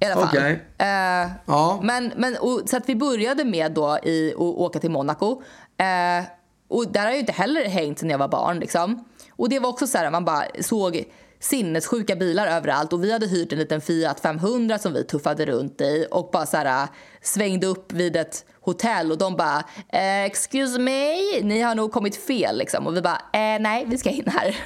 I 0.00 0.04
alla 0.04 0.14
fall. 0.14 0.28
Okej. 0.28 0.64
Eh, 0.78 1.30
Ja. 1.46 1.80
men, 1.82 2.12
men, 2.16 2.36
och, 2.36 2.62
så 2.66 2.76
att 2.76 2.88
vi 2.88 2.96
började 2.96 3.44
med 3.44 3.72
då 3.72 3.98
i, 4.02 4.32
att 4.34 4.40
åka 4.40 4.78
till 4.78 4.90
Monaco. 4.90 5.42
Eh, 5.78 6.24
och 6.68 6.92
där 6.92 7.00
har 7.00 7.10
jag 7.10 7.18
inte 7.18 7.32
heller 7.32 7.64
hängt 7.64 7.98
sedan 7.98 8.10
jag 8.10 8.18
var 8.18 8.28
barn. 8.28 8.58
Liksom. 8.58 9.04
Och 9.36 9.48
det 9.48 9.58
var 9.58 9.68
också 9.68 9.86
så 9.86 9.98
här, 9.98 10.10
man 10.10 10.24
bara 10.24 10.44
såg 10.60 11.04
sinnessjuka 11.40 12.16
bilar 12.16 12.46
överallt 12.46 12.92
och 12.92 13.04
vi 13.04 13.12
hade 13.12 13.26
hyrt 13.26 13.52
en 13.52 13.58
liten 13.58 13.80
Fiat 13.80 14.20
500 14.20 14.78
som 14.78 14.92
vi 14.92 15.04
tuffade 15.04 15.46
runt 15.46 15.80
i 15.80 16.06
och 16.10 16.30
bara 16.32 16.46
så 16.46 16.56
här, 16.56 16.88
svängde 17.22 17.66
upp 17.66 17.92
vid 17.92 18.16
ett 18.16 18.44
hotell 18.60 19.12
och 19.12 19.18
de 19.18 19.36
bara 19.36 19.58
eh, 19.92 20.24
“excuse 20.24 20.78
me, 20.78 21.14
ni 21.42 21.60
har 21.60 21.74
nog 21.74 21.92
kommit 21.92 22.16
fel” 22.16 22.58
liksom. 22.58 22.86
och 22.86 22.96
vi 22.96 23.02
bara 23.02 23.20
eh, 23.32 23.60
“nej, 23.60 23.84
vi 23.86 23.98
ska 23.98 24.10
in 24.10 24.26
här”. 24.26 24.56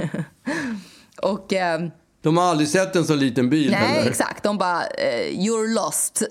och 1.23 1.53
eh, 1.53 1.81
De 2.23 2.37
har 2.37 2.45
aldrig 2.45 2.69
sett 2.69 2.97
en 2.97 3.05
så 3.05 3.15
liten 3.15 3.51
bil 3.51 3.71
Nej, 3.71 3.81
heller. 3.81 4.11
exakt. 4.11 4.43
De 4.43 4.59
bara, 4.59 4.87
eh, 4.87 5.29
you're 5.31 5.75
lost. 5.75 6.23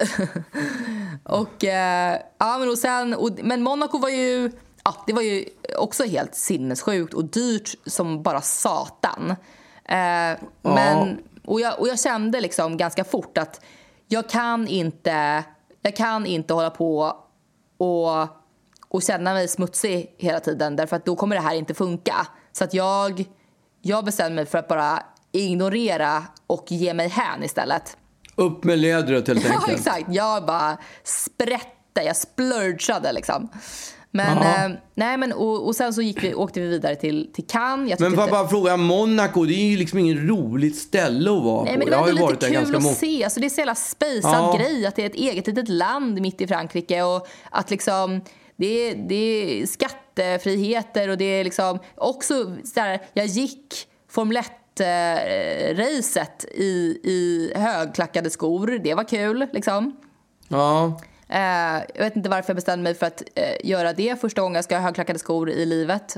och, 1.24 1.64
eh, 1.64 2.20
ja, 2.38 2.58
men, 2.58 2.70
och 2.70 2.78
sen, 2.78 3.14
och, 3.14 3.30
men 3.44 3.64
Monaco 3.64 3.98
var 3.98 4.10
ju, 4.10 4.52
ja, 4.84 4.96
det 5.08 5.14
var 5.14 5.22
ju 5.22 5.46
också 5.78 6.04
helt 6.04 6.36
sinnessjukt 6.36 7.14
och 7.14 7.26
dyrt 7.26 7.76
som 7.86 8.24
bara 8.24 8.42
satan. 8.42 9.36
Eh, 9.86 10.38
men, 10.62 11.20
och, 11.46 11.62
jag, 11.62 11.80
och 11.80 11.88
jag 11.88 12.00
kände 12.00 12.42
liksom 12.42 12.78
ganska 12.78 13.04
fort 13.04 13.38
att 13.38 13.62
jag 14.08 14.30
kan 14.30 14.68
inte, 14.68 15.44
jag 15.82 15.96
kan 15.96 16.26
inte 16.26 16.54
hålla 16.54 16.70
på 16.70 17.18
och, 17.78 18.22
och 18.88 19.02
känna 19.02 19.34
mig 19.34 19.48
smutsig 19.48 20.16
hela 20.18 20.40
tiden 20.40 20.76
därför 20.76 20.96
att 20.96 21.06
då 21.06 21.16
kommer 21.16 21.36
det 21.36 21.42
här 21.42 21.56
inte 21.56 21.74
funka. 21.74 22.28
Så 22.52 22.64
att 22.64 22.74
jag, 22.74 23.26
jag 23.82 24.06
bestämde 24.06 24.36
mig 24.36 24.46
för 24.46 24.58
att 24.58 24.68
bara 24.68 25.04
ignorera 25.32 26.24
och 26.48 26.66
ge 26.70 26.94
mig 26.94 27.08
hän 27.08 27.44
istället. 27.44 27.98
Upp 28.36 28.64
med 28.64 28.80
lädret 28.80 29.28
helt 29.28 29.46
Ja, 29.50 29.54
enkelt. 29.54 29.80
exakt. 29.80 30.06
Jag 30.10 30.46
bara 30.46 30.78
sprätte, 31.04 32.02
jag 32.06 32.16
splurgade 32.16 33.12
liksom. 33.14 33.50
Men, 34.12 34.38
Ja. 34.38 34.66
eh, 34.66 34.72
nej, 34.96 35.18
men 35.18 35.34
och, 35.34 35.68
och 35.68 35.76
sen 35.76 35.94
så 35.94 36.02
gick 36.02 36.24
vi, 36.24 36.34
åkte 36.34 36.60
vi 36.60 36.68
vidare 36.68 36.96
till, 36.96 37.30
till 37.34 37.48
Cannes. 37.48 37.90
Jag 37.90 38.02
Men 38.02 38.12
får 38.12 38.22
jag 38.22 38.30
bara 38.30 38.48
fråga, 38.48 38.78
Monaco, 38.78 39.44
det 39.46 39.54
är 39.54 39.70
ju 39.70 39.78
liksom 39.78 40.00
ingen 40.00 40.28
roligt 40.28 40.76
ställe 40.76 41.32
att 41.38 41.44
vara 41.44 41.64
Nej, 41.64 41.74
på. 41.74 41.80
men 41.80 41.88
det 41.88 41.92
Jag 41.92 41.98
var 41.98 42.04
har 42.04 42.08
ju 42.08 42.12
ändå 42.12 42.24
varit 42.26 42.34
lite 42.42 42.46
kul 42.46 42.72
ganska 42.72 42.90
att 42.90 42.98
se. 42.98 43.24
Alltså, 43.24 43.40
det 43.40 43.46
är 43.48 43.50
så 43.50 43.60
jävla 43.60 43.76
spejsad 43.76 44.34
Ja. 44.34 44.56
grej 44.60 44.86
att 44.86 44.96
det 44.96 45.02
är 45.02 45.06
ett 45.06 45.16
eget 45.16 45.48
litet 45.48 45.70
land 45.70 46.22
mitt 46.22 46.42
i 46.42 46.48
Frankrike 46.48 47.04
och 47.04 47.28
att 47.52 47.70
liksom 47.70 48.22
det 48.58 48.68
är, 48.90 48.96
det 48.96 49.16
är 49.16 49.66
skattefriheter 49.66 51.10
och 51.10 51.18
det 51.18 51.26
är 51.26 51.44
liksom 51.44 51.80
också 51.96 52.34
så 52.74 52.80
här, 52.80 53.02
jag 53.14 53.26
gick 53.26 53.88
Formel 54.12 54.38
1-racet 54.82 56.46
i, 56.52 57.00
i 57.04 57.52
högklackade 57.56 58.30
skor. 58.30 58.80
Det 58.84 58.94
var 58.94 59.04
kul 59.04 59.46
liksom. 59.54 59.96
Ja. 60.48 61.02
Eh, 61.30 61.84
jag 61.96 62.04
vet 62.04 62.16
inte 62.16 62.30
varför 62.30 62.50
jag 62.50 62.56
bestämde 62.56 62.84
mig 62.84 62.96
för 62.96 63.06
att 63.06 63.24
eh, 63.36 63.70
göra 63.70 63.94
det. 63.94 64.22
Första 64.22 64.42
gången 64.42 64.56
jag 64.56 64.64
ska 64.64 64.76
ha 64.76 64.84
högklackade 64.84 65.20
skor 65.20 65.50
i 65.50 65.66
livet. 65.66 66.18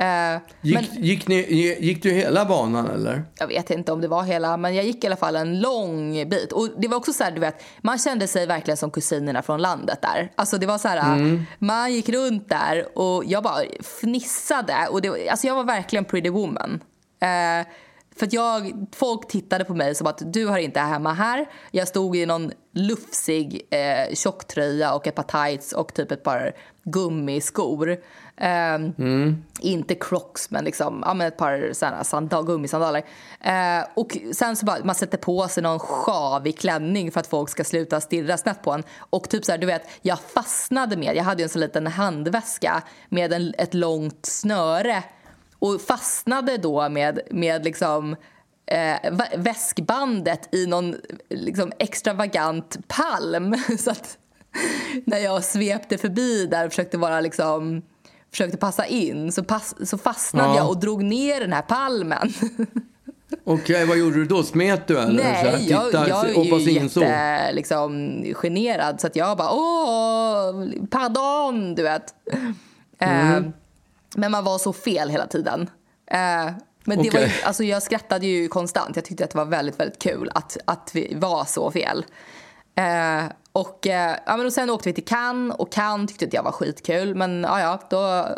Eh, 0.00 0.38
Gick, 0.60 0.74
men 0.74 1.04
gick, 1.04 1.28
ni, 1.28 1.36
gick 1.80 2.02
du 2.02 2.10
hela 2.10 2.44
banan 2.44 2.90
eller? 2.90 3.24
jag 3.38 3.46
vet 3.46 3.70
inte 3.70 3.92
om 3.92 4.00
det 4.00 4.08
var 4.08 4.22
hela, 4.22 4.56
men 4.56 4.74
jag 4.74 4.84
gick 4.84 5.04
i 5.04 5.06
alla 5.06 5.16
fall 5.16 5.36
en 5.36 5.60
lång 5.60 6.28
bit. 6.28 6.52
Och 6.52 6.68
det 6.78 6.88
var 6.88 6.96
också 6.96 7.12
så 7.12 7.24
här, 7.24 7.30
du 7.30 7.40
vet, 7.40 7.62
man 7.80 7.98
kände 7.98 8.26
sig 8.28 8.46
verkligen 8.46 8.76
som 8.76 8.90
kusinerna 8.90 9.42
från 9.42 9.62
landet 9.62 9.98
där. 10.02 10.32
Alltså 10.36 10.58
det 10.58 10.66
var 10.66 10.78
så 10.78 10.88
här, 10.88 11.44
man 11.58 11.92
gick 11.92 12.08
runt 12.08 12.48
där 12.48 12.98
och 12.98 13.24
jag 13.24 13.42
bara 13.42 13.62
fnissade. 14.00 14.88
Och 14.90 15.02
det, 15.02 15.28
alltså 15.28 15.46
jag 15.46 15.54
var 15.54 15.64
verkligen 15.64 16.04
pretty 16.04 16.30
woman. 16.30 16.80
Eh, 17.20 17.66
för 18.18 18.28
jag, 18.30 18.86
folk 18.92 19.28
tittade 19.28 19.64
på 19.64 19.74
mig 19.74 19.94
som 19.94 20.06
att 20.06 20.32
du 20.32 20.46
har 20.46 20.58
inte 20.58 20.80
hemma 20.80 21.12
här. 21.12 21.46
Jag 21.70 21.88
stod 21.88 22.16
i 22.16 22.26
någon 22.26 22.52
lufsig 22.72 23.62
eh, 23.70 24.14
tjocktröja 24.14 24.94
och 24.94 25.06
ett 25.06 25.14
par 25.14 25.46
tights 25.48 25.72
och 25.72 25.94
typ 25.94 26.12
ett 26.12 26.22
par 26.22 26.52
gummiskor. 26.84 27.96
Ehm, 28.36 28.94
Inte 29.60 29.94
crocs, 29.94 30.50
men, 30.50 30.64
liksom, 30.64 31.02
ja, 31.06 31.14
men 31.14 31.26
ett 31.26 31.36
par 31.36 31.72
såna 31.72 32.04
sandal, 32.04 32.46
gummisandaler. 32.46 33.04
Eh, 33.40 33.86
och 33.94 34.18
sen 34.32 34.56
så 34.56 34.66
bara, 34.66 34.84
man 34.84 34.94
sätter 34.94 35.18
på 35.18 35.48
sig 35.48 35.62
någon 35.62 35.78
sjavig 35.78 36.58
klänning 36.58 37.12
för 37.12 37.20
att 37.20 37.26
folk 37.26 37.48
ska 37.48 37.64
sluta 37.64 38.00
stirra 38.00 38.36
snett 38.36 38.62
på 38.62 38.72
en. 38.72 38.82
Och 38.98 39.28
typ 39.28 39.44
så 39.44 39.52
här, 39.52 39.58
du 39.58 39.66
vet, 39.66 39.82
jag 40.02 40.18
fastnade 40.20 40.96
med, 40.96 41.16
jag 41.16 41.24
hade 41.24 41.42
en 41.42 41.48
sån 41.48 41.60
liten 41.60 41.86
handväska 41.86 42.82
med 43.08 43.32
en, 43.32 43.54
ett 43.58 43.74
långt 43.74 44.26
snöre 44.26 45.02
och 45.58 45.80
fastnade 45.80 46.56
då 46.56 46.88
med, 46.88 47.20
med 47.30 47.64
liksom 47.64 48.16
eh, 48.66 48.76
vä- 49.10 49.36
väskbandet 49.36 50.54
i 50.54 50.66
någon 50.66 50.94
liksom, 51.30 51.72
extravagant 51.78 52.76
palm. 52.88 53.54
Så 53.78 53.90
att 53.90 54.18
när 55.04 55.18
jag 55.18 55.44
svepte 55.44 55.98
förbi 55.98 56.46
där 56.46 56.64
och 56.66 56.72
försökte 56.72 56.98
vara 56.98 57.20
liksom 57.20 57.82
försökte 58.30 58.56
passa 58.56 58.86
in 58.86 59.32
så, 59.32 59.44
pass, 59.44 59.88
så 59.88 59.98
fastnade 59.98 60.48
Ja. 60.48 60.56
jag 60.56 60.68
och 60.68 60.80
drog 60.80 61.04
ner 61.04 61.40
den 61.40 61.52
här 61.52 61.62
palmen. 61.62 62.32
Okej, 63.44 63.86
vad 63.86 63.98
gjorde 63.98 64.16
du 64.16 64.24
då? 64.24 64.42
Smet 64.42 64.86
du 64.86 64.98
eller? 64.98 65.18
Så 65.22 65.24
här, 65.24 65.52
Nej, 65.52 65.70
jag, 65.70 65.84
titta, 65.86 66.08
jag 66.08 66.30
är 66.30 66.58
ju 66.58 66.70
jätte 66.72 67.52
liksom, 67.52 68.22
generad 68.34 69.00
så 69.00 69.06
att 69.06 69.16
jag 69.16 69.36
bara 69.38 69.50
åh, 69.52 70.66
pardon, 70.90 71.74
du 71.74 71.82
vet. 71.82 72.14
Mm. 72.98 73.44
Eh, 73.44 73.50
men 74.16 74.30
man 74.30 74.44
var 74.44 74.58
så 74.58 74.72
fel 74.72 75.08
hela 75.08 75.26
tiden. 75.26 75.70
Eh, 76.06 76.50
men 76.84 77.02
det 77.02 77.10
var 77.10 77.20
ju, 77.20 77.26
Okej. 77.26 77.42
alltså 77.44 77.64
jag 77.64 77.82
skrattade 77.82 78.26
ju 78.26 78.48
konstant. 78.48 78.96
Jag 78.96 79.04
tyckte 79.04 79.24
att 79.24 79.30
det 79.30 79.38
var 79.38 79.44
väldigt, 79.44 79.80
väldigt 79.80 80.02
kul 80.02 80.30
att, 80.34 80.56
att 80.64 80.90
vi 80.94 81.14
var 81.16 81.44
så 81.44 81.70
fel. 81.70 82.04
Eh, 82.74 83.24
och, 83.52 83.86
eh, 83.86 84.16
ja, 84.26 84.36
men 84.36 84.46
och 84.46 84.52
sen 84.52 84.70
åkte 84.70 84.88
vi 84.88 84.92
till 84.92 85.04
Cannes 85.04 85.56
och 85.56 85.72
Cannes 85.72 86.10
tyckte 86.10 86.26
att 86.26 86.32
jag 86.32 86.42
var 86.42 86.52
skitkul. 86.52 87.14
Men 87.14 87.42
ja, 87.42 87.60
ja, 87.60 87.80
då 87.90 88.28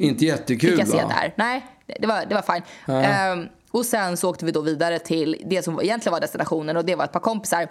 Inte 0.00 0.24
jättekul 0.24 0.70
fick 0.70 0.80
jag 0.80 0.88
se 0.88 1.02
va? 1.02 1.08
där. 1.08 1.34
Nej, 1.36 1.66
det 2.00 2.06
var, 2.06 2.24
det 2.28 2.34
var 2.34 2.54
fine. 2.54 2.94
Ehm, 2.94 3.48
och 3.70 3.86
sen 3.86 4.16
så 4.16 4.30
åkte 4.30 4.44
vi 4.44 4.52
då 4.52 4.60
vidare 4.60 4.98
till 4.98 5.42
det 5.46 5.62
som 5.62 5.80
egentligen 5.80 6.12
var 6.12 6.20
destinationen 6.20 6.76
och 6.76 6.84
det 6.84 6.94
var 6.94 7.04
ett 7.04 7.12
par 7.12 7.20
kompisar 7.20 7.68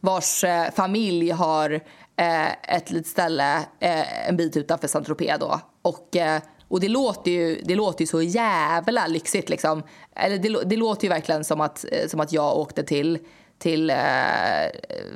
vars 0.00 0.44
eh, 0.44 0.70
familj 0.76 1.30
har 1.30 1.70
eh, 2.16 2.74
ett 2.76 2.90
litet 2.90 3.06
ställe 3.06 3.56
eh, 3.80 4.28
en 4.28 4.36
bit 4.36 4.56
utanför 4.56 4.88
Saint-Tropez. 4.88 5.60
Och, 5.82 6.16
eh, 6.16 6.42
och 6.68 6.80
det 6.80 6.88
låter, 6.88 7.30
ju, 7.30 7.62
det 7.64 7.74
låter 7.74 8.00
ju 8.02 8.06
så 8.06 8.22
jävla 8.22 9.06
lyxigt 9.06 9.48
liksom. 9.48 9.82
Eller 10.16 10.38
det, 10.38 10.64
det 10.64 10.76
låter 10.76 11.04
ju 11.04 11.08
verkligen 11.08 11.44
som 11.44 11.60
att, 11.60 11.84
eh, 11.92 12.08
som 12.08 12.20
att 12.20 12.32
jag 12.32 12.56
åkte 12.56 12.82
till 12.82 13.18
till, 13.58 13.92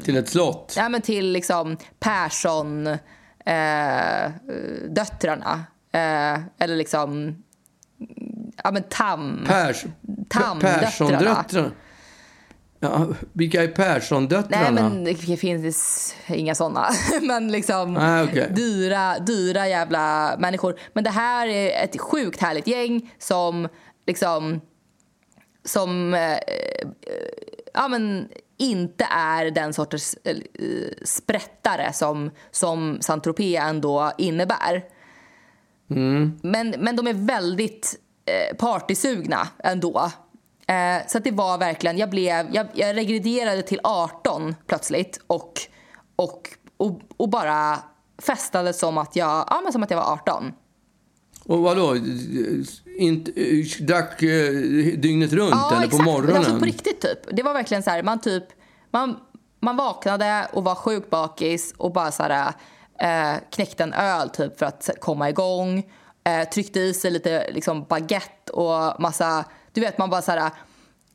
Till 0.05 0.17
ett 0.17 0.29
slott? 0.29 0.75
ja, 0.77 0.89
men 0.89 1.03
till 1.03 1.33
liksom 1.33 1.77
Persson 1.99 2.87
eh, 3.45 4.31
döttrarna. 4.89 5.65
Eh, 5.93 6.41
eller 6.59 6.77
liksom 6.77 7.37
ja, 8.65 8.71
men 8.71 8.83
Tam. 8.83 9.45
Pers, 9.49 9.85
Tamdöttrarna. 10.29 11.71
Ja, 12.85 13.07
vilka 13.33 13.63
är 13.63 13.69
Persson-döttrarna? 13.69 14.71
Nej, 14.71 14.83
men 14.83 15.05
det 15.05 15.37
finns 15.37 16.15
inga 16.27 16.55
såna. 16.55 16.89
men 17.23 17.53
liksom 17.53 17.97
Ah, 17.97 18.25
okej. 18.25 18.53
dyra, 18.57 19.19
dyra 19.19 19.69
jävla 19.69 20.37
människor. 20.39 20.79
Men 20.93 21.05
det 21.05 21.11
här 21.11 21.47
är 21.47 21.85
ett 21.85 22.01
sjukt 22.01 22.41
härligt 22.41 22.67
gäng 22.67 23.15
som 23.19 23.69
liksom 24.07 24.61
som 25.65 26.15
eh, 26.15 26.33
eh, 26.33 26.89
ja, 27.75 27.89
men 27.89 28.29
inte 28.59 29.07
är 29.11 29.51
den 29.51 29.73
sortens 29.73 30.19
eh, 30.25 30.37
sprättare 31.05 31.93
som, 31.93 32.31
som 32.51 32.99
Saint-Tropez 33.01 33.61
ändå 33.61 34.13
innebär. 34.19 34.85
Men, 36.43 36.75
men 36.79 36.97
de 36.97 37.07
är 37.07 37.15
väldigt 37.27 38.01
eh, 38.27 38.57
partysugna 38.57 39.49
ändå. 39.65 40.11
Eh, 40.73 41.07
så 41.07 41.19
det 41.19 41.31
var 41.31 41.59
verkligen, 41.59 41.99
jag, 41.99 42.11
blev, 42.11 42.47
jag, 42.53 42.67
jag 42.73 42.97
regrederade 42.97 43.63
till 43.63 43.81
18 43.85 44.55
plötsligt 44.67 45.21
och, 45.27 45.53
och, 46.17 46.49
och, 46.77 47.01
och 47.17 47.29
bara 47.29 47.79
festade 48.23 48.73
som 48.73 48.99
att, 48.99 49.17
jag, 49.17 49.47
ja, 49.51 49.61
men 49.65 49.73
som 49.73 49.83
att 49.83 49.91
jag 49.91 49.99
var 49.99 50.13
18. 50.13 50.53
Och 51.45 51.59
vadå? 51.59 51.97
Inte, 52.99 53.33
drack 53.81 54.23
eh, 54.23 54.53
dygnet 54.99 55.33
runt 55.33 55.73
eller 55.73 55.89
på 55.89 56.03
morgonen? 56.03 56.37
Alltså 56.37 56.59
på 56.59 56.65
riktigt 56.65 57.01
typ. 57.01 57.19
Det 57.37 57.43
var 57.43 57.55
verkligen 57.55 57.83
så 57.83 57.91
här, 57.91 58.03
man 58.03 58.21
typ, 58.21 58.45
man, 58.91 59.17
man 59.61 59.77
vaknade 59.77 60.47
och 60.53 60.65
var 60.65 60.75
sjukt 60.75 61.11
bakis 61.11 61.75
och 61.77 61.93
bara 61.93 62.11
så 62.11 62.23
här, 62.23 62.53
eh, 62.99 63.41
knäckte 63.51 63.83
en 63.83 63.93
öl 63.93 64.31
typ 64.31 64.59
för 64.59 64.67
att 64.67 64.91
komma 65.01 65.31
igång. 65.31 65.91
Eh, 66.25 66.49
tryckte 66.49 66.81
i 66.81 66.95
sig 66.95 67.11
lite 67.11 67.51
liksom 67.53 67.85
baguette 67.89 68.53
och 68.53 69.01
massa, 69.01 69.45
du 69.73 69.81
vet 69.81 69.99
man 69.99 70.11
bara 70.11 70.23
så 70.23 70.31
här 70.33 70.51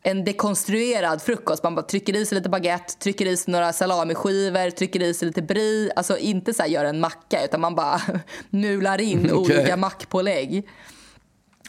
en 0.03 0.24
dekonstruerad 0.24 1.22
frukost. 1.22 1.64
Man 1.64 1.76
bara 1.76 1.82
trycker 1.86 2.16
i 2.16 2.26
sig 2.26 2.36
lite 2.36 2.49
baguette, 2.49 2.93
trycker 2.93 3.26
i 3.26 3.38
sig 3.38 3.51
några 3.51 3.74
salamiskivor, 3.74 4.70
trycker 4.70 5.01
i 5.03 5.14
sig 5.14 5.26
lite 5.28 5.41
brie. 5.41 5.91
Alltså 5.95 6.18
inte 6.18 6.53
så 6.53 6.62
här 6.62 6.70
gör 6.70 6.86
en 6.86 6.99
macka 6.99 7.45
utan 7.45 7.62
man 7.62 7.76
bara 7.76 8.01
mular 8.49 9.01
in 9.01 9.20
Okej. 9.34 9.58
olika 9.58 9.78
mackpålägg 9.78 10.68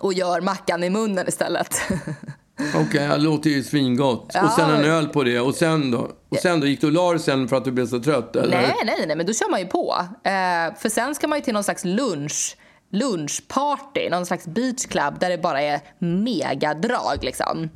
och 0.01 0.13
gör 0.13 0.41
mackan 0.41 0.85
i 0.85 0.91
munnen 0.91 1.29
istället. 1.29 1.75
Okej, 2.77 3.09
det 3.09 3.17
låter 3.17 3.51
ju 3.51 3.63
svingott. 3.63 4.31
Ja. 4.35 4.45
Och 4.45 4.53
sen 4.53 4.71
en 4.71 4.85
öl 4.85 5.09
på 5.09 5.25
det. 5.25 5.41
Och 5.41 5.55
sen 5.55 5.91
då? 5.91 6.11
Och 6.29 6.37
sen 6.37 6.61
då? 6.61 6.67
Gick 6.67 6.81
du 6.81 6.87
och 6.87 6.93
la 6.93 7.19
sen 7.19 7.49
för 7.49 7.57
att 7.57 7.65
du 7.65 7.71
blev 7.71 7.87
så 7.87 8.01
trött? 8.01 8.37
Eller? 8.37 8.63
Nej, 8.63 8.75
nej, 8.85 9.05
nej, 9.07 9.17
men 9.17 9.27
då 9.27 9.33
kör 9.33 9.51
man 9.51 9.61
ju 9.61 9.67
på. 9.67 9.95
Eh, 10.25 10.79
för 10.79 10.89
sen 10.89 11.15
ska 11.15 11.29
man 11.29 11.39
ju 11.39 11.45
till 11.45 11.55
någon 11.55 11.65
slags 11.65 11.85
lunch, 11.85 12.57
lunchparty, 12.91 14.11
någon 14.11 14.27
slags 14.27 14.47
beachclub 14.47 15.19
där 15.19 15.31
det 15.31 15.39
bara 15.39 15.63
är 15.63 15.81
megadrag 15.99 17.19
liksom. 17.21 17.71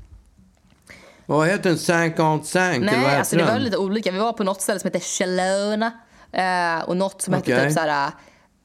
Vad 1.26 1.48
heter 1.48 1.70
den? 1.70 1.78
Sank 1.78 2.18
on 2.18 2.44
sank? 2.44 2.76
eller 2.76 2.92
Nej, 2.92 3.18
alltså 3.18 3.36
det 3.36 3.44
var 3.44 3.58
lite 3.58 3.76
olika. 3.76 4.10
Vi 4.10 4.18
var 4.18 4.32
på 4.32 4.44
något 4.44 4.62
ställe 4.62 4.80
som 4.80 4.88
heter 4.88 5.00
Chelona 5.00 5.92
eh, 6.32 6.88
och 6.88 6.96
något 6.96 7.22
som 7.22 7.34
hette 7.34 7.54
Okej. 7.54 7.64
typ 7.64 7.74
såhär 7.74 8.10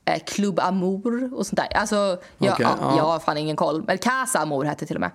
eh, 0.06 0.20
Club 0.26 0.60
Amour 0.60 1.34
och 1.34 1.48
sånt 1.48 1.58
där. 1.58 1.78
Alltså, 1.78 1.95
jag, 2.38 2.54
Okej, 2.54 2.66
ja, 2.70 2.78
ja. 2.82 2.98
jag 2.98 3.04
har 3.04 3.20
fan 3.20 3.38
ingen 3.38 3.56
koll. 3.56 3.84
Men 3.88 3.98
Casa 3.98 4.39
Amour 4.39 4.64
hette 4.66 4.86
det 4.86 4.88
till 4.88 4.95
och 4.95 5.02
med. 5.02 5.12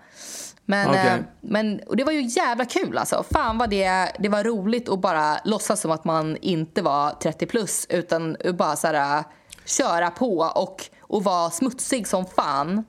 Men, 0.64 0.88
Okej. 0.90 1.06
eh, 1.06 1.16
men 1.40 1.80
och 1.86 1.96
det 1.96 2.04
var 2.04 2.12
ju 2.12 2.22
jävla 2.22 2.64
kul 2.64 2.98
alltså. 2.98 3.24
Fan 3.30 3.58
vad 3.58 3.70
det, 3.70 4.12
det 4.18 4.28
var 4.28 4.44
roligt 4.44 4.88
att 4.88 4.98
bara 5.00 5.38
låtsas 5.44 5.80
som 5.80 5.90
att 5.90 6.04
man 6.04 6.36
inte 6.36 6.82
var 6.82 7.10
30 7.10 7.46
plus 7.46 7.86
utan 7.88 8.36
bara 8.54 8.76
så 8.76 8.86
här, 8.86 9.24
köra 9.64 10.10
på 10.10 10.38
och, 10.38 10.84
och 11.12 11.24
vara 11.24 11.50
smutsig 11.50 12.06
som 12.06 12.26
fan. 12.26 12.84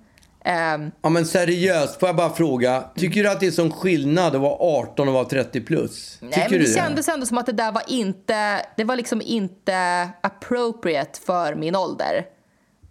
Ehm, 0.45 0.91
Ja, 1.01 1.09
men 1.09 1.25
seriöst, 1.25 1.99
får 1.99 2.09
jag 2.09 2.15
bara 2.15 2.29
fråga. 2.33 2.83
Tycker 2.95 3.23
du 3.23 3.29
att 3.29 3.39
det 3.39 3.47
är 3.47 3.51
sån 3.51 3.71
skillnad 3.71 4.35
att 4.35 4.41
vara 4.41 4.55
18 4.59 5.07
och 5.07 5.13
vara 5.13 5.25
30 5.25 5.61
plus? 5.61 6.17
Tycker 6.19 6.37
Nej, 6.37 6.47
men 6.49 6.59
du 6.59 6.65
det 6.65 6.73
kändes 6.73 7.07
ändå 7.09 7.25
som 7.25 7.37
att 7.37 7.45
det 7.45 7.51
där 7.51 7.71
var 7.71 7.83
inte, 7.87 8.65
det 8.77 8.83
var 8.83 8.95
liksom 8.95 9.21
inte 9.21 10.09
appropriate 10.21 11.19
för 11.25 11.55
min 11.55 11.75
ålder. 11.75 12.25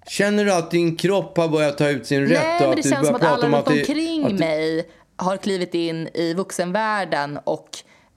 Känner 0.06 0.44
du 0.44 0.52
att 0.54 0.70
din 0.70 0.96
kropp 0.96 1.36
har 1.36 1.48
börjat 1.48 1.78
ta 1.78 1.88
ut 1.88 2.06
sin 2.06 2.20
rätt? 2.26 2.40
Nej, 2.42 2.66
men 2.66 2.76
det 2.76 2.82
känns 2.82 3.06
som 3.06 3.16
att 3.16 3.22
alla 3.22 3.46
runt 3.56 3.66
det- 3.66 3.72
omkring 3.80 4.24
att 4.24 4.30
du 4.30 4.34
mig 4.38 4.88
har 5.16 5.36
klivit 5.36 5.74
in 5.74 6.08
i 6.14 6.34
vuxenvärlden 6.34 7.38
och 7.44 7.68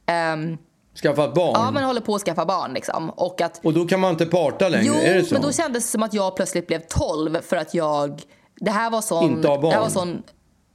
ehm, 0.05 0.57
Skaffat 1.01 1.33
barn? 1.33 1.51
ja, 1.55 1.71
men 1.71 1.83
håller 1.83 2.01
på 2.01 2.15
att 2.15 2.21
skaffa 2.21 2.45
barn. 2.45 2.73
Liksom. 2.73 3.09
Och 3.09 3.41
att, 3.41 3.65
Och 3.65 3.73
då 3.73 3.85
kan 3.85 3.99
man 3.99 4.11
inte 4.11 4.25
parta 4.25 4.69
längre? 4.69 4.85
jo, 4.85 4.93
är 4.93 5.13
det 5.13 5.23
så? 5.23 5.33
men 5.35 5.41
då 5.41 5.51
kändes 5.51 5.83
det 5.85 5.89
som 5.91 6.03
att 6.03 6.13
jag 6.13 6.35
plötsligt 6.35 6.67
blev 6.67 6.79
12 6.79 7.41
för 7.41 7.57
att 7.57 7.73
jag... 7.73 8.21
Det 8.55 8.71
här 8.71 8.89
var 8.89 9.01
sån, 9.01 9.23
Inte 9.23 9.47
har 9.47 9.57
barn. 9.57 9.69
det 9.69 9.75
här 9.75 9.81
var 9.83 9.89
sån 9.89 10.23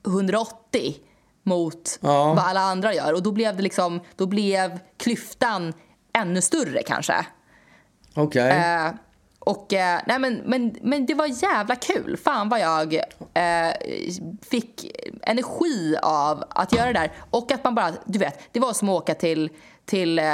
180 0.07 0.95
mot 1.43 1.99
Ja. 2.01 2.25
vad 2.35 2.39
alla 2.39 2.61
andra 2.61 2.95
gör. 2.95 3.13
Och 3.13 3.23
då 3.23 3.33
blev, 3.33 3.57
det 3.57 3.63
liksom, 3.63 4.01
då 4.17 4.27
blev 4.27 4.79
klyftan 4.97 5.73
ännu 6.19 6.41
större 6.43 6.83
kanske. 6.83 7.27
Okej. 8.15 8.51
Eh, 8.51 8.91
och, 9.39 9.73
eh, 9.73 10.01
nej 10.07 10.19
men, 10.19 10.35
men, 10.47 10.75
men 10.83 11.07
det 11.07 11.15
var 11.15 11.27
jävla 11.43 11.77
kul. 11.77 12.17
Fan 12.25 12.49
vad 12.49 12.61
jag 12.61 12.95
eh, 12.95 13.73
fick 14.51 14.87
energi 15.23 15.97
av 16.03 16.45
att 16.51 16.73
göra 16.77 16.87
det 16.87 16.93
där. 16.99 17.13
Och 17.31 17.53
att 17.53 17.65
man 17.65 17.75
bara, 17.75 17.93
du 18.05 18.19
vet, 18.19 18.41
det 18.53 18.61
var 18.61 18.73
som 18.73 18.89
att 18.89 19.03
åka 19.03 19.15
till, 19.15 19.51
till, 19.91 20.19
eh, 20.19 20.25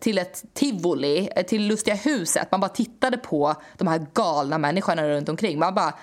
till 0.00 0.18
ett 0.18 0.44
tivoli, 0.54 1.28
eh, 1.36 1.46
till 1.46 1.66
Lustiga 1.66 1.94
huset. 1.94 2.48
Man 2.50 2.60
bara 2.60 2.68
tittade 2.68 3.16
på 3.18 3.54
de 3.76 3.88
här 3.88 4.06
galna 4.14 4.58
människorna 4.58 5.08
runt 5.08 5.28
omkring. 5.28 5.58
Man 5.58 5.74
bara 5.74 5.94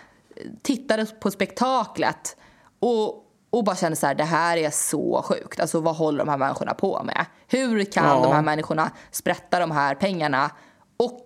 tittade 0.62 1.06
på 1.06 1.32
spektaklet 1.32 2.38
och, 2.80 3.24
och 3.50 3.64
bara 3.64 3.76
kände 3.76 3.96
så 3.96 4.08
här, 4.08 4.16
det 4.16 4.24
här 4.24 4.58
är 4.58 4.70
så 4.70 5.26
sjukt. 5.26 5.60
Alltså 5.60 5.80
vad 5.80 5.96
håller 5.96 6.20
de 6.20 6.30
här 6.30 6.38
människorna 6.38 6.74
på 6.74 7.04
med? 7.04 7.26
Hur 7.48 7.84
kan 7.84 8.08
ja. 8.08 8.24
de 8.24 8.34
här 8.34 8.42
människorna 8.42 8.92
sprätta 9.12 9.60
de 9.60 9.72
här 9.72 9.96
pengarna 9.96 10.52
och 10.98 11.22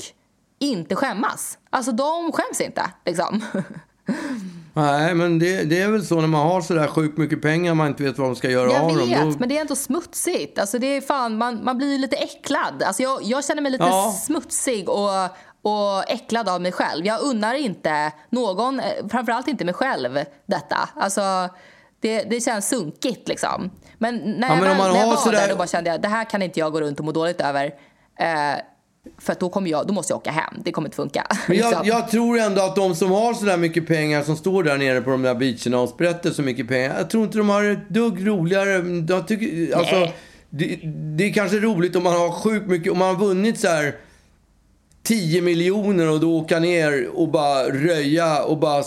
inte 0.59 0.95
skämmas? 0.95 1.57
Alltså 1.69 1.91
de 1.91 2.31
skäms 2.31 2.61
inte 2.61 2.91
liksom. 3.05 3.45
Nej, 4.81 5.15
men 5.15 5.39
det, 5.39 5.63
det, 5.63 5.81
är 5.81 5.91
väl 5.91 6.05
så 6.05 6.21
när 6.21 6.27
man 6.27 6.47
har 6.47 6.61
så 6.61 6.73
där 6.73 6.87
sjukt 6.87 7.17
mycket 7.17 7.41
pengar 7.41 7.73
man 7.73 7.87
inte 7.87 8.03
vet 8.03 8.17
vad 8.17 8.27
de 8.27 8.35
ska 8.35 8.49
göra 8.49 8.71
jag 8.71 8.81
av 8.83 8.97
dem. 8.97 9.09
Jag 9.09 9.25
vet, 9.25 9.39
men 9.39 9.49
det 9.49 9.57
är 9.57 9.61
ändå 9.61 9.75
smutsigt. 9.75 10.59
Alltså 10.59 10.79
det 10.79 10.87
är 10.87 11.01
fan, 11.01 11.37
man, 11.37 11.63
man 11.63 11.77
blir 11.77 11.97
lite 11.97 12.15
äcklad. 12.15 12.83
Alltså 12.83 13.03
jag, 13.03 13.23
jag 13.23 13.45
känner 13.45 13.61
mig 13.61 13.71
lite 13.71 13.83
ja. 13.83 14.15
smutsig 14.25 14.89
och, 14.89 15.09
och 15.61 16.09
äcklad 16.09 16.49
av 16.49 16.61
mig 16.61 16.71
själv. 16.71 17.05
Jag 17.05 17.21
unnar 17.21 17.53
inte 17.53 18.13
någon, 18.29 18.79
eh, 18.79 19.07
framförallt 19.11 19.47
inte 19.47 19.65
mig 19.65 19.73
själv, 19.73 20.19
detta. 20.45 20.89
Alltså, 20.95 21.49
det, 21.99 22.23
det 22.23 22.41
känns 22.41 22.69
sunkigt 22.69 23.27
liksom. 23.27 23.71
Men 23.97 24.15
när 24.15 24.47
ja, 24.47 24.55
jag, 24.55 24.63
men 24.63 24.77
väl, 24.77 24.93
när 24.93 24.99
jag 24.99 25.07
var 25.07 25.15
sådär... 25.15 25.41
där 25.41 25.49
då 25.49 25.55
bara 25.55 25.67
kände 25.67 25.89
jag 25.89 26.01
det 26.01 26.07
här 26.07 26.29
kan 26.29 26.41
inte 26.41 26.59
jag 26.59 26.71
gå 26.71 26.81
runt 26.81 26.99
och 26.99 27.05
må 27.05 27.11
dåligt 27.11 27.41
över. 27.41 27.65
Eh, 28.19 28.59
för 29.17 29.35
då, 29.39 29.49
kommer 29.49 29.69
jag, 29.69 29.87
då 29.87 29.93
måste 29.93 30.13
jag 30.13 30.17
åka 30.17 30.31
hem. 30.31 30.53
Det 30.65 30.71
kommer 30.71 30.87
inte 30.87 30.95
funka. 30.95 31.27
Men 31.47 31.57
jag, 31.57 31.69
liksom. 31.69 31.87
jag 31.87 32.09
tror 32.09 32.39
ändå 32.39 32.61
att 32.61 32.75
de 32.75 32.95
som 32.95 33.11
har 33.11 33.33
så 33.33 33.45
där 33.45 33.57
mycket 33.57 33.87
pengar, 33.87 34.23
som 34.23 34.37
står 34.37 34.63
där 34.63 34.77
nere 34.77 35.01
på 35.01 35.09
de 35.09 35.21
där 35.21 35.35
beacherna 35.35 35.79
och 35.79 35.89
sprätter 35.89 36.31
så 36.31 36.41
mycket 36.41 36.67
pengar. 36.67 36.97
Jag 36.97 37.09
tror 37.09 37.23
inte 37.23 37.37
de 37.37 37.49
har 37.49 37.63
ett 37.63 37.89
dugg 37.89 38.27
roligare. 38.27 38.81
De 38.81 39.25
tycker, 39.25 39.77
alltså, 39.77 40.07
det, 40.49 40.79
det, 41.17 41.23
är 41.23 41.33
kanske 41.33 41.57
roligt 41.57 41.95
om 41.95 42.03
man 42.03 42.13
har 42.13 42.31
sjukt 42.31 42.67
mycket, 42.67 42.91
om 42.91 42.97
man 42.97 43.15
har 43.15 43.25
vunnit 43.25 43.59
så 43.59 43.67
här 43.67 43.95
10 45.03 45.41
miljoner 45.41 46.09
och 46.09 46.19
då 46.19 46.37
åka 46.37 46.59
ner 46.59 47.09
och 47.13 47.27
bara 47.27 47.63
röja 47.69 48.43
och 48.43 48.57
bara 48.57 48.83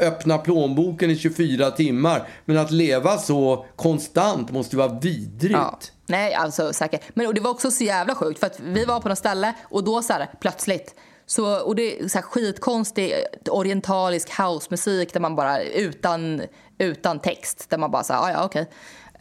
öppna 0.00 0.38
plånboken 0.38 1.10
i 1.10 1.16
24 1.16 1.70
timmar. 1.70 2.28
Men 2.44 2.58
att 2.58 2.70
leva 2.70 3.18
så 3.18 3.66
konstant 3.76 4.50
måste 4.50 4.76
vara 4.76 4.98
vidrigt. 4.98 5.52
Ja. 5.52 5.78
Nej, 6.10 6.34
alltså 6.34 6.72
säkert. 6.72 7.02
Men 7.14 7.26
och 7.26 7.34
det 7.34 7.40
var 7.40 7.50
också 7.50 7.70
så 7.70 7.84
jävla 7.84 8.14
sjukt 8.14 8.40
för 8.40 8.46
att 8.46 8.60
vi 8.60 8.84
var 8.84 9.00
på 9.00 9.08
något 9.08 9.18
ställe 9.18 9.54
och 9.62 9.84
då 9.84 10.02
så 10.02 10.12
här, 10.12 10.30
plötsligt 10.40 10.94
så, 11.26 11.60
och 11.60 11.76
det 11.76 12.00
är 12.00 12.08
så 12.08 12.18
här 12.18 12.22
skitkonstig 12.22 13.14
orientalisk 13.50 14.38
housemusik 14.38 15.12
där 15.12 15.20
man 15.20 15.36
bara 15.36 15.62
utan, 15.62 16.42
utan 16.78 17.18
text 17.18 17.70
där 17.70 17.78
man 17.78 17.90
bara 17.90 18.04
så 18.04 18.12
här, 18.12 18.22
ah, 18.22 18.30
ja 18.30 18.44
okej. 18.44 18.62
Okay. 18.62 18.74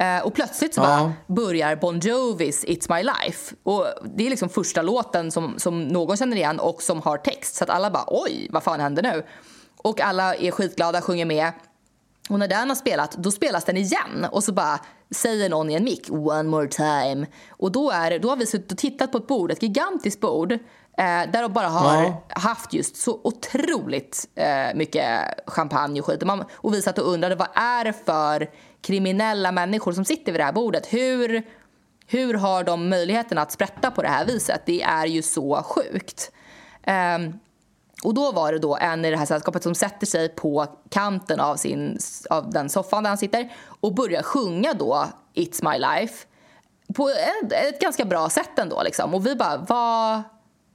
Eh, 0.07 0.21
och 0.21 0.33
plötsligt 0.33 0.73
så 0.73 0.81
bara 0.81 1.13
börjar 1.27 1.75
Bon 1.75 1.99
Jovis 1.99 2.65
It's 2.65 2.95
My 2.95 3.03
Life. 3.03 3.55
Och 3.63 3.87
det 4.15 4.25
är 4.25 4.29
liksom 4.29 4.49
första 4.49 4.81
låten 4.81 5.31
som, 5.31 5.59
som 5.59 5.87
någon 5.87 6.17
känner 6.17 6.37
igen 6.37 6.59
och 6.59 6.81
som 6.81 7.01
har 7.01 7.17
text. 7.17 7.55
Så 7.55 7.63
att 7.63 7.69
alla 7.69 7.91
bara 7.91 8.05
oj, 8.07 8.47
vad 8.49 8.63
fan 8.63 8.79
händer 8.79 9.03
nu? 9.03 9.23
Och 9.77 10.01
alla 10.01 10.35
är 10.35 10.51
skitglada, 10.51 11.01
sjunger 11.01 11.25
med. 11.25 11.51
Och 12.29 12.39
när 12.39 12.47
den 12.47 12.69
har 12.69 12.75
spelat, 12.75 13.11
då 13.11 13.31
spelas 13.31 13.65
den 13.65 13.77
igen. 13.77 14.25
Och 14.31 14.43
så 14.43 14.51
bara 14.51 14.79
säger 15.11 15.49
någon 15.49 15.69
i 15.69 15.73
en 15.73 15.83
mick, 15.83 16.09
one 16.09 16.43
more 16.43 16.67
time. 16.67 17.27
Och 17.49 17.71
då, 17.71 17.91
är, 17.91 18.19
då 18.19 18.29
har 18.29 18.35
vi 18.35 18.45
suttit 18.45 18.71
och 18.71 18.77
tittat 18.77 19.11
på 19.11 19.17
ett 19.17 19.27
bord, 19.27 19.51
ett 19.51 19.63
gigantiskt 19.63 20.21
bord. 20.21 20.51
Eh, 20.51 21.31
där 21.31 21.41
de 21.41 21.53
bara 21.53 21.67
har 21.67 22.03
ja. 22.03 22.23
haft 22.29 22.73
just 22.73 22.95
så 22.95 23.19
otroligt 23.23 24.29
eh, 24.35 24.75
mycket 24.75 25.19
champagne 25.47 25.99
och 25.99 26.05
skit. 26.05 26.21
Och, 26.21 26.27
man, 26.27 26.45
och 26.51 26.73
vi 26.73 26.81
satt 26.81 26.97
och 26.97 27.13
undrade 27.13 27.35
vad 27.35 27.47
är 27.53 27.85
det 27.85 27.93
för 28.05 28.49
kriminella 28.81 29.51
människor 29.51 29.91
som 29.91 30.05
sitter 30.05 30.31
vid 30.31 30.41
det 30.41 30.45
här 30.45 30.53
bordet. 30.53 30.93
Hur, 30.93 31.43
hur 32.07 32.33
har 32.33 32.63
de 32.63 32.89
möjligheten 32.89 33.37
att 33.37 33.51
sprätta 33.51 33.91
på 33.91 34.01
det 34.01 34.07
här 34.07 34.25
viset? 34.25 34.61
Det 34.65 34.81
är 34.81 35.05
ju 35.05 35.21
så 35.21 35.63
sjukt. 35.63 36.31
Um, 36.87 37.39
och 38.03 38.13
då 38.13 38.31
var 38.31 38.51
det 38.51 38.59
då 38.59 38.77
en 38.77 39.05
i 39.05 39.11
det 39.11 39.17
här 39.17 39.25
sällskapet 39.25 39.63
som 39.63 39.75
sätter 39.75 40.07
sig 40.07 40.29
på 40.29 40.67
kanten 40.89 41.39
av, 41.39 41.55
sin, 41.55 41.99
av 42.29 42.51
den 42.51 42.69
soffan 42.69 43.03
där 43.03 43.09
han 43.09 43.17
sitter 43.17 43.53
och 43.81 43.95
börjar 43.95 44.23
sjunga 44.23 44.73
då 44.73 45.05
It's 45.33 45.71
my 45.71 45.79
life 45.79 46.25
på 46.95 47.09
ett, 47.09 47.51
ett 47.51 47.81
ganska 47.81 48.05
bra 48.05 48.29
sätt 48.29 48.59
ändå. 48.59 48.83
Liksom. 48.83 49.13
Och 49.13 49.25
vi 49.25 49.35
bara, 49.35 49.57
vad, 49.57 50.21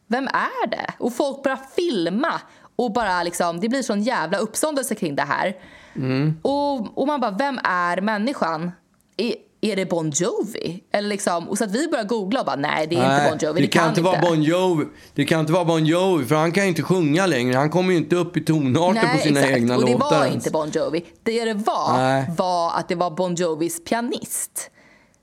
vem 0.07 0.29
är 0.29 0.67
det? 0.67 0.95
Och 0.99 1.15
folk 1.15 1.43
börjar 1.43 1.61
filma 1.77 2.41
och 2.77 2.93
bara 2.93 3.23
liksom, 3.23 3.61
det 3.61 3.69
blir 3.69 3.83
sån 3.83 4.03
jävla 4.03 4.39
uppståndelse 4.39 4.95
kring 4.95 5.17
det 5.17 5.23
här. 5.23 5.57
Mm. 5.97 6.41
Och, 6.43 6.99
och 6.99 7.07
man 7.07 7.21
bara, 7.21 7.31
vem 7.31 7.61
är 7.65 8.01
människan? 8.01 8.73
Är, 9.17 9.35
är 9.65 9.77
det 9.77 9.87
Bon 9.87 10.11
Jovi? 10.11 10.85
Eller 10.93 11.09
liksom, 11.09 11.49
och 11.49 11.59
så 11.59 11.65
att 11.65 11.71
vi 11.71 11.89
börjar 11.89 12.05
googla 12.05 12.41
och 12.41 12.47
bara, 12.47 12.57
nej 12.57 12.87
det 12.87 12.97
är 12.97 13.09
nej, 13.09 13.19
inte 13.19 13.31
Bon 13.31 13.39
Jovi. 13.49 13.61
Det, 13.61 13.67
det 13.67 13.73
kan, 13.73 13.83
kan, 13.83 13.89
inte 13.89 14.03
vara 14.03 14.21
Bon 14.21 14.43
Jovi. 14.43 14.85
Det 15.15 15.25
kan 15.25 15.41
inte 15.41 15.53
vara 15.53 15.65
Bon 15.65 15.87
Jovi, 15.87 16.25
för 16.25 16.35
han 16.35 16.53
kan 16.53 16.65
inte 16.65 16.83
sjunga 16.83 17.27
längre. 17.27 17.57
Han 17.57 17.71
kommer 17.71 17.93
ju 17.93 17.99
inte 17.99 18.17
upp 18.17 18.37
i 18.37 18.45
tonarter 18.45 19.03
nej, 19.03 19.17
på 19.17 19.23
sina 19.23 19.41
exakt. 19.41 19.57
egna 19.57 19.77
låtar. 19.77 19.93
och 19.93 19.99
det 19.99 20.05
var 20.05 20.25
ens. 20.25 20.35
inte 20.35 20.51
Bon 20.51 20.71
Jovi. 20.71 21.05
Det 21.23 21.45
det 21.45 21.55
var, 21.55 21.99
nej. 21.99 22.31
var 22.37 22.73
att 22.73 22.89
det 22.89 22.95
var 22.95 23.11
Bon 23.11 23.35
Jovis 23.35 23.85
pianist. 23.85 24.71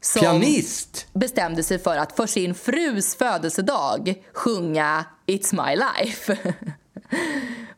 Som 0.02 0.22
pianist? 0.22 1.08
bestämde 1.14 1.64
sig 1.64 1.80
för 1.80 1.98
att 1.98 2.16
för 2.16 2.28
sin 2.28 2.56
frus 2.56 3.16
födelsedag 3.16 4.14
sjunga 4.34 5.06
It's 5.28 5.68
my 5.68 5.76
life. 5.76 6.38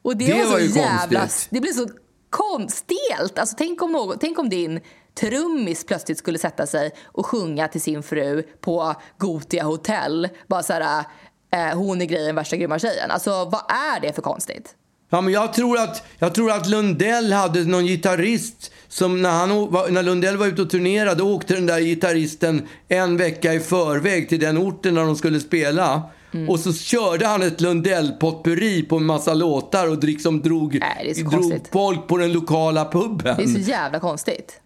och 0.01 0.17
det, 0.17 0.25
det 0.25 0.43
var, 0.43 0.51
var 0.51 0.59
så 0.59 0.79
jävla... 0.79 1.19
Konstigt. 1.19 1.47
Det 1.51 1.61
blev 1.61 1.71
så 1.71 1.87
konstelt. 2.29 3.39
Alltså, 3.39 3.55
tänk, 3.57 3.81
om 3.81 3.91
någon, 3.91 4.17
tänk 4.19 4.39
om 4.39 4.49
din 4.49 4.79
trummis 5.19 5.85
plötsligt 5.85 6.17
skulle 6.17 6.37
sätta 6.37 6.67
sig 6.67 6.91
och 7.03 7.25
sjunga 7.25 7.67
till 7.67 7.81
sin 7.81 8.03
fru 8.03 8.43
på 8.61 8.95
Gotia 9.17 9.63
hotell. 9.63 10.29
Bara 10.47 10.63
så 10.63 10.73
här, 10.73 11.05
eh, 11.53 11.77
hon 11.77 12.01
är 12.01 12.05
grejen, 12.05 12.35
värsta 12.35 12.57
grymma 12.57 12.79
tjejen. 12.79 13.11
Alltså 13.11 13.29
vad 13.29 13.61
är 13.69 13.99
det 14.01 14.13
för 14.13 14.21
konstigt? 14.21 14.75
Ja, 15.13 15.21
men 15.21 15.33
jag, 15.33 15.53
tror 15.53 15.79
att, 15.79 16.03
jag 16.19 16.35
tror 16.35 16.51
att 16.51 16.67
Lundell 16.67 17.33
hade 17.33 17.63
någon 17.63 17.85
gitarrist 17.85 18.71
som 18.87 19.21
när, 19.21 19.29
han, 19.29 19.49
när 19.93 20.03
Lundell 20.03 20.37
var 20.37 20.47
ute 20.47 20.61
och 20.61 20.69
turnerade 20.69 21.23
åkte 21.23 21.53
den 21.53 21.65
där 21.65 21.79
gitarristen 21.79 22.67
en 22.87 23.17
vecka 23.17 23.53
i 23.53 23.59
förväg 23.59 24.29
till 24.29 24.39
den 24.39 24.57
orten 24.57 24.95
där 24.95 25.03
de 25.03 25.15
skulle 25.15 25.39
spela. 25.39 26.01
Mm. 26.33 26.49
Och 26.49 26.59
så 26.59 26.73
körde 26.73 27.27
han 27.27 27.41
ett 27.41 27.61
Lundell-potpurri 27.61 28.87
på 28.87 28.97
en 28.97 29.05
massa 29.05 29.33
låtar 29.33 29.87
och 29.87 30.03
liksom 30.03 30.41
drog, 30.41 30.79
Nej, 30.79 31.13
drog 31.13 31.67
folk 31.71 32.07
på 32.07 32.17
den 32.17 32.33
lokala 32.33 32.85
puben. 32.91 33.37
Det 33.37 33.43
är 33.43 33.47
så 33.47 33.69
jävla 33.69 33.99
konstigt. 33.99 34.59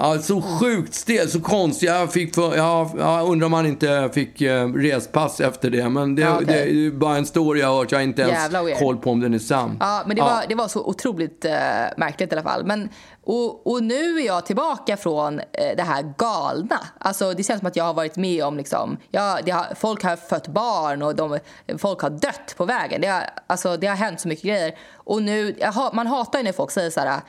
Ja, 0.00 0.18
så 0.18 0.42
sjukt 0.42 0.94
stel, 0.94 1.30
så 1.30 1.40
konstigt. 1.40 1.88
Jag, 1.88 2.12
fick 2.12 2.34
för, 2.34 2.56
ja, 2.56 2.90
jag 2.98 3.28
undrar 3.28 3.46
om 3.46 3.52
han 3.52 3.66
inte 3.66 4.10
fick 4.12 4.40
eh, 4.40 4.72
respass 4.72 5.40
efter 5.40 5.70
det. 5.70 5.88
Men 5.88 6.14
det, 6.14 6.22
ja, 6.22 6.34
okay. 6.34 6.46
det, 6.46 6.86
är 6.86 6.90
bara 6.90 7.16
en 7.16 7.26
story 7.26 7.60
jag 7.60 7.68
har 7.68 7.76
hört. 7.76 7.92
Jag 7.92 7.98
har 7.98 8.04
inte 8.04 8.22
ens 8.22 8.78
koll 8.78 8.96
på 8.96 9.10
om 9.10 9.20
den 9.20 9.34
är 9.34 9.38
sann. 9.38 9.76
Ja, 9.80 10.02
men 10.06 10.16
det, 10.16 10.20
ja. 10.20 10.24
Var, 10.24 10.44
det 10.48 10.54
var 10.54 10.68
så 10.68 10.84
otroligt 10.84 11.44
eh, 11.44 11.52
märkligt 11.96 12.32
i 12.32 12.34
alla 12.34 12.42
fall. 12.42 12.66
Men, 12.66 12.88
och, 13.24 13.66
och 13.66 13.82
nu 13.82 14.18
är 14.20 14.26
jag 14.26 14.46
tillbaka 14.46 14.96
från 14.96 15.40
eh, 15.40 15.76
det 15.76 15.82
här 15.82 16.14
galna. 16.18 16.80
Alltså, 16.98 17.32
det 17.32 17.42
känns 17.42 17.58
som 17.58 17.68
att 17.68 17.76
jag 17.76 17.84
har 17.84 17.94
varit 17.94 18.16
med 18.16 18.44
om... 18.44 18.56
Liksom, 18.56 18.96
jag, 19.10 19.44
det 19.44 19.50
har, 19.50 19.74
folk 19.74 20.02
har 20.04 20.16
fött 20.16 20.48
barn 20.48 21.02
och 21.02 21.16
de, 21.16 21.38
folk 21.78 22.00
har 22.00 22.10
dött 22.10 22.54
på 22.56 22.64
vägen. 22.64 23.00
Det 23.00 23.06
har, 23.06 23.22
alltså, 23.46 23.76
det 23.76 23.86
har 23.86 23.96
hänt 23.96 24.20
så 24.20 24.28
mycket 24.28 24.44
grejer. 24.44 24.74
Och 24.94 25.22
nu, 25.22 25.54
jag, 25.58 25.74
man 25.92 26.06
hatar 26.06 26.38
ju 26.38 26.44
när 26.44 26.52
folk 26.52 26.70
säger 26.70 26.90
så 26.90 27.00
här 27.00 27.20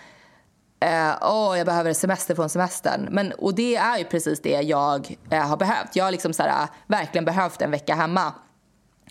eh, 0.80 1.12
oh, 1.22 1.58
jag 1.58 1.66
behöver 1.66 1.94
semester 1.94 2.36
från 2.36 2.50
semestern. 2.50 3.08
Men, 3.12 3.32
och 3.32 3.56
det 3.56 3.76
är 3.76 3.98
ju 3.98 4.04
precis 4.04 4.42
det 4.42 4.62
jag 4.62 5.18
eh, 5.30 5.48
har 5.48 5.58
behövt. 5.58 5.96
Jag 5.96 6.04
har 6.04 6.12
liksom 6.12 6.34
så 6.34 6.44
här, 6.44 6.68
verkligen 6.88 7.26
behövt 7.26 7.62
en 7.62 7.72
vecka 7.72 7.96
hemma 7.96 8.34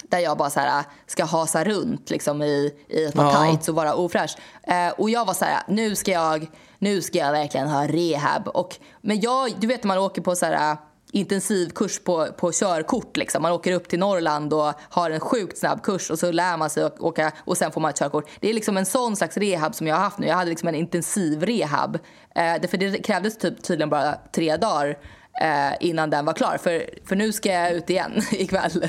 där 0.02 0.18
jag 0.18 0.38
bara 0.38 0.50
så 0.50 0.60
här, 0.60 0.84
ska 1.06 1.24
hasa 1.24 1.64
runt 1.64 2.10
liksom, 2.10 2.42
i, 2.42 2.74
i 2.88 3.04
ett 3.04 3.14
par 3.14 3.24
ja. 3.24 3.44
tights 3.44 3.68
och 3.68 3.74
vara 3.74 3.94
ofräsch. 3.94 4.36
Eh, 4.62 4.88
och 4.88 5.10
jag 5.10 5.24
var 5.24 5.34
så 5.34 5.44
här, 5.44 5.62
nu 5.68 5.96
ska 5.96 6.10
jag, 6.10 6.46
nu 6.78 7.02
ska 7.02 7.18
jag 7.18 7.32
verkligen 7.32 7.68
ha 7.68 7.86
rehab. 7.86 8.48
Och, 8.48 8.76
men 9.00 9.20
jag, 9.20 9.60
du 9.60 9.66
vet 9.66 9.84
när 9.84 9.88
man 9.88 9.98
åker 9.98 10.22
på 10.22 10.36
så 10.36 10.46
här 10.46 10.76
intensivkurs 11.12 11.98
på, 11.98 12.26
på 12.36 12.52
körkort. 12.52 13.16
Liksom. 13.16 13.42
Man 13.42 13.52
åker 13.52 13.72
upp 13.72 13.88
till 13.88 13.98
Norrland 13.98 14.52
och 14.52 14.72
har 14.80 15.10
en 15.10 15.20
sjukt 15.20 15.58
snabb 15.58 15.82
kurs 15.82 16.10
och 16.10 16.18
så 16.18 16.32
lär 16.32 16.56
man 16.56 16.70
sig 16.70 16.82
att 16.82 17.00
åka 17.00 17.32
och 17.38 17.56
sen 17.56 17.72
får 17.72 17.80
man 17.80 17.90
ett 17.90 17.98
körkort. 17.98 18.28
Det 18.40 18.50
är 18.50 18.54
liksom 18.54 18.76
en 18.76 18.86
sån 18.86 19.16
slags 19.16 19.36
rehab 19.36 19.74
som 19.74 19.86
jag 19.86 19.96
har 19.96 20.02
haft 20.02 20.18
nu. 20.18 20.26
Jag 20.26 20.36
hade 20.36 20.50
liksom 20.50 20.68
en 20.68 20.74
intensiv 20.74 21.42
rehab. 21.42 21.98
Eh, 22.34 22.68
för 22.68 22.76
det 22.76 22.98
krävdes 22.98 23.38
typ, 23.38 23.62
tydligen 23.62 23.90
bara 23.90 24.14
tre 24.34 24.56
dagar 24.56 24.98
eh, 25.42 25.72
innan 25.80 26.10
den 26.10 26.24
var 26.24 26.32
klar. 26.32 26.58
För, 26.62 26.90
för 27.04 27.16
nu 27.16 27.32
ska 27.32 27.52
jag 27.52 27.72
ut 27.72 27.90
igen 27.90 28.22
ikväll. 28.32 28.88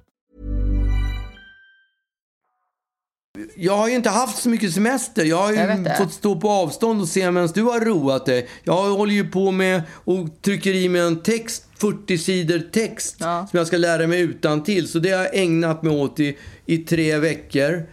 Jag 3.55 3.77
har 3.77 3.87
ju 3.89 3.95
inte 3.95 4.09
haft 4.09 4.37
så 4.41 4.49
mycket 4.49 4.73
semester. 4.73 5.25
Jag 5.25 5.37
har 5.37 5.53
Jag 5.53 5.77
ju 5.77 5.83
det. 5.83 5.95
fått 5.97 6.13
stå 6.13 6.35
på 6.35 6.49
avstånd 6.49 7.01
och 7.01 7.07
se 7.07 7.31
medan 7.31 7.49
du 7.53 7.63
har 7.63 7.79
roat 7.79 8.25
dig. 8.25 8.47
Jag 8.63 8.73
håller 8.89 9.13
ju 9.13 9.27
på 9.29 9.51
med 9.51 9.81
och 9.93 10.41
trycker 10.41 10.73
i 10.75 10.89
mig 10.89 11.01
en 11.01 11.23
text, 11.23 11.65
40 11.77 12.17
sidor 12.17 12.59
text 12.71 13.15
Ja. 13.19 13.47
som 13.51 13.57
jag 13.57 13.67
ska 13.67 13.77
lära 13.77 14.07
mig 14.07 14.19
utan 14.21 14.63
till. 14.63 14.87
Så 14.87 14.99
det 14.99 15.11
har 15.11 15.23
jag 15.23 15.35
ägnat 15.35 15.83
mig 15.83 15.93
åt 15.97 16.19
i, 16.19 16.37
i 16.65 16.77
tre 16.77 17.17
veckor. 17.17 17.83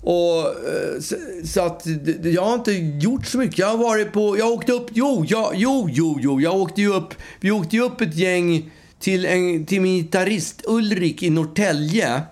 Och, 0.00 0.38
eh, 0.46 1.00
så, 1.00 1.14
så 1.44 1.60
att 1.60 1.86
jag 2.22 2.42
har 2.42 2.54
inte 2.54 2.72
gjort 2.72 3.26
så 3.26 3.38
mycket. 3.38 3.58
Jag 3.58 3.66
har 3.68 3.76
varit 3.78 4.12
på, 4.12 4.38
jag 4.38 4.48
åkte 4.52 4.72
upp, 4.72 4.86
jo, 4.92 5.24
ja, 5.28 5.52
jo, 5.54 5.88
jo, 5.92 6.18
jo, 6.20 6.40
jag 6.40 6.54
åkte 6.60 6.80
ju 6.80 6.94
upp, 6.94 7.14
vi 7.40 7.50
åkte 7.50 7.76
ju 7.76 7.82
upp 7.82 8.00
ett 8.00 8.16
gäng 8.16 8.70
till, 9.00 9.26
en, 9.26 9.66
till 9.66 9.80
min 9.80 9.96
gitarrist 9.96 10.62
Ulrik 10.68 11.22
i 11.22 11.30
Norrtälje. 11.30 12.22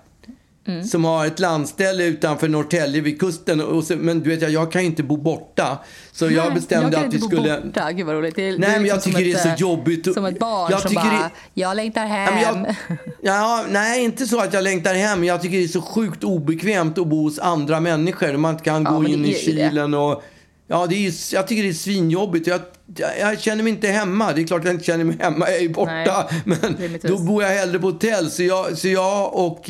Mm. 0.67 0.83
Som 0.83 1.05
har 1.05 1.25
ett 1.25 1.39
landställe 1.39 2.03
utanför 2.05 2.47
Norrtälje 2.47 3.01
vid 3.01 3.19
kusten. 3.19 3.61
Och 3.61 3.83
så, 3.83 3.95
men 3.95 4.19
du 4.19 4.29
vet, 4.29 4.41
jag, 4.41 4.51
jag 4.51 4.71
kan 4.71 4.81
ju 4.81 4.87
inte 4.87 5.03
bo 5.03 5.17
borta. 5.17 5.77
Så 6.11 6.29
jag 6.29 6.53
bestämde 6.53 6.85
jag 6.85 6.93
kan 6.93 7.05
att 7.07 7.13
vi 7.13 7.15
inte 7.17 7.27
skulle... 7.27 7.59
Bo 7.61 7.67
borta. 7.67 7.91
Gud 7.91 8.05
vad 8.05 8.15
roligt. 8.15 8.35
Det 8.35 8.41
Nej, 8.41 8.57
det 8.59 8.65
är 8.65 8.71
men 8.79 8.85
jag 8.85 8.95
liksom 8.95 9.11
tycker 9.13 9.23
som 9.23 9.31
det 9.43 9.49
är 9.49 9.53
ett, 9.53 9.59
så 9.59 9.65
eh, 9.65 9.69
jobbigt 9.71 10.13
Som 10.13 10.25
ett 10.25 10.39
barn 10.39 10.67
jag 10.71 10.81
som 10.81 10.93
bara, 10.93 11.03
det- 11.03 11.29
jag 11.61 11.75
längtar 11.75 12.05
hem. 12.05 12.33
men 12.33 12.43
jag, 12.43 12.75
ja, 13.21 13.65
nej, 13.69 14.03
inte 14.03 14.25
så 14.25 14.39
att 14.39 14.53
jag 14.53 14.63
längtar 14.63 14.93
hem. 14.93 15.19
men 15.19 15.27
Jag 15.27 15.41
tycker 15.41 15.57
det 15.57 15.63
är 15.63 15.67
så 15.67 15.81
sjukt 15.81 16.23
obekvämt 16.23 16.97
att 16.97 17.07
bo 17.07 17.23
hos 17.23 17.39
andra 17.39 17.79
människor. 17.79 18.37
Man 18.37 18.51
inte 18.51 18.63
kan 18.63 18.83
Ja, 18.83 18.91
gå 18.91 18.99
men 18.99 19.11
in 19.11 19.25
i 19.25 19.33
det. 19.33 19.39
kylen 19.39 19.93
och... 19.93 20.23
Ja, 20.67 20.87
det 20.89 21.07
är, 21.07 21.33
jag 21.33 21.47
tycker 21.47 21.63
det 21.63 21.69
är 21.69 21.73
svinjobbigt. 21.73 22.47
Jag, 22.47 22.61
jag, 22.97 23.09
jag 23.19 23.39
känner 23.41 23.63
mig 23.63 23.73
inte 23.73 23.87
hemma. 23.87 24.31
Det 24.33 24.41
är 24.41 24.47
klart 24.47 24.65
jag 24.65 24.73
inte 24.73 24.85
känner 24.85 25.03
mig 25.03 25.17
hemma. 25.19 25.49
Jag 25.49 25.61
är 25.61 25.69
borta. 25.69 26.27
Men 26.45 26.57
rimligtvis. 26.79 27.11
då 27.11 27.17
bor 27.19 27.43
jag 27.43 27.49
hellre 27.49 27.79
på 27.79 27.87
hotell. 27.87 28.31
Så 28.31 28.43
jag, 28.43 28.77
så 28.77 28.87
jag 28.87 29.33
och... 29.35 29.69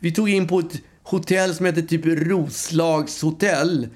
Vi 0.00 0.12
tog 0.12 0.30
in 0.30 0.48
på 0.48 0.58
ett 0.58 0.72
hotell 1.02 1.54
som 1.54 1.66
heter 1.66 1.82
typ 1.82 2.02
Roslags 2.06 3.22
hotell. 3.22 3.88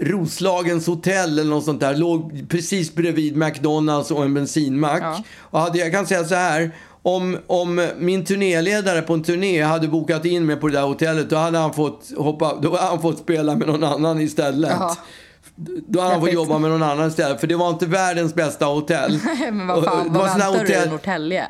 Roslagens 0.00 0.86
hotell 0.86 1.38
eller 1.38 1.50
något 1.50 1.64
sånt 1.64 1.80
där. 1.80 1.96
Låg 1.96 2.46
precis 2.48 2.94
bredvid 2.94 3.36
McDonalds 3.36 4.10
och 4.10 4.24
en 4.24 4.34
bensinmack. 4.34 5.02
Ja. 5.02 5.22
Och 5.38 5.60
hade, 5.60 5.78
jag 5.78 5.92
kan 5.92 6.06
säga 6.06 6.24
så 6.24 6.34
här. 6.34 6.70
Om, 7.02 7.38
om 7.46 7.88
min 7.98 8.24
turnéledare 8.24 9.02
på 9.02 9.14
en 9.14 9.22
turné 9.22 9.62
hade 9.62 9.88
bokat 9.88 10.24
in 10.24 10.46
mig 10.46 10.56
på 10.56 10.68
det 10.68 10.74
där 10.74 10.82
hotellet 10.82 11.30
då 11.30 11.36
hade 11.36 11.58
han 11.58 11.72
fått, 11.74 12.10
hoppa, 12.16 12.58
då 12.62 12.70
hade 12.76 12.88
han 12.90 13.00
fått 13.02 13.18
spela 13.18 13.54
med 13.56 13.68
någon 13.68 13.84
annan 13.84 14.20
istället. 14.20 14.70
Jaha. 14.70 14.96
Då 15.88 16.00
hade 16.00 16.12
han 16.12 16.20
fått 16.20 16.32
jobba 16.32 16.58
med 16.58 16.70
någon 16.70 16.82
annan 16.82 17.08
istället. 17.08 17.40
För 17.40 17.46
det 17.46 17.56
var 17.56 17.70
inte 17.70 17.86
världens 17.86 18.34
bästa 18.34 18.64
hotell. 18.66 19.18
men 19.52 19.66
vad 19.66 19.84
fan, 19.84 20.12
vad 20.12 20.24
väntar 20.24 20.52
du 20.52 20.72
i 20.72 20.76
hotell- 20.76 20.90
Norrtälje? 20.90 21.48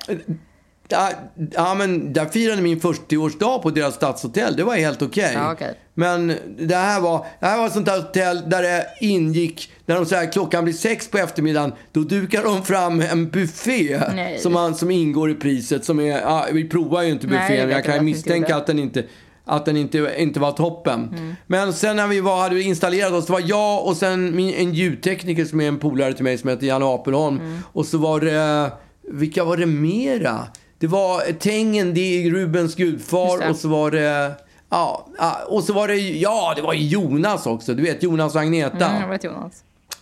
Ja, 1.55 1.75
men 1.75 2.13
där 2.13 2.27
firade 2.27 2.63
min 2.63 2.81
40-årsdag 2.81 3.63
på 3.63 3.71
deras 3.71 3.95
stadshotell. 3.95 4.57
Det 4.57 4.65
var 4.65 4.75
helt 4.77 5.03
okej. 5.03 5.33
Ja, 5.35 5.53
okej. 5.53 5.75
Men 5.95 6.35
det 6.59 6.77
här 6.77 7.01
var, 7.01 7.27
det 7.41 7.47
här 7.47 7.59
var 7.59 7.67
ett 7.67 7.73
sånt 7.73 7.87
där 7.87 7.97
hotell 7.97 8.51
där 8.51 8.63
det 8.63 8.87
ingick, 9.01 9.73
när 9.87 9.97
de 9.97 10.07
säger 10.07 10.33
klockan 10.33 10.65
blir 10.65 10.75
sex 10.75 11.09
på 11.09 11.19
eftermiddagen, 11.19 11.73
då 11.93 12.01
dukar 12.01 12.45
de 12.45 12.65
fram 12.65 13.01
en 13.01 13.31
buffé 13.31 14.01
Nej. 14.15 14.39
som, 14.39 14.53
man, 14.53 14.75
som 14.75 14.91
ingår 14.91 15.31
i 15.31 15.35
priset. 15.35 15.85
Som 15.85 16.01
är, 16.01 16.21
ja, 16.21 16.47
vi 16.53 16.69
provar 16.69 17.03
ju 17.03 17.11
inte 17.11 17.27
Nej, 17.27 17.39
buffén, 17.39 17.69
vet 17.69 17.77
jag 17.77 17.87
jag 17.87 17.97
kan 17.97 18.05
misstänka 18.05 18.57
att 18.57 18.67
den 18.67 18.79
inte 18.79 19.05
att 19.45 19.65
den 19.65 19.77
inte, 19.77 20.15
inte 20.19 20.41
var 20.41 20.53
toppen. 20.53 21.09
Mm. 21.09 21.35
Men 21.47 21.73
sen 21.73 21.97
när 21.97 22.07
vi 22.07 22.21
var, 22.21 22.43
hade 22.43 22.55
vi 22.55 22.63
installerat 22.63 23.13
oss, 23.13 23.27
det 23.27 23.33
var 23.33 23.43
jag 23.45 23.87
och 23.87 23.97
sen 23.97 24.37
min, 24.37 24.55
en 24.55 24.75
ljudtekniker 24.75 25.45
som 25.45 25.61
är 25.61 25.69
en 25.69 25.79
polare 25.79 26.13
till 26.13 26.25
mig 26.25 26.39
som 26.39 26.51
heter 26.51 26.67
Janne 26.67 26.85
Apelholm. 26.85 27.41
Mm. 27.41 27.59
Och 27.73 27.87
så 27.87 27.99
var 27.99 28.21
det, 28.21 28.71
vilka 29.13 29.45
var 29.45 29.57
det 29.57 29.67
mera? 29.67 30.47
Det 30.81 30.87
var 30.87 31.33
Tengen, 31.33 31.95
det 31.95 32.01
är 32.01 32.31
Rubens 32.31 32.75
gudfar 32.75 33.51
och 33.51 33.57
så 33.57 33.69
var 33.69 33.91
det, 33.91 34.33
ja, 34.71 35.07
och 35.49 35.65
så 35.65 35.73
var 35.73 35.89
det, 35.89 35.97
ja 35.97 36.53
det 36.57 36.63
var 36.63 36.75
Jonas 36.75 37.47
också. 37.47 37.75
Du 37.75 37.83
vet 37.83 38.03
Jonas 38.03 38.35
och 38.35 38.41
Agneta. 38.41 38.89
Mm, 38.89 39.03
jag 39.03 39.09
vet 39.09 39.25
Jonas. 39.25 39.53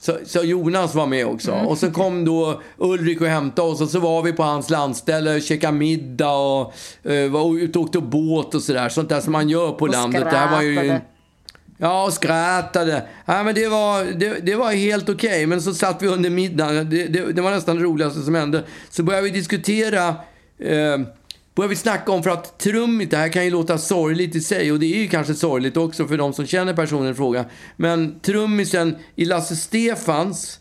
Så, 0.01 0.19
så 0.25 0.45
Jonas 0.45 0.95
var 0.95 1.07
med 1.07 1.27
också. 1.27 1.53
Mm. 1.53 1.67
Och 1.67 1.79
så 1.79 1.91
kom 1.91 2.25
då 2.25 2.63
Ulrik 2.77 3.21
och 3.21 3.27
hämtade 3.27 3.69
oss 3.69 3.81
och 3.81 3.89
så 3.89 4.01
var 4.01 4.23
vi 4.23 4.33
på 4.33 4.43
hans 4.43 4.71
landställe 4.71 5.37
och 5.37 5.43
käkade 5.43 5.73
middag 5.73 6.33
och 6.33 6.75
uh, 7.11 7.31
var 7.31 7.59
ute 7.59 7.79
och 7.79 7.85
åkte 7.85 8.01
båt 8.01 8.55
och 8.55 8.63
sådär. 8.63 8.89
Sånt 8.89 9.09
där 9.09 9.21
som 9.21 9.33
man 9.33 9.49
gör 9.49 9.73
på 9.73 9.85
Och 9.85 9.89
landet. 9.89 10.25
Det 10.31 10.37
här 10.37 10.51
var 10.51 10.63
ju. 10.63 10.99
Ja, 11.79 12.05
och 12.05 12.13
skrattade. 12.13 13.03
Ja, 13.25 13.43
men 13.43 13.55
det, 13.55 13.69
var, 13.69 14.05
det, 14.05 14.47
det 14.47 14.55
var 14.55 14.73
helt 14.73 15.09
okej. 15.09 15.47
Men 15.47 15.63
så 15.63 15.75
satt 15.75 16.03
vi 16.03 16.07
under 16.07 16.31
middagen. 16.31 16.91
Det, 16.91 17.07
det, 17.07 17.33
det 17.33 17.43
var 17.43 17.51
nästan 17.51 17.77
det 17.77 17.83
roligaste 17.83 18.21
som 18.21 18.35
hände. 18.35 18.65
Så 18.91 19.03
började 19.03 19.25
vi 19.25 19.31
diskutera. 19.31 20.15
Eh, 20.59 20.99
började 21.55 21.71
vi 21.71 21.77
snacka 21.77 22.13
om, 22.13 22.23
för 22.23 22.31
att 22.31 22.59
trummit, 22.59 23.11
det 23.11 23.17
här 23.17 23.29
kan 23.29 23.45
ju 23.45 23.51
låta 23.51 23.79
sorgligt 23.79 24.35
i 24.35 24.41
sig. 24.41 24.73
Och 24.73 24.79
det 24.79 24.95
är 24.95 25.03
ju 25.03 25.09
kanske 25.09 25.35
sorgligt 25.35 25.77
också 25.77 26.07
för 26.07 26.19
de 26.19 26.33
som 26.33 26.47
känner 26.47 26.75
personen 26.75 27.13
i 27.13 27.15
fråga. 27.15 27.45
Men 27.77 28.21
trummisen 28.21 28.97
i 29.17 29.25
Lasse 29.25 29.57
Stefans 29.57 30.61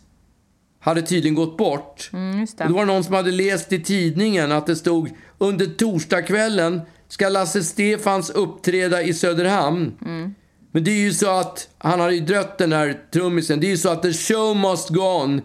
hade 0.80 1.02
tydligen 1.02 1.34
gått 1.34 1.56
bort. 1.56 2.10
Mm, 2.12 2.40
just 2.40 2.52
Och 2.52 2.58
det. 2.58 2.68
då 2.68 2.74
var 2.74 2.86
det 2.86 2.92
någon 2.92 3.04
som 3.04 3.14
hade 3.14 3.30
läst 3.30 3.72
i 3.72 3.80
tidningen 3.80 4.52
att 4.52 4.66
det 4.66 4.76
stod 4.76 5.10
under 5.38 5.66
torsdagskvällen 5.66 6.80
ska 7.08 7.28
Lasse 7.28 7.62
Stefans 7.62 8.30
uppträda 8.30 9.02
i 9.02 9.14
Söderhamn. 9.14 9.94
Mm. 10.04 10.34
Men 10.72 10.84
det 10.84 10.90
är 10.90 11.00
ju 11.00 11.12
så 11.12 11.30
att 11.30 11.68
han 11.78 12.00
har 12.00 12.10
ju 12.10 12.20
drött 12.20 12.58
den 12.58 12.72
här 12.72 13.00
trummisen. 13.12 13.60
Det 13.60 13.66
är 13.66 13.70
ju 13.70 13.76
så 13.76 13.88
att 13.88 14.02
the 14.02 14.12
show 14.12 14.56
must 14.56 14.88
go 14.88 15.02
on. 15.02 15.40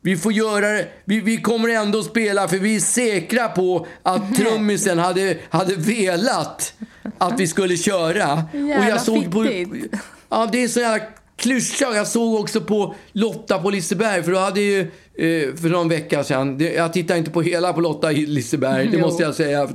Vi 0.00 0.16
får 0.16 0.32
göra 0.32 0.68
det. 0.68 0.88
Vi, 1.04 1.20
vi 1.20 1.36
kommer 1.36 1.68
ändå 1.68 2.02
spela 2.02 2.48
för 2.48 2.56
vi 2.56 2.76
är 2.76 2.80
säkra 2.80 3.48
på 3.48 3.86
att 4.02 4.34
trummisen 4.36 4.98
hade, 4.98 5.38
hade 5.50 5.74
velat 5.74 6.72
att 7.18 7.40
vi 7.40 7.46
skulle 7.46 7.76
köra. 7.76 8.44
Jävla 8.52 8.98
fittigt. 8.98 9.94
Ja, 10.28 10.48
det 10.52 10.62
är 10.62 10.68
så 10.68 10.80
jävla 10.80 11.06
klyscha. 11.38 11.94
Jag 11.94 12.06
såg 12.06 12.40
också 12.40 12.60
på 12.60 12.94
Lotta 13.12 13.58
på 13.58 13.70
Liseberg, 13.70 14.22
för 14.22 14.32
då 14.32 14.38
hade 14.38 14.60
ju 14.60 14.80
eh, 14.80 15.54
för 15.54 15.68
någon 15.68 15.88
vecka 15.88 16.24
sedan, 16.24 16.58
det, 16.58 16.72
jag 16.72 16.92
tittar 16.92 17.16
inte 17.16 17.30
på 17.30 17.42
hela 17.42 17.72
på 17.72 17.80
Lotta 17.80 18.12
i 18.12 18.26
Liseberg, 18.26 18.88
det 18.88 18.98
måste 18.98 19.22
jag 19.22 19.34
säga. 19.34 19.68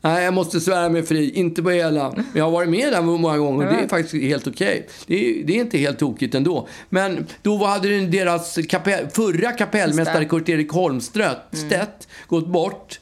Nej, 0.00 0.24
jag 0.24 0.34
måste 0.34 0.60
svära 0.60 0.88
mig 0.88 1.02
fri, 1.02 1.30
inte 1.30 1.62
på 1.62 1.70
hela. 1.70 2.12
Men 2.16 2.24
jag 2.34 2.44
har 2.44 2.50
varit 2.50 2.68
med 2.68 2.92
där 2.92 3.02
många 3.02 3.38
gånger 3.38 3.66
och 3.66 3.72
det 3.72 3.80
är 3.80 3.88
faktiskt 3.88 4.24
helt 4.24 4.46
okej. 4.46 4.88
Det, 5.06 5.14
är, 5.14 5.44
det 5.44 5.56
är 5.56 5.60
inte 5.60 5.78
helt 5.78 5.98
tokigt 5.98 6.34
ändå. 6.34 6.68
Men 6.88 7.26
då 7.42 7.64
hade 7.64 8.00
deras 8.00 8.58
kapell, 8.68 9.08
förra 9.12 9.52
kapellmästare 9.52 10.24
Kurt-Erik 10.24 10.70
Holmstedt 10.70 11.38
Stedt, 11.52 12.08
gått 12.28 12.46
bort. 12.46 13.00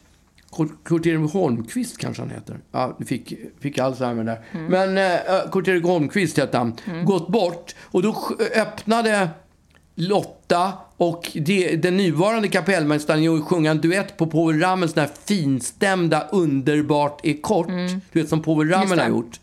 Kurt- 0.53 0.85
Kurt-Erik 0.85 1.31
Holmqvist 1.33 1.99
kanske 1.99 2.23
han 2.23 2.31
heter. 2.31 2.59
Ja, 2.73 2.97
du 2.99 3.05
fick, 3.05 3.33
fick 3.61 3.79
Alzheimer 3.79 4.25
där. 4.25 4.41
Men 4.69 4.99
eh, 4.99 5.51
Kurt-Erik 5.53 5.85
Holmqvist 5.85 6.39
hette 6.39 6.59
han. 6.59 6.77
Gått 7.05 7.29
bort. 7.29 7.75
Och 7.83 8.03
då 8.03 8.17
öppnade 8.57 9.29
Lotta 9.95 10.73
och 10.97 11.31
det, 11.35 11.77
den 11.77 11.97
nuvarande 11.97 12.49
kapellmästaren 12.49 13.23
gör 13.23 13.41
sjunga 13.41 13.71
en 13.71 13.81
duett 13.81 14.17
på 14.17 14.27
Povel 14.27 14.61
Ramels 14.61 14.93
den 14.95 15.05
här 15.05 15.11
finstämda 15.25 16.27
Underbart 16.33 17.21
är 17.27 17.43
kort. 17.43 17.67
Du 18.13 18.21
vet 18.21 18.29
som 18.29 18.43
Povel 18.43 18.69
Ramel 18.69 18.99
har 18.99 19.09
gjort. 19.09 19.41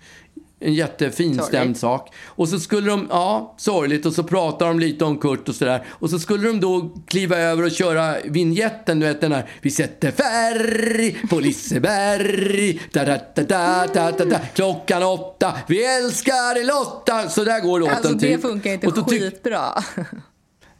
En 0.61 0.73
jättefinstämd 0.73 1.77
sak. 1.77 2.13
Och 2.25 2.49
så 2.49 2.59
skulle 2.59 2.89
de, 2.89 3.07
ja, 3.09 3.55
sorgligt, 3.57 4.05
och 4.05 4.13
så 4.13 4.23
pratar 4.23 4.67
de 4.67 4.79
lite 4.79 5.05
om 5.05 5.17
Kurt 5.17 5.49
och 5.49 5.55
sådär. 5.55 5.85
Och 5.89 6.09
så 6.09 6.19
skulle 6.19 6.47
de 6.47 6.59
då 6.59 6.95
kliva 7.07 7.37
över 7.37 7.63
och 7.63 7.71
köra 7.71 8.15
vignetten, 8.25 8.99
du 8.99 9.05
vet 9.05 9.21
den 9.21 9.31
här. 9.31 9.49
Vi 9.61 9.71
sätter 9.71 10.11
färg 10.11 11.27
på 11.29 11.39
Liseberg, 11.39 12.81
da, 12.91 13.05
da, 13.05 13.17
da, 13.35 13.43
da, 13.43 13.87
da, 13.93 14.11
da, 14.11 14.25
da. 14.25 14.39
klockan 14.39 15.03
åtta, 15.03 15.53
vi 15.67 15.85
älskar 15.85 16.55
dig 16.55 16.63
Lotta. 16.63 17.29
Så 17.29 17.43
där 17.43 17.59
går 17.59 17.79
låten 17.79 17.95
Alltså 17.95 18.13
det 18.13 18.19
typ. 18.19 18.41
funkar 18.41 18.71
inte 18.71 18.87
Och 18.87 18.93
då 18.93 19.03
skitbra. 19.03 19.83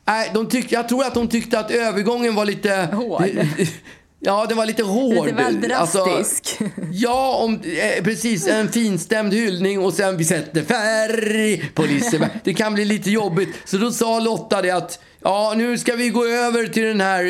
Nej, 0.06 0.32
de 0.34 0.48
tyck, 0.50 0.72
jag 0.72 0.90
tror 0.90 1.04
att 1.04 1.14
de 1.14 1.28
tyckte 1.28 1.60
att 1.60 1.72
övergången 1.72 2.36
var 2.36 2.46
lite... 2.46 2.90
Hård. 2.94 3.24
Ja, 4.22 4.46
den 4.50 4.58
var 4.58 4.66
lite 4.66 4.84
hård. 4.84 5.26
Lite 5.26 5.36
väl 5.36 5.62
drastisk. 5.62 6.60
ja, 6.92 7.36
om, 7.44 7.54
eh, 7.54 8.04
precis. 8.04 8.48
En 8.48 8.72
finstämd 8.72 9.34
hyllning 9.34 9.80
och 9.80 9.94
sen 9.94 10.18
vi 10.18 10.26
sätter 10.26 10.64
färg 10.64 11.72
på 11.74 11.82
Liseberg. 11.82 12.30
Det 12.44 12.54
kan 12.54 12.74
bli 12.74 12.86
lite 12.86 13.12
jobbigt. 13.12 13.50
Så 13.66 13.78
då 13.78 13.92
sa 13.92 14.20
Lotta 14.20 14.62
det 14.62 14.72
att 14.72 15.00
ja, 15.24 15.54
nu 15.58 15.78
ska 15.78 15.96
vi 15.96 16.10
gå 16.10 16.26
över 16.26 16.68
till 16.68 16.84
den 16.84 17.02
här 17.02 17.24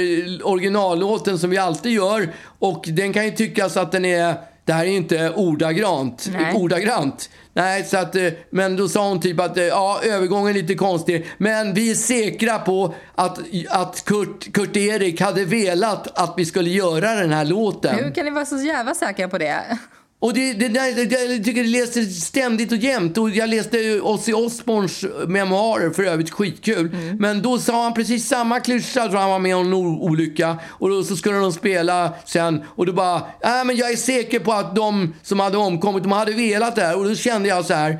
originallåten 0.43 1.39
som 1.39 1.49
vi 1.49 1.57
alltid 1.57 1.91
gör. 1.91 2.33
Och 2.59 2.83
den 2.87 3.13
kan 3.13 3.25
ju 3.25 3.31
tyckas 3.31 3.77
att 3.77 3.91
den 3.91 4.05
är 4.05 4.35
det 4.65 4.73
här 4.73 4.85
är 4.85 4.89
inte 4.89 5.29
ordagrant. 5.29 6.29
Nej. 6.33 6.53
ordagrant. 6.55 7.29
Nej, 7.59 7.83
så 7.83 7.97
att, 7.97 8.15
eh, 8.15 8.27
men 8.49 8.75
då 8.75 8.87
sa 8.87 9.09
hon 9.09 9.21
typ 9.21 9.39
att 9.39 9.57
eh, 9.57 9.63
ja, 9.63 9.99
övergången 10.03 10.49
är 10.49 10.53
lite 10.53 10.75
konstig. 10.75 11.27
Men 11.37 11.73
vi 11.73 11.91
är 11.91 11.95
säkra 11.95 12.59
på 12.59 12.93
att, 13.15 13.39
att 13.69 14.05
Kurt, 14.05 14.53
Kurt-Erik 14.53 15.21
hade 15.21 15.45
velat 15.45 16.19
att 16.19 16.33
vi 16.37 16.45
skulle 16.45 16.69
göra 16.69 17.15
den 17.15 17.31
här 17.31 17.45
låten. 17.45 17.95
Hur 17.95 18.11
kan 18.11 18.25
ni 18.25 18.31
vara 18.31 18.45
så 18.45 18.57
jävla 18.57 18.95
säkra 18.95 19.29
på 19.29 19.37
det? 19.37 19.79
Och 20.21 20.33
det, 20.33 20.53
det, 20.53 20.67
det, 20.67 21.11
jag 21.11 21.43
tycker 21.43 21.63
det 21.63 21.69
läser 21.69 22.03
ständigt 22.03 22.71
och 22.71 22.77
jämt. 22.77 23.17
Och 23.17 23.29
jag 23.29 23.49
läste 23.49 24.01
Ozzy 24.01 24.33
Osbournes 24.33 25.05
memoarer, 25.27 25.89
för 25.89 26.03
övrigt 26.03 26.29
skitkul. 26.29 26.87
Mm. 26.93 27.17
Men 27.17 27.41
då 27.41 27.59
sa 27.59 27.83
han 27.83 27.93
precis 27.93 28.27
samma 28.27 28.59
klyscha, 28.59 29.09
för 29.09 29.17
han 29.17 29.29
var 29.29 29.39
med 29.39 29.55
om 29.55 29.65
en 29.65 29.73
olycka. 29.73 30.57
Och 30.67 30.89
då 30.89 31.03
så 31.03 31.15
skulle 31.15 31.37
de 31.37 31.53
spela 31.53 32.13
sen. 32.25 32.63
Och 32.67 32.85
då 32.85 32.93
bara, 32.93 33.15
äh, 33.17 33.65
men 33.65 33.75
jag 33.75 33.91
är 33.91 33.95
säker 33.95 34.39
på 34.39 34.53
att 34.53 34.75
de 34.75 35.13
som 35.23 35.39
hade 35.39 35.57
omkommit, 35.57 36.03
de 36.03 36.11
hade 36.11 36.31
velat 36.33 36.75
det 36.75 36.81
här. 36.81 36.97
Och 36.97 37.05
då 37.05 37.15
kände 37.15 37.49
jag 37.49 37.65
så 37.65 37.73
här, 37.73 37.91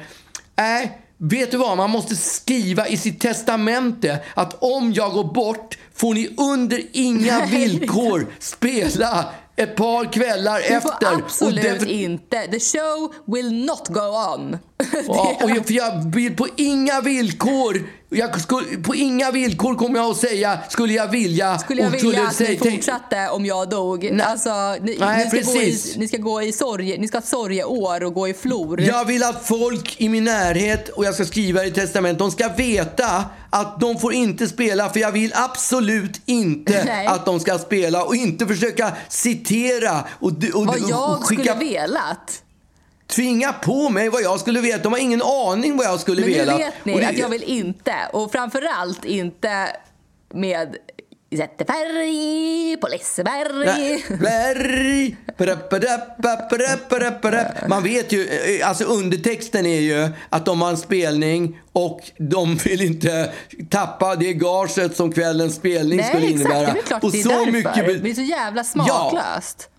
äh, 0.56 0.90
Vet 1.22 1.52
du 1.52 1.58
vad? 1.58 1.78
Man 1.78 1.90
måste 1.90 2.16
skriva 2.16 2.88
i 2.88 2.98
sitt 2.98 3.20
testamente 3.20 4.20
att 4.34 4.64
om 4.64 4.94
jag 4.94 5.12
går 5.12 5.34
bort 5.34 5.78
får 5.96 6.14
ni 6.14 6.30
under 6.38 6.82
inga 6.92 7.46
villkor 7.46 8.28
spela 8.40 9.26
ett 9.60 9.76
par 9.76 10.14
kvällar 10.14 10.58
Du 10.60 10.82
får 10.82 10.92
efter. 10.92 11.14
absolut 11.14 11.80
Och 11.82 11.86
det- 11.88 11.92
inte. 11.94 12.48
The 12.48 12.60
show 12.60 13.14
will 13.26 13.66
not 13.66 13.88
go 13.88 14.02
on. 14.36 14.58
Ja, 15.08 15.38
och 15.44 15.50
jag, 15.50 15.66
för 15.68 15.74
jag 15.74 16.16
vill 16.16 16.36
på 16.36 16.48
inga 16.56 17.02
villkor, 17.02 17.82
jag 18.10 18.42
skulle, 18.42 18.78
på 18.78 18.96
inga 18.96 19.32
villkor 19.32 19.76
kommer 19.76 20.00
jag 20.00 20.12
att 20.12 20.18
säga, 20.18 20.60
skulle 20.70 20.94
jag 20.94 21.08
vilja. 21.08 21.58
Skulle 21.60 21.82
jag 21.82 21.94
och 21.94 22.04
vilja 22.04 22.28
att 22.28 22.36
säga- 22.36 22.60
ni 22.64 22.72
fortsatte 22.72 23.30
om 23.32 23.46
jag 23.46 23.70
dog. 23.70 24.04
Nej. 24.12 24.22
Alltså, 24.26 24.76
ni, 24.82 24.98
Nej, 25.00 25.30
ni, 25.34 25.42
ska 25.44 25.52
gå 25.52 25.58
i, 25.62 25.66
precis. 25.66 25.98
ni 25.98 26.08
ska 26.08 26.18
gå 26.18 26.42
i 26.42 26.52
sorg, 26.52 26.98
ni 26.98 27.08
ska 27.08 27.18
ha 27.18 27.22
sorgeår 27.22 28.04
och 28.04 28.14
gå 28.14 28.28
i 28.28 28.34
flor. 28.34 28.82
Jag 28.82 29.06
vill 29.06 29.24
att 29.24 29.48
folk 29.48 29.96
i 30.02 30.10
min 30.10 30.24
närhet, 30.24 30.90
och 30.90 31.06
jag 31.06 31.14
ska 31.14 31.26
skriva 31.26 31.66
i 31.66 31.72
testamentet, 31.72 32.20
de 32.20 32.32
ska 32.32 32.48
veta 32.50 33.26
att 33.50 33.80
de 33.80 34.00
får 34.00 34.14
inte 34.14 34.48
spela 34.48 34.90
för 34.90 35.00
jag 35.00 35.12
vill 35.12 35.32
absolut 35.36 36.22
inte 36.26 36.84
Nej. 36.86 37.08
att 37.08 37.26
de 37.26 37.40
ska 37.40 37.58
spela 37.58 38.04
och 38.04 38.16
inte 38.16 38.48
försöka 38.48 38.92
citera 39.10 40.04
och, 40.20 40.32
och, 40.54 40.66
Vad 40.66 40.84
och 40.84 40.90
jag 40.90 41.20
skicka, 41.24 41.44
skulle 41.56 41.72
velat. 41.72 42.42
Tvinga 43.16 43.54
på 43.54 43.90
mig 43.90 44.10
vad 44.10 44.22
jag 44.22 44.40
skulle 44.40 44.62
veta. 44.62 44.78
De 44.84 44.94
har 44.94 45.00
ingen 45.00 45.22
aning 45.22 45.78
vad 45.78 45.86
jag 45.86 46.00
skulle 46.00 46.22
Men 46.22 46.30
nu 46.32 46.38
vilja. 46.38 46.58
vet 46.58 46.74
ni 46.86 46.94
Och 46.94 47.00
det- 47.00 47.08
att 47.08 47.18
jag 47.18 47.30
vill 47.30 47.44
inte. 47.44 47.94
Och 48.14 48.32
framförallt 48.32 49.06
inte 49.06 49.68
med 50.34 50.76
Sätter 51.38 51.66
färg 51.66 52.78
på 52.82 52.88
Liseberg. 52.88 54.04
Man 57.68 57.84
vet 57.84 58.12
ju, 58.12 58.28
eh, 58.28 58.68
alltså 58.70 58.84
undertexten 58.84 59.66
är 59.66 59.80
ju 59.80 60.10
att 60.30 60.46
de 60.46 60.62
har 60.62 60.70
en 60.70 60.78
spelning 60.78 61.60
och 61.74 62.02
de 62.18 62.56
vill 62.56 62.82
inte 62.82 63.32
tappa 63.70 64.16
det 64.16 64.34
gaget 64.34 64.96
som 64.98 65.12
kvällens 65.12 65.56
spelning 65.56 65.98
Nej, 65.98 66.08
skulle 66.08 66.26
exakt. 66.28 66.40
innebära. 66.42 66.74
Det 66.74 66.80
är 66.80 66.84
klart 66.84 67.04
och 67.04 67.12
det 67.12 67.20
är 67.20 67.24
så 67.24 67.30
därför. 67.30 67.52
mycket 67.52 68.04
Det 68.04 68.10
är 68.10 68.14
så 68.14 68.22
jävla 68.22 68.64
smaklöst 68.64 69.70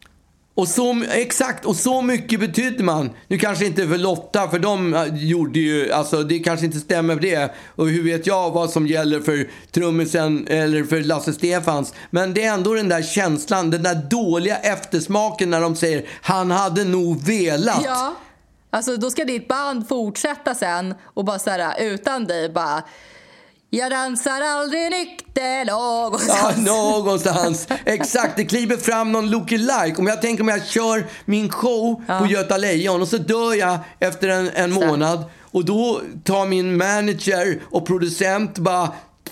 och 0.61 0.69
så, 0.69 1.03
exakt, 1.11 1.65
och 1.65 1.77
så 1.77 2.03
mycket 2.03 2.41
betydde 2.41 2.85
man. 2.85 3.11
Nu 3.29 3.39
kanske 3.39 3.67
inte 3.67 3.89
för 3.89 3.99
Lotta, 3.99 4.49
för 4.49 4.59
de 4.59 4.95
eh, 4.95 5.15
gjorde 5.15 5.59
ju, 5.59 5.93
alltså 5.93 6.23
det 6.23 6.39
kanske 6.39 6.67
inte 6.67 6.79
stämmer 6.79 7.15
för 7.15 7.23
det. 7.23 7.55
Och 7.77 7.89
hur 7.89 8.05
vet 8.05 8.27
jag 8.27 8.51
vad 8.51 8.71
som 8.71 8.87
gäller 8.87 9.21
för 9.21 9.51
trummisen 9.71 10.47
eller 10.47 10.85
för 10.85 11.01
Lasse 11.01 11.33
Stefans. 11.33 11.95
Men 12.11 12.35
det 12.35 12.45
är 12.45 12.55
ändå 12.55 12.75
den 12.75 12.89
där 12.89 13.03
känslan, 13.03 13.71
den 13.71 13.83
där 13.83 13.95
dåliga 13.95 14.57
eftersmaken 14.57 15.51
när 15.51 15.61
de 15.61 15.77
säger 15.77 16.05
han 16.23 16.51
hade 16.51 16.85
nog 16.85 17.27
velat. 17.27 17.83
Ja. 17.85 18.17
Alltså 18.71 18.97
då 18.97 19.11
ska 19.11 19.25
ditt 19.25 19.49
band 19.49 19.89
fortsätta 19.89 20.55
sen 20.55 20.95
och 21.03 21.25
bara 21.25 21.39
så 21.39 21.51
här 21.51 21.83
utan 21.83 22.25
dig 22.25 22.49
bara 22.49 22.83
jag 23.71 23.91
dansar 23.91 24.41
aldrig 24.41 24.91
nykter 24.91 25.65
Ja, 25.67 25.75
någonstans. 25.75 26.57
någonstans. 26.59 27.67
Exakt, 27.85 28.37
det 28.37 28.45
kliver 28.45 28.77
fram 28.77 29.13
någon 29.13 29.31
lookalike. 29.31 29.95
Om 29.99 30.07
jag 30.07 30.23
tänker 30.23 30.43
om 30.43 30.49
jag 30.49 30.67
kör 30.67 31.07
min 31.25 31.51
show 31.51 32.03
på 32.21 32.27
Göta 32.27 32.57
Lejon 32.57 33.03
och 33.03 33.09
så 33.09 33.17
dör 33.17 33.55
jag 33.55 33.79
efter 33.99 34.29
en, 34.29 34.51
en 34.55 34.73
månad 34.73 35.25
och 35.43 35.65
då 35.65 36.01
tar 36.25 36.47
min 36.47 36.77
manager 36.77 37.61
och 37.71 37.87
producent 37.87 38.59
bara 38.59 38.89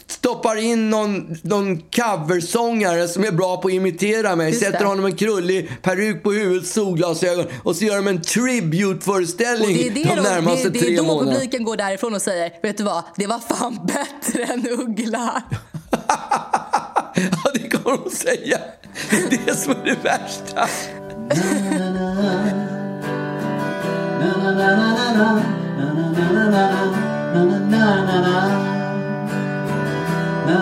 stoppar 0.09 0.57
in 0.57 0.91
någon, 0.91 1.37
någon 1.43 1.79
coversångare 1.81 3.09
som 3.09 3.25
är 3.25 3.33
bra 3.33 3.57
på 3.57 3.69
att 3.69 3.75
imitera 3.75 4.37
mig, 4.37 4.49
Just 4.49 4.61
sätter 4.61 4.79
det. 4.79 4.85
honom 4.85 5.05
en 5.05 5.17
krullig 5.17 5.83
peruk 5.83 6.23
på 6.23 6.33
huvudet, 6.33 6.69
solglasögon 6.69 7.47
och 7.63 7.77
så 7.77 7.85
gör 7.85 7.97
de 7.97 8.09
en 8.09 8.23
tribute-föreställning 8.23 9.77
det 9.77 9.87
är, 9.87 9.91
det, 9.91 10.03
de 10.03 10.17
då, 10.17 10.23
närmaste 10.23 10.63
det, 10.63 10.71
det 10.71 10.79
tre 10.79 10.93
är 10.93 10.97
då 10.97 11.03
månaderna. 11.03 11.33
publiken 11.35 11.65
går 11.65 11.77
därifrån 11.77 12.15
och 12.15 12.23
säger 12.23 12.53
Vet 12.63 12.77
du 12.77 12.85
vad, 12.85 13.03
det 13.17 13.27
var 13.27 13.39
fan 13.39 13.79
bättre 13.87 14.43
än 14.45 14.69
Uggla. 14.69 15.43
Ja, 17.15 17.51
det 17.55 17.69
kommer 17.69 17.99
de 18.05 18.11
säga. 18.11 18.59
Det 19.11 19.17
är 19.17 19.47
det 19.47 19.57
som 19.57 19.73
är 19.73 19.85
det 19.85 19.97
värsta. 20.05 20.69
Satt 30.49 30.59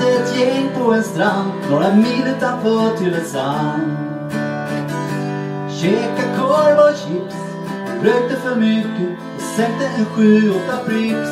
ett 0.00 0.38
gäng 0.38 0.70
på 0.78 0.92
en 0.92 1.04
strand 1.04 1.52
några 1.70 1.94
mil 1.94 2.26
utanför 2.36 2.96
Tylösand. 2.96 3.96
Käka 5.80 6.36
korv 6.38 6.78
och 6.78 6.96
chips, 6.96 7.36
rökte 8.02 8.36
för 8.36 8.56
mycket 8.56 9.18
och 9.36 9.42
sänkte 9.56 9.86
en 9.98 10.04
sju, 10.04 10.50
åtta 10.50 10.84
Pripps. 10.86 11.30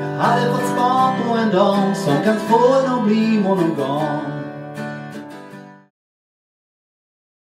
Jag 0.00 0.18
hade 0.18 0.50
fått 0.50 0.68
span 0.74 1.14
på 1.28 1.34
en 1.34 1.50
dam 1.50 1.94
som 1.94 2.14
kan 2.24 2.36
få 2.36 2.74
en 2.74 2.92
att 2.92 3.04
bli 3.04 3.40
monogam. 3.40 4.41